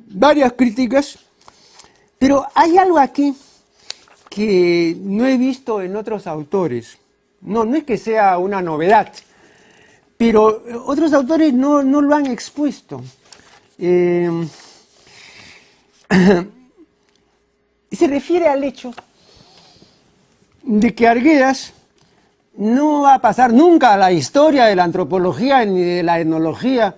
varias 0.10 0.54
críticas 0.54 1.18
pero 2.24 2.48
hay 2.56 2.78
algo 2.78 3.00
aquí 3.00 3.36
que 4.30 4.96
no 4.98 5.28
he 5.28 5.38
visto 5.38 5.82
en 5.82 5.98
otros 5.98 6.26
autores. 6.26 6.98
No, 7.42 7.66
no 7.66 7.76
es 7.76 7.84
que 7.84 7.98
sea 7.98 8.38
una 8.38 8.62
novedad, 8.62 9.12
pero 10.16 10.64
otros 10.86 11.12
autores 11.12 11.54
no, 11.54 11.82
lo 11.82 12.16
han 12.16 12.28
expuesto. 12.28 13.04
Eh, 13.78 14.48
se 17.96 18.08
refiere 18.08 18.48
al 18.48 18.64
hecho 18.64 18.94
de 20.64 20.94
que 20.94 21.08
Arguedas 21.08 21.74
no 22.56 23.02
va 23.02 23.16
a 23.16 23.22
pasar 23.22 23.52
nunca 23.52 23.94
a 23.94 23.98
la 23.98 24.12
historia 24.12 24.66
de 24.66 24.76
la 24.76 24.84
antropología 24.84 25.66
ni 25.66 25.82
de 25.82 26.04
la 26.04 26.20
etnología 26.20 26.96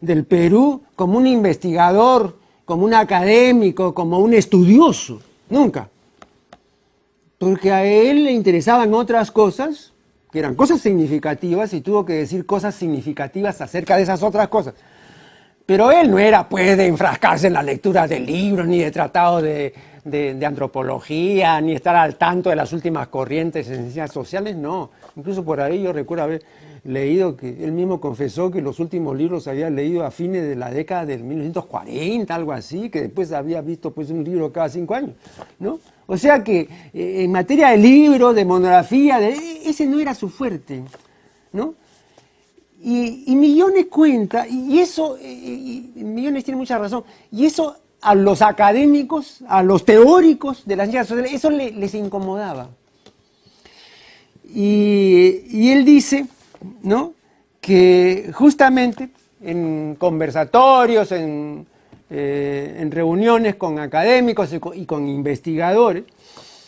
del 0.00 0.24
Perú 0.24 0.82
como 0.94 1.18
un 1.18 1.26
investigador 1.26 2.38
como 2.68 2.84
un 2.84 2.92
académico, 2.92 3.94
como 3.94 4.18
un 4.18 4.34
estudioso, 4.34 5.22
nunca. 5.48 5.88
Porque 7.38 7.72
a 7.72 7.82
él 7.82 8.24
le 8.24 8.32
interesaban 8.32 8.92
otras 8.92 9.30
cosas, 9.30 9.94
que 10.30 10.38
eran 10.38 10.54
cosas 10.54 10.82
significativas, 10.82 11.72
y 11.72 11.80
tuvo 11.80 12.04
que 12.04 12.12
decir 12.12 12.44
cosas 12.44 12.74
significativas 12.74 13.62
acerca 13.62 13.96
de 13.96 14.02
esas 14.02 14.22
otras 14.22 14.48
cosas. 14.48 14.74
Pero 15.68 15.92
él 15.92 16.10
no 16.10 16.18
era, 16.18 16.48
pues, 16.48 16.78
de 16.78 16.86
enfrascarse 16.86 17.48
en 17.48 17.52
la 17.52 17.62
lectura 17.62 18.08
de 18.08 18.18
libros, 18.20 18.66
ni 18.66 18.78
de 18.78 18.90
tratados 18.90 19.42
de, 19.42 19.74
de, 20.02 20.46
antropología, 20.46 21.60
ni 21.60 21.74
estar 21.74 21.94
al 21.94 22.16
tanto 22.16 22.48
de 22.48 22.56
las 22.56 22.72
últimas 22.72 23.08
corrientes 23.08 23.68
en 23.68 23.80
ciencias 23.82 24.10
sociales, 24.10 24.56
no. 24.56 24.88
Incluso 25.14 25.44
por 25.44 25.60
ahí 25.60 25.82
yo 25.82 25.92
recuerdo 25.92 26.24
haber 26.24 26.42
leído 26.84 27.36
que 27.36 27.62
él 27.62 27.72
mismo 27.72 28.00
confesó 28.00 28.50
que 28.50 28.62
los 28.62 28.80
últimos 28.80 29.14
libros 29.14 29.46
había 29.46 29.68
leído 29.68 30.06
a 30.06 30.10
fines 30.10 30.48
de 30.48 30.56
la 30.56 30.70
década 30.70 31.04
del 31.04 31.22
1940, 31.22 32.34
algo 32.34 32.52
así, 32.52 32.88
que 32.88 33.02
después 33.02 33.30
había 33.32 33.60
visto 33.60 33.90
pues 33.90 34.08
un 34.08 34.24
libro 34.24 34.50
cada 34.50 34.70
cinco 34.70 34.94
años, 34.94 35.16
¿no? 35.58 35.80
O 36.06 36.16
sea 36.16 36.42
que 36.42 36.60
eh, 36.94 37.24
en 37.24 37.30
materia 37.30 37.68
de 37.68 37.76
libros, 37.76 38.34
de 38.34 38.46
monografía, 38.46 39.18
de, 39.18 39.34
ese 39.66 39.84
no 39.84 40.00
era 40.00 40.14
su 40.14 40.30
fuerte, 40.30 40.82
¿no? 41.52 41.74
Y, 42.80 43.34
Millones 43.34 43.86
cuenta, 43.90 44.46
y 44.46 44.78
eso, 44.78 45.18
y 45.20 45.90
Millones 45.96 46.44
tiene 46.44 46.58
mucha 46.58 46.78
razón, 46.78 47.04
y 47.32 47.44
eso 47.44 47.76
a 48.00 48.14
los 48.14 48.42
académicos, 48.42 49.40
a 49.48 49.62
los 49.62 49.84
teóricos 49.84 50.64
de 50.64 50.76
las 50.76 50.88
ciencias 50.88 51.08
sociales, 51.08 51.32
eso 51.32 51.50
les 51.50 51.94
incomodaba. 51.94 52.68
Y, 54.44 55.42
y 55.50 55.70
él 55.70 55.84
dice 55.84 56.26
¿no? 56.82 57.12
que 57.60 58.30
justamente 58.32 59.10
en 59.42 59.96
conversatorios, 59.98 61.12
en, 61.12 61.66
eh, 62.10 62.88
reuniones 62.90 63.56
con 63.56 63.78
académicos 63.78 64.50
y 64.74 64.86
con, 64.86 65.08
investigadores, 65.08 66.04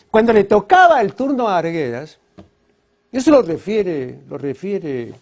cuando 0.09 0.33
le 0.33 0.43
tocaba 0.43 1.01
el 1.01 1.13
turno 1.13 1.47
a 1.47 1.57
Arguedas, 1.57 2.19
eso 3.11 3.31
lo 3.31 3.41
refiere, 3.41 4.19
lo 4.29 4.37
refiere 4.37 5.13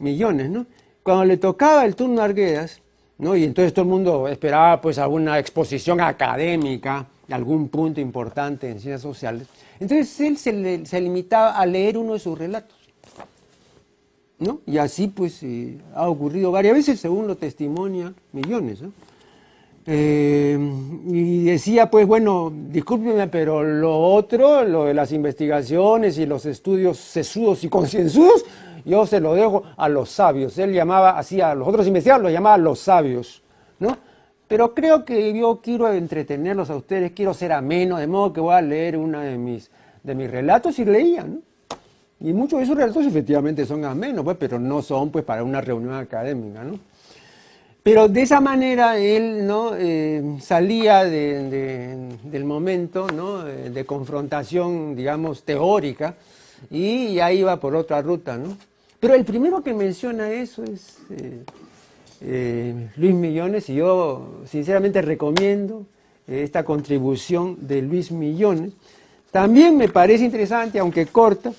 Millones, 0.00 0.50
¿no? 0.50 0.66
Cuando 1.02 1.24
le 1.24 1.36
tocaba 1.36 1.84
el 1.84 1.94
turno 1.94 2.20
a 2.20 2.24
Arguedas, 2.24 2.80
¿no? 3.18 3.36
y 3.36 3.44
entonces 3.44 3.72
todo 3.72 3.84
el 3.84 3.90
mundo 3.90 4.28
esperaba 4.28 4.80
pues 4.80 4.98
alguna 4.98 5.38
exposición 5.38 6.00
académica 6.00 7.06
algún 7.30 7.68
punto 7.68 8.00
importante 8.00 8.66
en 8.66 8.80
ciencias 8.80 9.02
sociales, 9.02 9.46
entonces 9.78 10.20
él 10.20 10.36
se, 10.36 10.84
se 10.84 11.00
limitaba 11.00 11.56
a 11.56 11.64
leer 11.64 11.96
uno 11.96 12.14
de 12.14 12.18
sus 12.18 12.36
relatos. 12.36 12.76
¿no? 14.40 14.60
Y 14.66 14.78
así 14.78 15.06
pues 15.06 15.42
eh, 15.42 15.78
ha 15.94 16.08
ocurrido 16.08 16.50
varias 16.50 16.74
veces, 16.74 16.98
según 16.98 17.26
lo 17.26 17.36
testimonia 17.36 18.12
Millones. 18.32 18.80
Eh, 19.86 20.58
y 21.06 21.44
decía, 21.44 21.90
pues 21.90 22.06
bueno, 22.06 22.52
discúlpeme, 22.54 23.28
pero 23.28 23.62
lo 23.62 23.98
otro, 23.98 24.62
lo 24.64 24.84
de 24.84 24.94
las 24.94 25.12
investigaciones 25.12 26.18
y 26.18 26.26
los 26.26 26.46
estudios 26.46 26.98
sesudos 26.98 27.64
y 27.64 27.68
concienzudos, 27.68 28.44
yo 28.84 29.06
se 29.06 29.20
lo 29.20 29.34
dejo 29.34 29.62
a 29.76 29.88
los 29.88 30.10
sabios. 30.10 30.58
Él 30.58 30.72
llamaba 30.72 31.18
así 31.18 31.40
a 31.40 31.54
los 31.54 31.66
otros 31.66 31.86
investigadores, 31.86 32.24
los 32.24 32.32
llamaba 32.32 32.58
los 32.58 32.78
sabios, 32.78 33.42
¿no? 33.78 33.96
Pero 34.46 34.74
creo 34.74 35.04
que 35.04 35.32
yo 35.32 35.60
quiero 35.62 35.92
entretenerlos 35.92 36.70
a 36.70 36.76
ustedes, 36.76 37.12
quiero 37.12 37.32
ser 37.32 37.52
ameno, 37.52 37.98
de 37.98 38.06
modo 38.06 38.32
que 38.32 38.40
voy 38.40 38.54
a 38.54 38.60
leer 38.60 38.96
uno 38.96 39.20
de 39.20 39.38
mis, 39.38 39.70
de 40.02 40.14
mis 40.14 40.30
relatos 40.30 40.78
y 40.78 40.84
leía, 40.84 41.24
¿no? 41.24 41.38
Y 42.22 42.34
muchos 42.34 42.58
de 42.58 42.64
esos 42.64 42.76
relatos 42.76 43.06
efectivamente 43.06 43.64
son 43.64 43.84
amenos, 43.84 44.22
pues, 44.24 44.36
pero 44.38 44.58
no 44.58 44.82
son 44.82 45.10
pues 45.10 45.24
para 45.24 45.42
una 45.42 45.62
reunión 45.62 45.94
académica, 45.94 46.62
¿no? 46.62 46.78
Pero 47.82 48.08
de 48.08 48.22
esa 48.22 48.40
manera 48.40 48.98
él 48.98 49.46
¿no? 49.46 49.72
Eh, 49.76 50.36
salía 50.40 51.04
del 51.04 52.44
momento 52.44 53.06
¿no? 53.08 53.44
de 53.44 53.86
confrontación, 53.86 54.94
digamos, 54.94 55.42
teórica 55.44 56.14
y 56.70 57.14
ya 57.14 57.32
iba 57.32 57.58
por 57.58 57.74
otra 57.74 58.02
ruta. 58.02 58.36
¿no? 58.36 58.56
Pero 58.98 59.14
el 59.14 59.24
primero 59.24 59.62
que 59.62 59.72
menciona 59.72 60.30
eso 60.30 60.62
es 60.62 60.98
eh, 61.10 61.42
eh, 62.20 62.88
Luis 62.96 63.14
Millones 63.14 63.70
y 63.70 63.76
yo 63.76 64.42
sinceramente 64.46 65.00
recomiendo 65.00 65.86
esta 66.26 66.64
contribución 66.64 67.56
de 67.60 67.82
Luis 67.82 68.12
Millones. 68.12 68.72
También 69.30 69.76
me 69.76 69.88
parece 69.88 70.24
interesante, 70.24 70.78
aunque 70.78 71.06
corta, 71.06 71.52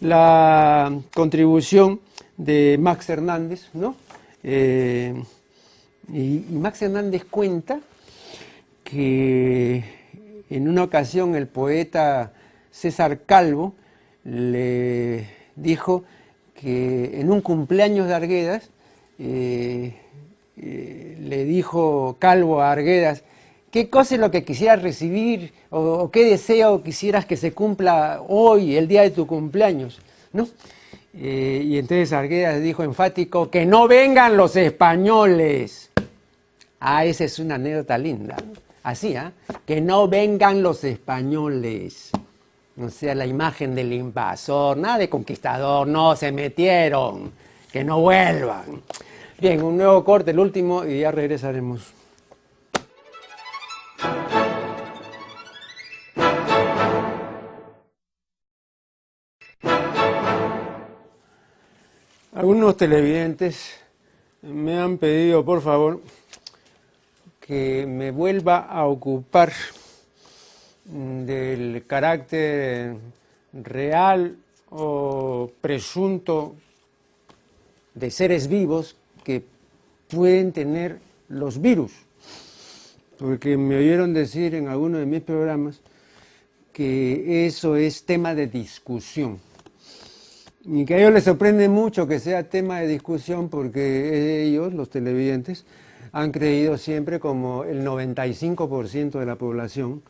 la 0.00 0.92
contribución 1.14 2.00
de 2.36 2.76
Max 2.80 3.08
Hernández, 3.08 3.68
¿no? 3.72 3.94
Eh, 4.42 5.14
Y, 6.12 6.44
Max 6.50 6.82
Hernández 6.82 7.24
cuenta 7.24 7.80
que 8.84 9.82
en 10.50 10.68
una 10.68 10.84
ocasión 10.84 11.34
el 11.34 11.48
poeta 11.48 12.32
César 12.70 13.22
Calvo 13.26 13.74
le 14.24 15.26
dijo 15.56 16.04
que 16.54 17.20
en 17.20 17.30
un 17.30 17.40
cumpleaños 17.40 18.06
de 18.06 18.14
Arguedas 18.14 18.70
eh, 19.18 19.94
eh, 20.56 21.16
le 21.20 21.44
dijo 21.44 22.16
Calvo 22.18 22.60
a 22.60 22.72
Arguedas, 22.72 23.24
¿qué 23.70 23.90
cosa 23.90 24.14
es 24.14 24.20
lo 24.20 24.30
que 24.30 24.44
quisieras 24.44 24.82
recibir 24.82 25.52
o, 25.70 26.10
qué 26.10 26.24
deseo 26.24 26.82
quisieras 26.82 27.26
que 27.26 27.36
se 27.36 27.52
cumpla 27.52 28.22
hoy, 28.28 28.76
el 28.76 28.86
día 28.88 29.02
de 29.02 29.10
tu 29.10 29.26
cumpleaños? 29.26 30.00
¿No? 30.32 30.48
Eh, 31.18 31.62
y 31.64 31.78
entonces 31.78 32.12
Arguedas 32.12 32.62
dijo 32.62 32.82
enfático, 32.82 33.50
que 33.50 33.66
no 33.66 33.88
vengan 33.88 34.36
los 34.36 34.54
españoles. 34.56 35.85
Ah, 36.80 37.04
esa 37.04 37.24
es 37.24 37.38
una 37.38 37.54
anécdota 37.54 37.96
linda. 37.96 38.36
Así, 38.82 39.16
¿ah? 39.16 39.32
Que 39.64 39.80
no 39.80 40.08
vengan 40.08 40.62
los 40.62 40.84
españoles. 40.84 42.10
O 42.78 42.90
sea, 42.90 43.14
la 43.14 43.26
imagen 43.26 43.74
del 43.74 43.92
invasor, 43.92 44.76
nada 44.76 44.98
de 44.98 45.08
conquistador, 45.08 45.88
no, 45.88 46.14
se 46.14 46.30
metieron, 46.30 47.32
que 47.72 47.82
no 47.82 48.00
vuelvan. 48.00 48.82
Bien, 49.40 49.62
un 49.62 49.78
nuevo 49.78 50.04
corte, 50.04 50.32
el 50.32 50.38
último, 50.38 50.84
y 50.84 51.00
ya 51.00 51.10
regresaremos. 51.10 51.92
Algunos 62.34 62.76
televidentes 62.76 63.80
me 64.42 64.78
han 64.78 64.98
pedido, 64.98 65.42
por 65.42 65.62
favor, 65.62 66.02
que 67.46 67.86
me 67.86 68.10
vuelva 68.10 68.58
a 68.58 68.86
ocupar 68.86 69.52
del 70.84 71.84
carácter 71.86 72.96
real 73.52 74.36
o 74.70 75.50
presunto 75.60 76.54
de 77.94 78.10
seres 78.10 78.48
vivos 78.48 78.96
que 79.24 79.42
pueden 80.08 80.52
tener 80.52 80.98
los 81.28 81.60
virus. 81.60 81.92
Porque 83.18 83.56
me 83.56 83.76
oyeron 83.76 84.12
decir 84.12 84.54
en 84.54 84.68
alguno 84.68 84.98
de 84.98 85.06
mis 85.06 85.22
programas 85.22 85.80
que 86.72 87.46
eso 87.46 87.76
es 87.76 88.04
tema 88.04 88.34
de 88.34 88.48
discusión. 88.48 89.40
Y 90.64 90.84
que 90.84 90.94
a 90.94 90.98
ellos 90.98 91.12
les 91.12 91.24
sorprende 91.24 91.68
mucho 91.68 92.06
que 92.06 92.18
sea 92.18 92.50
tema 92.50 92.80
de 92.80 92.88
discusión 92.88 93.48
porque 93.48 94.44
ellos, 94.44 94.74
los 94.74 94.90
televidentes, 94.90 95.64
han 96.16 96.32
creído 96.32 96.78
siempre 96.78 97.20
como 97.20 97.64
el 97.64 97.84
95% 97.84 99.18
de 99.18 99.26
la 99.26 99.36
población 99.36 100.02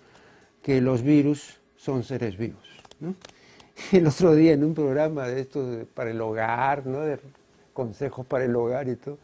que 0.63 0.81
los 0.81 1.03
virus 1.03 1.59
son 1.77 2.05
seres 2.05 2.37
vivos. 2.39 2.63
El 3.93 4.07
otro 4.07 4.33
día 4.37 4.53
en 4.53 4.63
un 4.63 4.73
programa 4.73 5.27
de 5.27 5.41
esto 5.41 5.67
para 5.95 6.11
el 6.13 6.21
hogar, 6.21 6.87
¿no? 6.87 7.01
de 7.01 7.19
consejos 7.73 8.25
para 8.25 8.45
el 8.45 8.55
hogar 8.55 8.89
y 8.89 8.95
todo, 8.95 9.19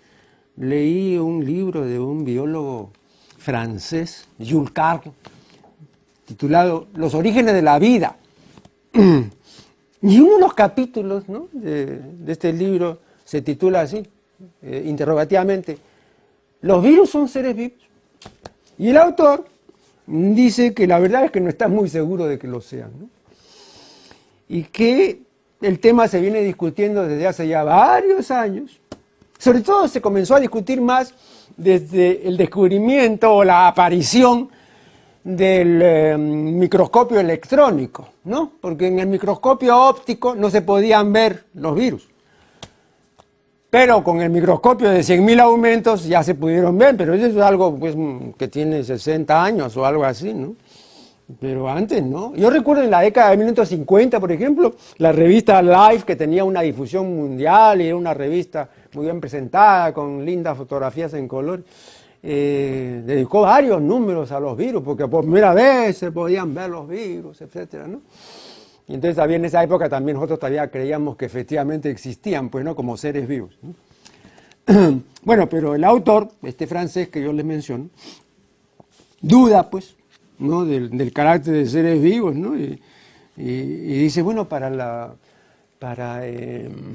leí 0.57 1.19
un 1.19 1.45
libro 1.45 1.85
de 1.85 1.99
un 1.99 2.25
biólogo 2.25 2.91
francés, 3.37 4.27
Jules 4.39 4.71
Carle, 4.71 5.13
titulado 6.25 6.87
Los 6.95 7.15
orígenes 7.15 7.55
de 7.55 7.63
la 7.63 7.79
vida. 7.79 8.17
Y 10.05 10.19
uno 10.19 10.35
de 10.35 10.41
los 10.41 10.55
capítulos 10.55 11.23
de, 11.53 12.01
este 12.27 12.53
libro 12.53 12.99
se 13.25 13.41
titula 13.41 13.83
así, 13.83 14.05
eh, 14.61 14.83
interrogativamente, 14.85 15.79
¿los 16.63 16.83
virus 16.83 17.09
son 17.11 17.29
seres 17.29 17.55
vivos? 17.55 17.79
Y 18.79 18.89
el 18.89 18.97
autor 18.97 19.47
dice 20.09 20.75
que 20.75 20.89
la 20.89 20.99
verdad 20.99 21.27
es 21.27 21.31
que 21.31 21.41
no 21.41 21.49
está 21.49 21.69
muy 21.69 21.89
seguro 21.89 22.27
de 22.27 22.37
que 22.37 22.49
lo 22.49 22.61
sean. 22.61 22.91
Y 24.49 24.65
que 24.65 25.23
el 25.63 25.79
tema 25.79 26.09
se 26.09 26.21
viene 26.21 26.41
discutiendo 26.41 27.07
desde 27.07 27.27
hace 27.27 27.49
ya 27.49 27.63
varios 27.63 28.31
años. 28.31 28.81
Sobre 29.39 29.61
todo 29.61 29.89
se 29.89 30.01
comenzó 30.01 30.35
a 30.35 30.41
discutir 30.41 30.81
más 30.81 31.15
desde 31.57 32.27
el 32.27 32.37
descubrimiento 32.37 33.33
o 33.33 33.45
la 33.45 33.69
aparición 33.69 34.49
del 35.25 35.81
eh, 35.83 36.17
microscopio 36.19 37.21
electrónico, 37.21 38.09
¿no? 38.25 38.53
Porque 38.61 38.89
en 38.89 38.99
el 38.99 39.07
microscopio 39.07 39.77
óptico 39.81 40.35
no 40.35 40.51
se 40.51 40.63
podían 40.63 41.13
ver 41.13 41.45
los 41.55 41.75
virus. 41.75 42.09
Pero 43.71 44.05
con 44.05 44.21
el 44.21 44.31
microscopio 44.31 44.91
de 44.91 45.01
100.000 45.01 45.41
aumentos 45.41 46.05
ya 46.05 46.23
se 46.23 46.35
pudieron 46.35 46.77
ver, 46.77 46.97
pero 46.97 47.15
eso 47.15 47.27
es 47.27 47.37
algo 47.37 47.75
pues, 47.75 47.97
que 48.37 48.49
tiene 48.49 48.85
60 48.85 49.43
años 49.43 49.77
o 49.77 49.87
algo 49.87 50.05
así, 50.05 50.35
¿no? 50.35 50.55
Pero 51.41 51.69
antes 51.69 52.03
no. 52.03 52.35
Yo 52.35 52.51
recuerdo 52.51 52.83
en 52.83 52.91
la 52.91 53.01
década 53.01 53.31
de 53.31 53.37
1950, 53.37 54.21
por 54.21 54.33
ejemplo, 54.33 54.75
la 54.99 55.13
revista 55.13 55.63
Life, 55.63 56.05
que 56.05 56.17
tenía 56.17 56.45
una 56.45 56.61
difusión 56.61 57.15
mundial 57.15 57.81
y 57.81 57.87
era 57.87 57.97
una 57.97 58.13
revista 58.13 58.69
muy 58.95 59.05
bien 59.05 59.21
presentada, 59.21 59.93
con 59.95 60.25
lindas 60.25 60.57
fotografías 60.57 61.15
en 61.15 61.29
color, 61.29 61.63
eh, 62.23 63.03
dedicó 63.05 63.43
varios 63.43 63.81
números 63.81 64.31
a 64.31 64.39
los 64.39 64.57
virus, 64.57 64.83
porque 64.83 65.09
por 65.09 65.23
primera 65.25 65.55
vez 65.55 65.97
se 65.97 66.13
podían 66.13 66.55
ver 66.55 66.71
los 66.71 66.89
virus, 66.89 67.41
etcétera, 67.41 67.87
¿no? 67.87 68.03
Y 68.89 68.95
entonces 68.95 69.17
también 69.17 69.41
en 69.41 69.47
esa 69.47 69.63
época 69.63 69.89
también 69.89 70.17
nosotros 70.17 70.39
todavía 70.39 70.71
creíamos 70.71 71.17
que 71.17 71.25
efectivamente 71.25 71.91
existían, 71.91 72.49
pues, 72.49 72.65
¿no? 72.65 72.77
Como 72.77 72.97
seres 72.97 73.27
vivos. 73.27 73.59
bueno, 75.23 75.49
pero 75.49 75.75
el 75.75 75.85
autor, 75.85 76.29
este 76.43 76.67
francés 76.67 77.09
que 77.09 77.23
yo 77.23 77.33
les 77.33 77.45
menciono, 77.45 77.89
duda, 79.21 79.71
pues, 79.71 79.97
¿no? 80.43 80.65
del, 80.65 81.13
carácter 81.13 81.55
de 81.55 81.67
seres 81.67 82.01
vivos, 82.03 82.35
¿no? 82.35 82.57
Y, 82.57 82.79
dice, 83.37 84.21
bueno, 84.21 84.49
para 84.49 84.69
la, 84.69 85.15
para, 85.79 86.27
em, 86.27 86.95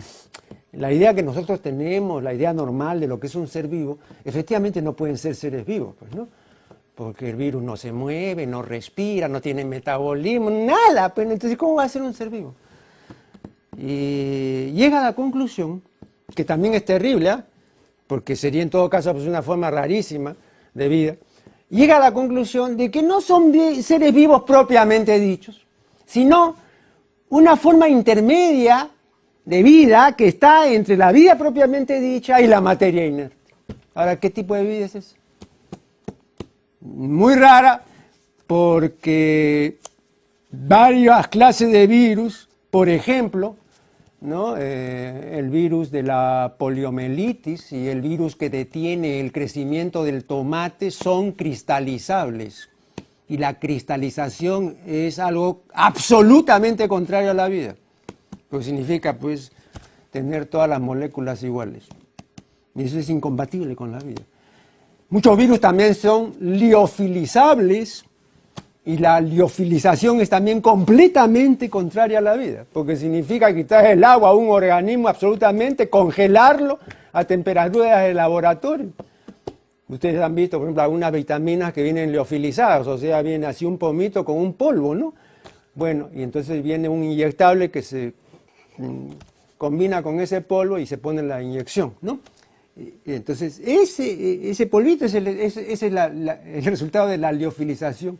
la 0.73 0.91
idea 0.93 1.13
que 1.13 1.23
nosotros 1.23 1.61
tenemos, 1.61 2.21
la 2.21 2.33
idea 2.33 2.53
normal 2.53 2.99
de 2.99 3.07
lo 3.07 3.19
que 3.19 3.27
es 3.27 3.35
un 3.35 3.47
ser 3.47 3.67
vivo, 3.67 3.97
efectivamente 4.23 4.81
no 4.81 4.93
pueden 4.93 5.17
ser 5.17 5.35
seres 5.35 5.65
vivos, 5.65 5.95
pues, 5.97 6.13
¿no? 6.13 6.27
Porque 6.93 7.29
el 7.29 7.35
virus 7.35 7.63
no 7.63 7.75
se 7.77 7.91
mueve, 7.91 8.45
no 8.45 8.61
respira, 8.61 9.27
no 9.27 9.41
tiene 9.41 9.65
metabolismo, 9.65 10.49
nada, 10.49 11.13
pues 11.13 11.29
entonces 11.29 11.57
¿cómo 11.57 11.75
va 11.75 11.83
a 11.83 11.89
ser 11.89 12.01
un 12.01 12.13
ser 12.13 12.29
vivo? 12.29 12.53
Y 13.77 14.71
llega 14.71 14.99
a 14.99 15.03
la 15.03 15.13
conclusión, 15.13 15.81
que 16.35 16.43
también 16.43 16.73
es 16.73 16.85
terrible, 16.85 17.29
¿ah? 17.29 17.45
porque 18.07 18.35
sería 18.35 18.61
en 18.61 18.69
todo 18.69 18.89
caso 18.89 19.13
pues, 19.13 19.25
una 19.25 19.41
forma 19.41 19.69
rarísima 19.69 20.35
de 20.73 20.87
vida, 20.87 21.15
llega 21.69 21.97
a 21.97 21.99
la 21.99 22.13
conclusión 22.13 22.77
de 22.77 22.89
que 22.91 23.01
no 23.01 23.21
son 23.21 23.53
seres 23.81 24.13
vivos 24.13 24.43
propiamente 24.43 25.19
dichos, 25.19 25.65
sino 26.05 26.55
una 27.29 27.55
forma 27.57 27.89
intermedia 27.89 28.89
de 29.43 29.63
vida 29.63 30.15
que 30.15 30.27
está 30.27 30.67
entre 30.67 30.97
la 30.97 31.11
vida 31.11 31.37
propiamente 31.37 31.99
dicha 31.99 32.41
y 32.41 32.47
la 32.47 32.61
materia 32.61 33.05
inerte. 33.05 33.35
Ahora, 33.95 34.19
¿qué 34.19 34.29
tipo 34.29 34.55
de 34.55 34.63
vida 34.63 34.85
es 34.85 34.95
esa? 34.95 35.15
Muy 36.81 37.35
rara 37.35 37.83
porque 38.45 39.77
varias 40.51 41.27
clases 41.27 41.71
de 41.71 41.87
virus, 41.87 42.47
por 42.69 42.89
ejemplo, 42.89 43.55
¿no? 44.21 44.55
Eh, 44.57 45.37
el 45.37 45.49
virus 45.49 45.91
de 45.91 46.03
la 46.03 46.55
poliomielitis 46.57 47.71
y 47.71 47.87
el 47.87 48.01
virus 48.01 48.35
que 48.35 48.49
detiene 48.49 49.19
el 49.19 49.31
crecimiento 49.31 50.03
del 50.03 50.25
tomate 50.25 50.91
son 50.91 51.31
cristalizables. 51.33 52.69
Y 53.29 53.37
la 53.37 53.59
cristalización 53.59 54.77
es 54.85 55.19
algo 55.19 55.63
absolutamente 55.73 56.87
contrario 56.87 57.31
a 57.31 57.33
la 57.33 57.47
vida. 57.47 57.75
Lo 58.49 58.59
que 58.59 58.65
significa, 58.65 59.17
pues, 59.17 59.51
tener 60.11 60.45
todas 60.45 60.69
las 60.69 60.79
moléculas 60.79 61.43
iguales. 61.43 61.85
Y 62.73 62.83
eso 62.83 62.99
es 62.99 63.09
incompatible 63.09 63.75
con 63.75 63.91
la 63.91 63.99
vida. 63.99 64.21
Muchos 65.09 65.37
virus 65.37 65.59
también 65.59 65.95
son 65.95 66.33
liofilizables, 66.39 68.05
y 68.87 68.97
la 68.99 69.19
liofilización 69.19 70.21
es 70.21 70.29
también 70.29 70.61
completamente 70.61 71.69
contraria 71.69 72.19
a 72.19 72.21
la 72.21 72.37
vida, 72.37 72.65
porque 72.71 72.95
significa 72.95 73.53
quitar 73.53 73.85
el 73.85 74.01
agua 74.01 74.29
a 74.29 74.33
un 74.33 74.49
organismo 74.49 75.09
absolutamente, 75.09 75.89
congelarlo 75.89 76.79
a 77.11 77.25
temperaturas 77.25 78.03
de 78.05 78.13
laboratorio. 78.13 78.87
Ustedes 79.89 80.21
han 80.21 80.33
visto, 80.33 80.57
por 80.57 80.67
ejemplo, 80.67 80.83
algunas 80.83 81.11
vitaminas 81.11 81.73
que 81.73 81.83
vienen 81.83 82.13
liofilizadas, 82.13 82.87
o 82.87 82.97
sea, 82.97 83.21
viene 83.21 83.45
así 83.45 83.65
un 83.65 83.77
pomito 83.77 84.23
con 84.23 84.37
un 84.37 84.53
polvo, 84.53 84.95
¿no? 84.95 85.13
Bueno, 85.75 86.07
y 86.15 86.23
entonces 86.23 86.63
viene 86.63 86.87
un 86.87 87.03
inyectable 87.03 87.69
que 87.69 87.81
se 87.81 88.13
mm, 88.77 89.09
combina 89.57 90.01
con 90.01 90.21
ese 90.21 90.39
polvo 90.39 90.79
y 90.79 90.85
se 90.85 90.97
pone 90.97 91.21
la 91.23 91.43
inyección, 91.43 91.93
¿no? 92.01 92.19
Entonces, 93.05 93.59
ese, 93.65 94.49
ese 94.49 94.65
polvito 94.67 95.03
es, 95.03 95.13
el 95.13 96.63
resultado 96.63 97.09
de 97.09 97.17
la 97.17 97.33
liofilización. 97.33 98.17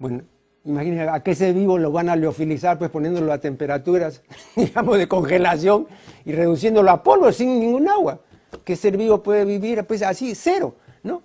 Bueno, 0.00 0.22
imagínense 0.64 1.08
a 1.10 1.22
qué 1.22 1.34
ser 1.34 1.52
vivo 1.52 1.76
lo 1.76 1.92
van 1.92 2.08
a 2.08 2.16
leofilizar, 2.16 2.78
pues 2.78 2.90
poniéndolo 2.90 3.30
a 3.32 3.38
temperaturas, 3.38 4.22
digamos, 4.56 4.96
de 4.96 5.06
congelación 5.06 5.86
y 6.24 6.32
reduciéndolo 6.32 6.90
a 6.90 7.02
polvo 7.02 7.30
sin 7.30 7.60
ningún 7.60 7.86
agua. 7.86 8.18
¿Qué 8.64 8.76
ser 8.76 8.96
vivo 8.96 9.22
puede 9.22 9.44
vivir 9.44 9.84
pues 9.84 10.02
así, 10.02 10.34
cero, 10.34 10.74
no? 11.02 11.22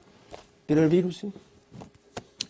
Pero 0.68 0.84
el 0.84 0.90
virus 0.90 1.18
sí. 1.18 1.34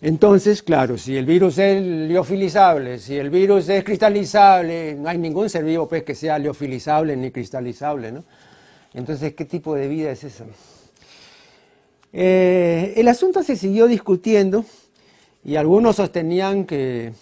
Entonces, 0.01 0.63
claro, 0.63 0.97
si 0.97 1.15
el 1.15 1.26
virus 1.26 1.59
es 1.59 1.82
liofilizable, 1.82 2.97
si 2.97 3.15
el 3.15 3.30
virus 3.30 3.69
es 3.69 3.84
cristalizable, 3.84 4.95
no 4.95 5.07
hay 5.07 5.19
ningún 5.19 5.49
ser 5.49 5.63
vivo 5.63 5.88
pues, 5.88 6.03
que 6.03 6.15
sea 6.15 6.39
liofilizable 6.39 7.15
ni 7.15 7.30
cristalizable, 7.30 8.11
¿no? 8.11 8.23
Entonces, 8.95 9.36
¿qué 9.36 9.45
tipo 9.45 9.76
de 9.76 9.88
vida 9.88 10.11
es 10.11 10.23
esa? 10.23 10.45
Eh, 12.11 12.93
el 12.97 13.07
asunto 13.07 13.43
se 13.43 13.55
siguió 13.55 13.88
discutiendo 13.88 14.65
y 15.46 15.56
algunos 15.56 15.98
sostenían 15.98 16.66
que, 16.66 17.14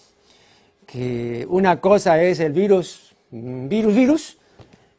una 1.48 1.80
cosa 1.80 2.22
es 2.22 2.40
el 2.40 2.52
virus, 2.52 3.14
virus, 3.30 3.94
virus, 3.94 4.38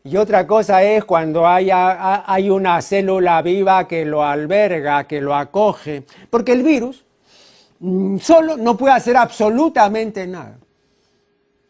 y 0.03 0.17
otra 0.17 0.45
cosa 0.45 0.83
es 0.83 1.03
cuando 1.05 1.47
hay 1.47 2.49
una 2.49 2.81
célula 2.83 3.41
viva 3.41 3.87
que 3.87 4.05
lo 4.05 4.23
alberga, 4.23 5.05
que 5.05 5.19
lo 5.21 5.33
acoge, 5.33 6.03
porque 6.29 6.51
el 6.51 6.61
virus 6.61 7.03
mm, 7.79 8.17
solo 8.17 8.57
no 8.57 8.77
puede 8.77 8.93
hacer 8.93 9.17
absolutamente 9.17 10.27
nada. 10.27 10.59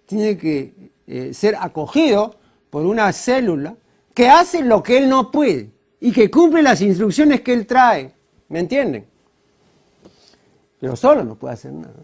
Tiene 0.06 0.38
que 0.38 0.74
eh, 1.08 1.34
ser 1.34 1.56
acogido 1.56 2.36
por 2.70 2.86
una 2.86 3.14
célula 3.14 3.76
que 4.14 4.28
hace 4.28 4.62
lo 4.62 4.84
que 4.84 4.98
él 4.98 5.08
no 5.08 5.32
puede 5.32 5.70
y 6.02 6.12
que 6.12 6.30
cumple 6.30 6.62
las 6.62 6.82
instrucciones 6.82 7.40
que 7.42 7.54
él 7.54 7.66
trae. 7.66 8.12
¿Me 8.50 8.60
entienden? 8.60 9.06
Pero 10.86 10.96
solo 10.96 11.24
no 11.24 11.34
puede 11.34 11.56
hacer 11.56 11.74
nada. 11.74 11.96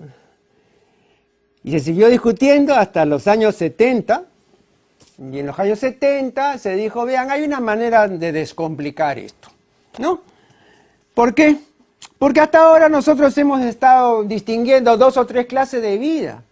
Y 1.63 1.71
se 1.73 1.81
siguió 1.81 2.09
discutiendo 2.09 2.73
hasta 2.73 3.05
los 3.05 3.27
años 3.27 3.55
70, 3.55 4.23
y 5.19 5.37
en 5.37 5.45
los 5.45 5.59
años 5.59 5.77
70 5.77 6.57
se 6.57 6.73
dijo, 6.73 7.05
vean, 7.05 7.29
hay 7.29 7.43
una 7.43 7.59
manera 7.59 8.07
de 8.07 8.31
descomplicar 8.31 9.19
esto, 9.19 9.49
¿no? 9.99 10.21
¿Por 11.13 11.35
qué? 11.35 11.57
Porque 12.17 12.39
hasta 12.39 12.63
ahora 12.63 12.89
nosotros 12.89 13.37
hemos 13.37 13.61
estado 13.61 14.23
distinguiendo 14.23 14.97
dos 14.97 15.15
o 15.15 15.27
tres 15.27 15.45
clases 15.45 15.83
de 15.83 15.99
vida. 15.99 16.43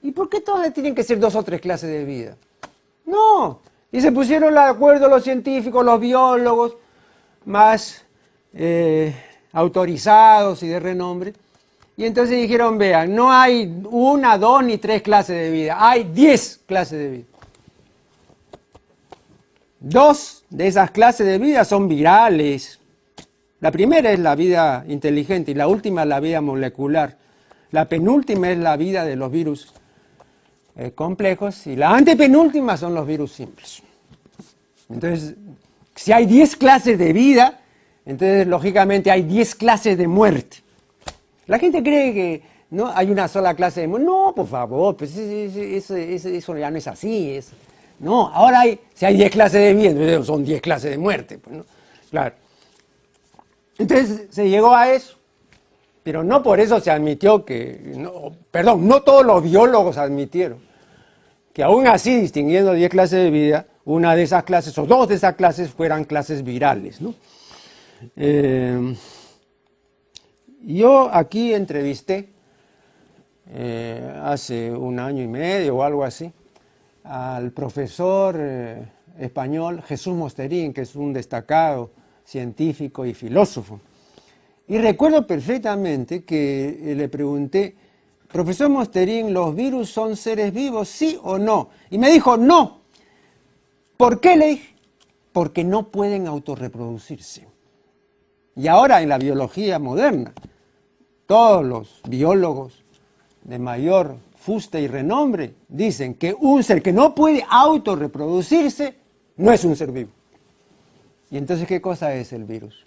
¿Y 0.00 0.12
por 0.12 0.30
qué 0.30 0.40
todas 0.40 0.72
tienen 0.72 0.94
que 0.94 1.04
ser 1.04 1.20
dos 1.20 1.34
o 1.34 1.42
tres 1.42 1.60
clases 1.60 1.90
de 1.90 2.02
vida? 2.02 2.34
No. 3.04 3.60
Y 3.92 4.00
se 4.00 4.10
pusieron 4.10 4.54
de 4.54 4.60
acuerdo 4.60 5.06
los 5.06 5.22
científicos, 5.22 5.84
los 5.84 6.00
biólogos 6.00 6.78
más 7.44 8.06
eh, 8.54 9.14
autorizados 9.52 10.62
y 10.62 10.68
de 10.68 10.80
renombre, 10.80 11.34
y 11.96 12.04
entonces 12.04 12.40
dijeron, 12.40 12.76
vean, 12.76 13.14
no 13.14 13.32
hay 13.32 13.82
una, 13.90 14.36
dos 14.36 14.64
ni 14.64 14.78
tres 14.78 15.02
clases 15.02 15.36
de 15.36 15.50
vida, 15.50 15.76
hay 15.78 16.04
diez 16.04 16.60
clases 16.66 16.98
de 16.98 17.10
vida. 17.10 17.24
Dos 19.78 20.44
de 20.50 20.66
esas 20.66 20.90
clases 20.90 21.26
de 21.26 21.38
vida 21.38 21.64
son 21.64 21.88
virales. 21.88 22.80
La 23.60 23.70
primera 23.70 24.10
es 24.10 24.18
la 24.18 24.34
vida 24.34 24.84
inteligente 24.88 25.52
y 25.52 25.54
la 25.54 25.68
última 25.68 26.02
es 26.02 26.08
la 26.08 26.20
vida 26.20 26.40
molecular. 26.40 27.16
La 27.70 27.88
penúltima 27.88 28.50
es 28.50 28.58
la 28.58 28.76
vida 28.76 29.04
de 29.04 29.14
los 29.14 29.30
virus 29.30 29.72
eh, 30.76 30.92
complejos 30.92 31.66
y 31.66 31.76
la 31.76 31.90
antepenúltima 31.90 32.76
son 32.76 32.94
los 32.94 33.06
virus 33.06 33.32
simples. 33.32 33.82
Entonces, 34.88 35.36
si 35.94 36.12
hay 36.12 36.26
diez 36.26 36.56
clases 36.56 36.98
de 36.98 37.12
vida, 37.12 37.60
entonces 38.04 38.46
lógicamente 38.46 39.10
hay 39.10 39.22
diez 39.22 39.54
clases 39.54 39.96
de 39.96 40.08
muerte. 40.08 40.63
La 41.46 41.58
gente 41.58 41.82
cree 41.82 42.14
que 42.14 42.42
no 42.70 42.90
hay 42.94 43.10
una 43.10 43.28
sola 43.28 43.54
clase 43.54 43.82
de 43.82 43.88
muerte. 43.88 44.06
No, 44.06 44.32
por 44.34 44.46
favor, 44.46 44.96
pues 44.96 45.16
eso, 45.16 46.56
ya 46.56 46.70
no 46.70 46.78
es 46.78 46.86
así. 46.86 47.40
No, 48.00 48.28
ahora 48.28 48.60
hay, 48.60 48.80
si 48.94 49.06
hay 49.06 49.16
10 49.16 49.30
clases 49.30 49.60
de 49.60 49.74
vida, 49.74 50.22
son 50.24 50.44
10 50.44 50.60
clases 50.60 50.90
de 50.90 50.98
muerte. 50.98 51.38
Pues, 51.38 51.56
¿no? 51.56 51.64
Claro. 52.10 52.34
Entonces 53.78 54.26
se 54.30 54.48
llegó 54.48 54.74
a 54.74 54.92
eso. 54.92 55.16
Pero 56.02 56.22
no 56.22 56.42
por 56.42 56.60
eso 56.60 56.80
se 56.80 56.90
admitió 56.90 57.46
que, 57.46 57.96
perdón, 58.50 58.86
no 58.86 59.02
todos 59.02 59.24
los 59.24 59.42
biólogos 59.42 59.96
admitieron 59.96 60.58
que 61.54 61.62
aún 61.62 61.86
así, 61.86 62.20
distinguiendo 62.20 62.72
10 62.72 62.90
clases 62.90 63.24
de 63.24 63.30
vida, 63.30 63.66
una 63.84 64.16
de 64.16 64.24
esas 64.24 64.42
clases 64.42 64.76
o 64.76 64.86
dos 64.86 65.08
de 65.08 65.14
esas 65.14 65.36
clases 65.36 65.70
fueran 65.70 66.04
clases 66.04 66.42
virales. 66.42 67.00
¿no? 67.00 67.14
Eh, 68.16 68.94
yo 70.66 71.10
aquí 71.12 71.52
entrevisté 71.52 72.28
eh, 73.50 74.20
hace 74.22 74.70
un 74.70 74.98
año 74.98 75.22
y 75.22 75.28
medio 75.28 75.76
o 75.76 75.82
algo 75.82 76.04
así 76.04 76.32
al 77.04 77.52
profesor 77.52 78.36
eh, 78.38 78.82
español 79.18 79.82
Jesús 79.82 80.14
Mosterín, 80.14 80.72
que 80.72 80.80
es 80.82 80.96
un 80.96 81.12
destacado 81.12 81.90
científico 82.24 83.04
y 83.04 83.14
filósofo. 83.14 83.80
Y 84.66 84.78
recuerdo 84.78 85.26
perfectamente 85.26 86.24
que 86.24 86.92
eh, 86.92 86.94
le 86.94 87.08
pregunté, 87.08 87.76
profesor 88.32 88.70
Mosterín, 88.70 89.34
¿los 89.34 89.54
virus 89.54 89.90
son 89.90 90.16
seres 90.16 90.52
vivos, 90.52 90.88
sí 90.88 91.18
o 91.22 91.36
no? 91.36 91.68
Y 91.90 91.98
me 91.98 92.10
dijo, 92.10 92.36
no. 92.38 92.80
¿Por 93.98 94.20
qué 94.20 94.36
le 94.36 94.46
dije? 94.48 94.74
Porque 95.32 95.62
no 95.62 95.88
pueden 95.90 96.26
autorreproducirse. 96.26 97.46
Y 98.56 98.68
ahora 98.68 99.02
en 99.02 99.10
la 99.10 99.18
biología 99.18 99.78
moderna, 99.78 100.32
todos 101.26 101.64
los 101.64 102.00
biólogos 102.08 102.84
de 103.42 103.58
mayor 103.58 104.16
fuste 104.36 104.80
y 104.80 104.88
renombre 104.88 105.54
dicen 105.68 106.14
que 106.14 106.34
un 106.38 106.62
ser 106.62 106.82
que 106.82 106.92
no 106.92 107.14
puede 107.14 107.44
autorreproducirse 107.48 108.94
no 109.36 109.52
es 109.52 109.64
un 109.64 109.76
ser 109.76 109.90
vivo. 109.90 110.10
¿Y 111.30 111.38
entonces 111.38 111.66
qué 111.66 111.80
cosa 111.80 112.14
es 112.14 112.32
el 112.32 112.44
virus? 112.44 112.84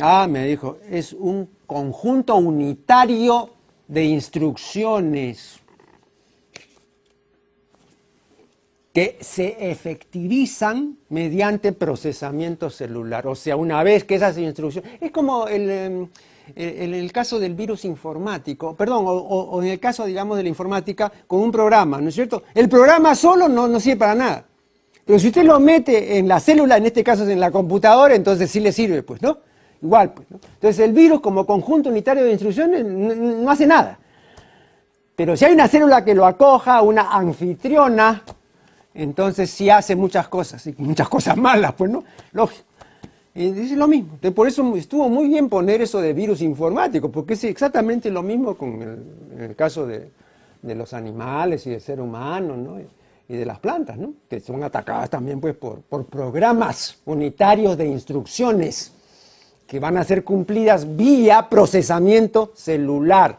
Ah, 0.00 0.26
me 0.28 0.46
dijo, 0.46 0.78
es 0.88 1.12
un 1.12 1.48
conjunto 1.66 2.36
unitario 2.36 3.50
de 3.88 4.04
instrucciones 4.04 5.60
que 8.92 9.18
se 9.20 9.70
efectivizan 9.70 10.96
mediante 11.08 11.72
procesamiento 11.72 12.70
celular. 12.70 13.26
O 13.26 13.34
sea, 13.34 13.56
una 13.56 13.82
vez 13.82 14.04
que 14.04 14.14
esas 14.14 14.38
instrucciones... 14.38 14.90
Es 15.00 15.10
como 15.10 15.46
el, 15.46 15.70
em, 15.70 16.08
en 16.56 16.94
el 16.94 17.12
caso 17.12 17.38
del 17.38 17.54
virus 17.54 17.84
informático, 17.84 18.74
perdón, 18.74 19.04
o, 19.06 19.62
en 19.62 19.68
el 19.68 19.80
caso, 19.80 20.04
digamos, 20.04 20.36
de 20.36 20.42
la 20.42 20.48
informática, 20.48 21.10
con 21.26 21.40
un 21.40 21.52
programa, 21.52 22.00
¿no 22.00 22.08
es 22.08 22.14
cierto? 22.14 22.42
El 22.54 22.68
programa 22.68 23.14
solo 23.14 23.48
no, 23.48 23.68
no, 23.68 23.80
sirve 23.80 23.96
para 23.96 24.14
nada. 24.14 24.44
Pero 25.04 25.18
si 25.18 25.28
usted 25.28 25.44
lo 25.44 25.58
mete 25.58 26.18
en 26.18 26.28
la 26.28 26.38
célula, 26.40 26.76
en 26.76 26.86
este 26.86 27.02
caso 27.02 27.28
en 27.28 27.40
la 27.40 27.50
computadora, 27.50 28.14
entonces 28.14 28.50
sí 28.50 28.60
le 28.60 28.72
sirve, 28.72 29.02
pues, 29.02 29.22
¿no? 29.22 29.38
Igual, 29.80 30.12
pues, 30.12 30.30
¿no? 30.30 30.38
Entonces 30.54 30.84
el 30.84 30.92
virus 30.92 31.20
como 31.20 31.46
conjunto 31.46 31.88
unitario 31.88 32.24
de 32.24 32.32
instrucciones 32.32 32.84
no, 32.84 33.50
hace 33.50 33.66
nada. 33.66 33.98
Pero 35.16 35.36
si 35.36 35.44
hay 35.44 35.52
una 35.52 35.66
célula 35.66 36.04
que 36.04 36.14
lo 36.14 36.26
acoja, 36.26 36.82
una 36.82 37.10
anfitriona, 37.10 38.22
entonces 38.94 39.50
sí 39.50 39.70
hace 39.70 39.96
muchas 39.96 40.28
cosas, 40.28 40.68
muchas 40.76 41.08
cosas 41.08 41.36
malas, 41.36 41.72
pues 41.72 41.90
no, 41.90 42.04
lógico. 42.32 42.67
Y 43.38 43.52
dice 43.52 43.76
lo 43.76 43.86
mismo. 43.86 44.18
Por 44.34 44.48
eso 44.48 44.74
estuvo 44.74 45.08
muy 45.08 45.28
bien 45.28 45.48
poner 45.48 45.80
eso 45.80 46.00
de 46.00 46.12
virus 46.12 46.42
informático, 46.42 47.08
porque 47.08 47.34
es 47.34 47.44
exactamente 47.44 48.10
lo 48.10 48.20
mismo 48.20 48.56
con 48.56 48.82
el 49.38 49.54
caso 49.54 49.86
de, 49.86 50.10
de, 50.60 50.74
los 50.74 50.92
animales 50.92 51.64
y 51.68 51.70
del 51.70 51.80
ser 51.80 52.00
humano, 52.00 52.56
¿no? 52.56 52.80
y 53.28 53.36
de 53.36 53.46
las 53.46 53.60
plantas, 53.60 53.96
¿no? 53.96 54.14
que 54.28 54.40
son 54.40 54.64
atacadas 54.64 55.08
también 55.08 55.40
pues, 55.40 55.54
por, 55.54 55.82
por 55.82 56.06
programas 56.06 56.98
unitarios 57.04 57.78
de 57.78 57.86
instrucciones 57.86 58.92
que 59.68 59.78
van 59.78 59.98
a 59.98 60.04
ser 60.04 60.24
cumplidas 60.24 60.96
vía 60.96 61.48
procesamiento 61.48 62.50
celular. 62.56 63.38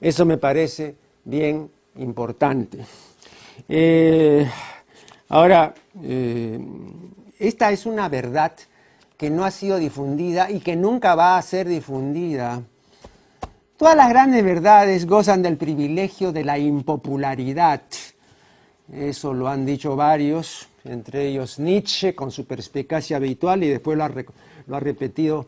Eso 0.00 0.26
me 0.26 0.38
parece 0.38 0.96
bien 1.24 1.70
importante. 1.98 2.78
Eh, 3.68 4.44
ahora, 5.28 5.72
eh, 6.02 6.58
esta 7.38 7.70
es 7.70 7.86
una 7.86 8.08
verdad 8.08 8.52
que 9.18 9.30
no 9.30 9.44
ha 9.44 9.50
sido 9.50 9.78
difundida 9.78 10.48
y 10.50 10.60
que 10.60 10.76
nunca 10.76 11.16
va 11.16 11.36
a 11.36 11.42
ser 11.42 11.68
difundida. 11.68 12.62
Todas 13.76 13.96
las 13.96 14.08
grandes 14.08 14.44
verdades 14.44 15.06
gozan 15.06 15.42
del 15.42 15.56
privilegio 15.56 16.32
de 16.32 16.44
la 16.44 16.56
impopularidad. 16.56 17.82
Eso 18.92 19.34
lo 19.34 19.48
han 19.48 19.66
dicho 19.66 19.96
varios, 19.96 20.68
entre 20.84 21.26
ellos 21.26 21.58
Nietzsche 21.58 22.14
con 22.14 22.30
su 22.30 22.46
perspicacia 22.46 23.16
habitual 23.16 23.62
y 23.64 23.68
después 23.68 23.98
lo 23.98 24.04
ha, 24.04 24.80
repetido 24.80 25.46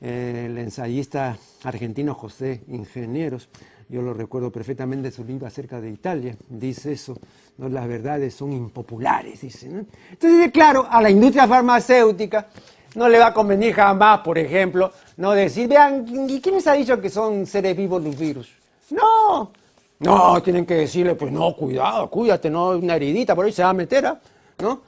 eh, 0.00 0.44
el 0.48 0.58
ensayista 0.58 1.38
argentino 1.64 2.14
José 2.14 2.62
Ingenieros. 2.68 3.48
Yo 3.88 4.02
lo 4.02 4.12
recuerdo 4.12 4.50
perfectamente 4.50 5.10
su 5.10 5.24
libro 5.24 5.46
acerca 5.46 5.80
de 5.80 5.90
Italia. 5.90 6.36
Dice 6.48 6.92
eso, 6.92 7.16
las 7.56 7.88
verdades 7.88 8.34
son 8.34 8.52
impopulares, 8.52 9.40
dice. 9.40 9.68
Entonces, 10.10 10.50
claro, 10.52 10.86
a 10.88 11.00
la 11.00 11.08
industria 11.08 11.46
farmacéutica 11.46 12.48
no 12.96 13.10
le 13.10 13.18
va 13.18 13.26
a 13.26 13.34
convenir 13.34 13.74
jamás, 13.74 14.20
por 14.20 14.38
ejemplo, 14.38 14.90
no 15.18 15.32
decir, 15.32 15.68
vean, 15.68 16.06
¿y 16.28 16.40
quién 16.40 16.54
les 16.54 16.66
ha 16.66 16.72
dicho 16.72 16.98
que 16.98 17.10
son 17.10 17.46
seres 17.46 17.76
vivos 17.76 18.02
los 18.02 18.18
virus? 18.18 18.50
No, 18.90 19.52
no, 20.00 20.42
tienen 20.42 20.64
que 20.64 20.74
decirle, 20.74 21.14
pues 21.14 21.30
no, 21.30 21.54
cuidado, 21.54 22.08
cuídate, 22.08 22.48
no, 22.48 22.70
una 22.70 22.96
heridita 22.96 23.34
por 23.34 23.44
ahí 23.44 23.52
se 23.52 23.62
va 23.62 23.68
a 23.68 23.74
meter, 23.74 24.06
¿ah? 24.06 24.18
¿no? 24.62 24.80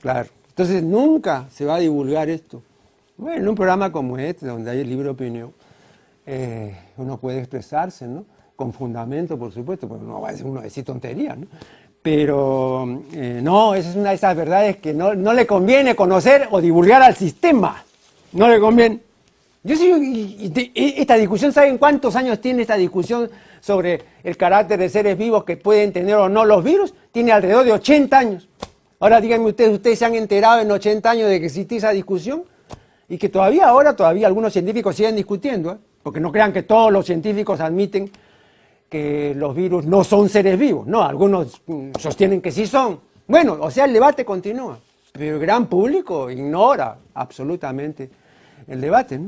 Claro, 0.00 0.30
entonces 0.48 0.82
nunca 0.82 1.46
se 1.52 1.66
va 1.66 1.74
a 1.74 1.78
divulgar 1.78 2.30
esto. 2.30 2.62
Bueno, 3.18 3.42
en 3.42 3.48
un 3.48 3.54
programa 3.54 3.92
como 3.92 4.16
este, 4.16 4.46
donde 4.46 4.70
hay 4.70 4.80
el 4.80 4.88
libre 4.88 5.10
opinión, 5.10 5.52
eh, 6.24 6.74
uno 6.96 7.18
puede 7.18 7.38
expresarse, 7.40 8.06
¿no? 8.06 8.24
Con 8.60 8.74
fundamento, 8.74 9.38
por 9.38 9.50
supuesto, 9.50 9.88
porque 9.88 10.04
no 10.04 10.20
va 10.20 10.28
a 10.28 10.32
decir 10.32 10.44
uno 10.44 10.60
tonterías, 10.84 11.38
¿no? 11.38 11.46
Pero 12.02 13.04
eh, 13.14 13.40
no, 13.42 13.74
esa 13.74 13.88
es 13.88 13.96
una 13.96 14.10
de 14.10 14.16
esas 14.16 14.36
verdades 14.36 14.76
que 14.76 14.92
no, 14.92 15.14
le 15.14 15.46
conviene 15.46 15.96
conocer 15.96 16.46
o 16.50 16.60
divulgar 16.60 17.00
al 17.00 17.16
sistema. 17.16 17.82
No 18.32 18.50
le 18.50 18.60
conviene. 18.60 19.00
Yo 19.62 19.76
sí, 19.76 20.52
esta 20.74 21.14
discusión, 21.14 21.54
¿saben 21.54 21.78
cuántos 21.78 22.14
años 22.16 22.38
tiene 22.42 22.60
esta 22.60 22.76
discusión 22.76 23.30
sobre 23.62 24.02
el 24.22 24.36
carácter 24.36 24.78
de 24.78 24.90
seres 24.90 25.16
vivos 25.16 25.44
que 25.44 25.56
pueden 25.56 25.90
tener 25.94 26.16
o 26.16 26.28
no 26.28 26.44
los 26.44 26.62
virus? 26.62 26.92
Tiene 27.12 27.32
alrededor 27.32 27.64
de 27.64 27.72
80 27.72 28.18
años. 28.18 28.46
Ahora 28.98 29.22
díganme 29.22 29.46
ustedes, 29.46 29.72
¿ustedes 29.72 29.98
se 29.98 30.04
han 30.04 30.16
enterado 30.16 30.60
en 30.60 30.70
80 30.70 31.10
años 31.10 31.30
de 31.30 31.40
que 31.40 31.46
existía 31.46 31.78
esa 31.78 31.90
discusión? 31.92 32.42
Y 33.08 33.16
que 33.16 33.30
todavía 33.30 33.68
ahora, 33.68 33.96
todavía 33.96 34.26
algunos 34.26 34.52
científicos 34.52 34.96
siguen 34.96 35.16
discutiendo, 35.16 35.72
¿eh? 35.72 35.76
porque 36.02 36.20
no 36.20 36.30
crean 36.30 36.52
que 36.52 36.62
todos 36.62 36.92
los 36.92 37.06
científicos 37.06 37.58
admiten 37.60 38.10
que 38.90 39.34
los 39.36 39.54
virus 39.54 39.86
no 39.86 40.02
son 40.02 40.28
seres 40.28 40.58
vivos. 40.58 40.86
No, 40.86 41.02
algunos 41.02 41.62
mm, 41.66 41.92
sostienen 41.98 42.42
que 42.42 42.50
sí 42.50 42.66
son. 42.66 43.00
Bueno, 43.26 43.56
o 43.60 43.70
sea, 43.70 43.84
el 43.84 43.92
debate 43.92 44.24
continúa, 44.24 44.78
pero 45.12 45.36
el 45.36 45.40
gran 45.40 45.66
público 45.66 46.28
ignora 46.28 46.98
absolutamente 47.14 48.10
el 48.66 48.80
debate. 48.80 49.20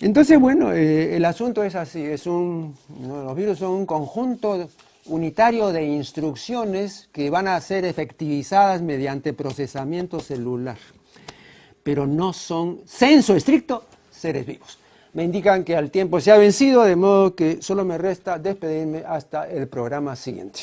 Entonces, 0.00 0.38
bueno, 0.38 0.72
eh, 0.72 1.16
el 1.16 1.24
asunto 1.24 1.64
es 1.64 1.74
así, 1.74 2.02
es 2.02 2.26
un, 2.26 2.74
los 3.00 3.36
virus 3.36 3.58
son 3.58 3.72
un 3.72 3.86
conjunto 3.86 4.68
unitario 5.06 5.72
de 5.72 5.84
instrucciones 5.84 7.08
que 7.12 7.30
van 7.30 7.48
a 7.48 7.60
ser 7.60 7.84
efectivizadas 7.84 8.82
mediante 8.82 9.32
procesamiento 9.32 10.20
celular, 10.20 10.78
pero 11.82 12.06
no 12.06 12.32
son, 12.32 12.80
censo 12.86 13.34
estricto, 13.34 13.84
seres 14.10 14.46
vivos 14.46 14.81
me 15.14 15.24
indican 15.24 15.64
que 15.64 15.74
el 15.74 15.90
tiempo 15.90 16.20
se 16.20 16.32
ha 16.32 16.38
vencido, 16.38 16.84
de 16.84 16.96
modo 16.96 17.34
que 17.34 17.60
solo 17.60 17.84
me 17.84 17.98
resta 17.98 18.38
despedirme 18.38 19.04
hasta 19.06 19.48
el 19.48 19.68
programa 19.68 20.16
siguiente. 20.16 20.60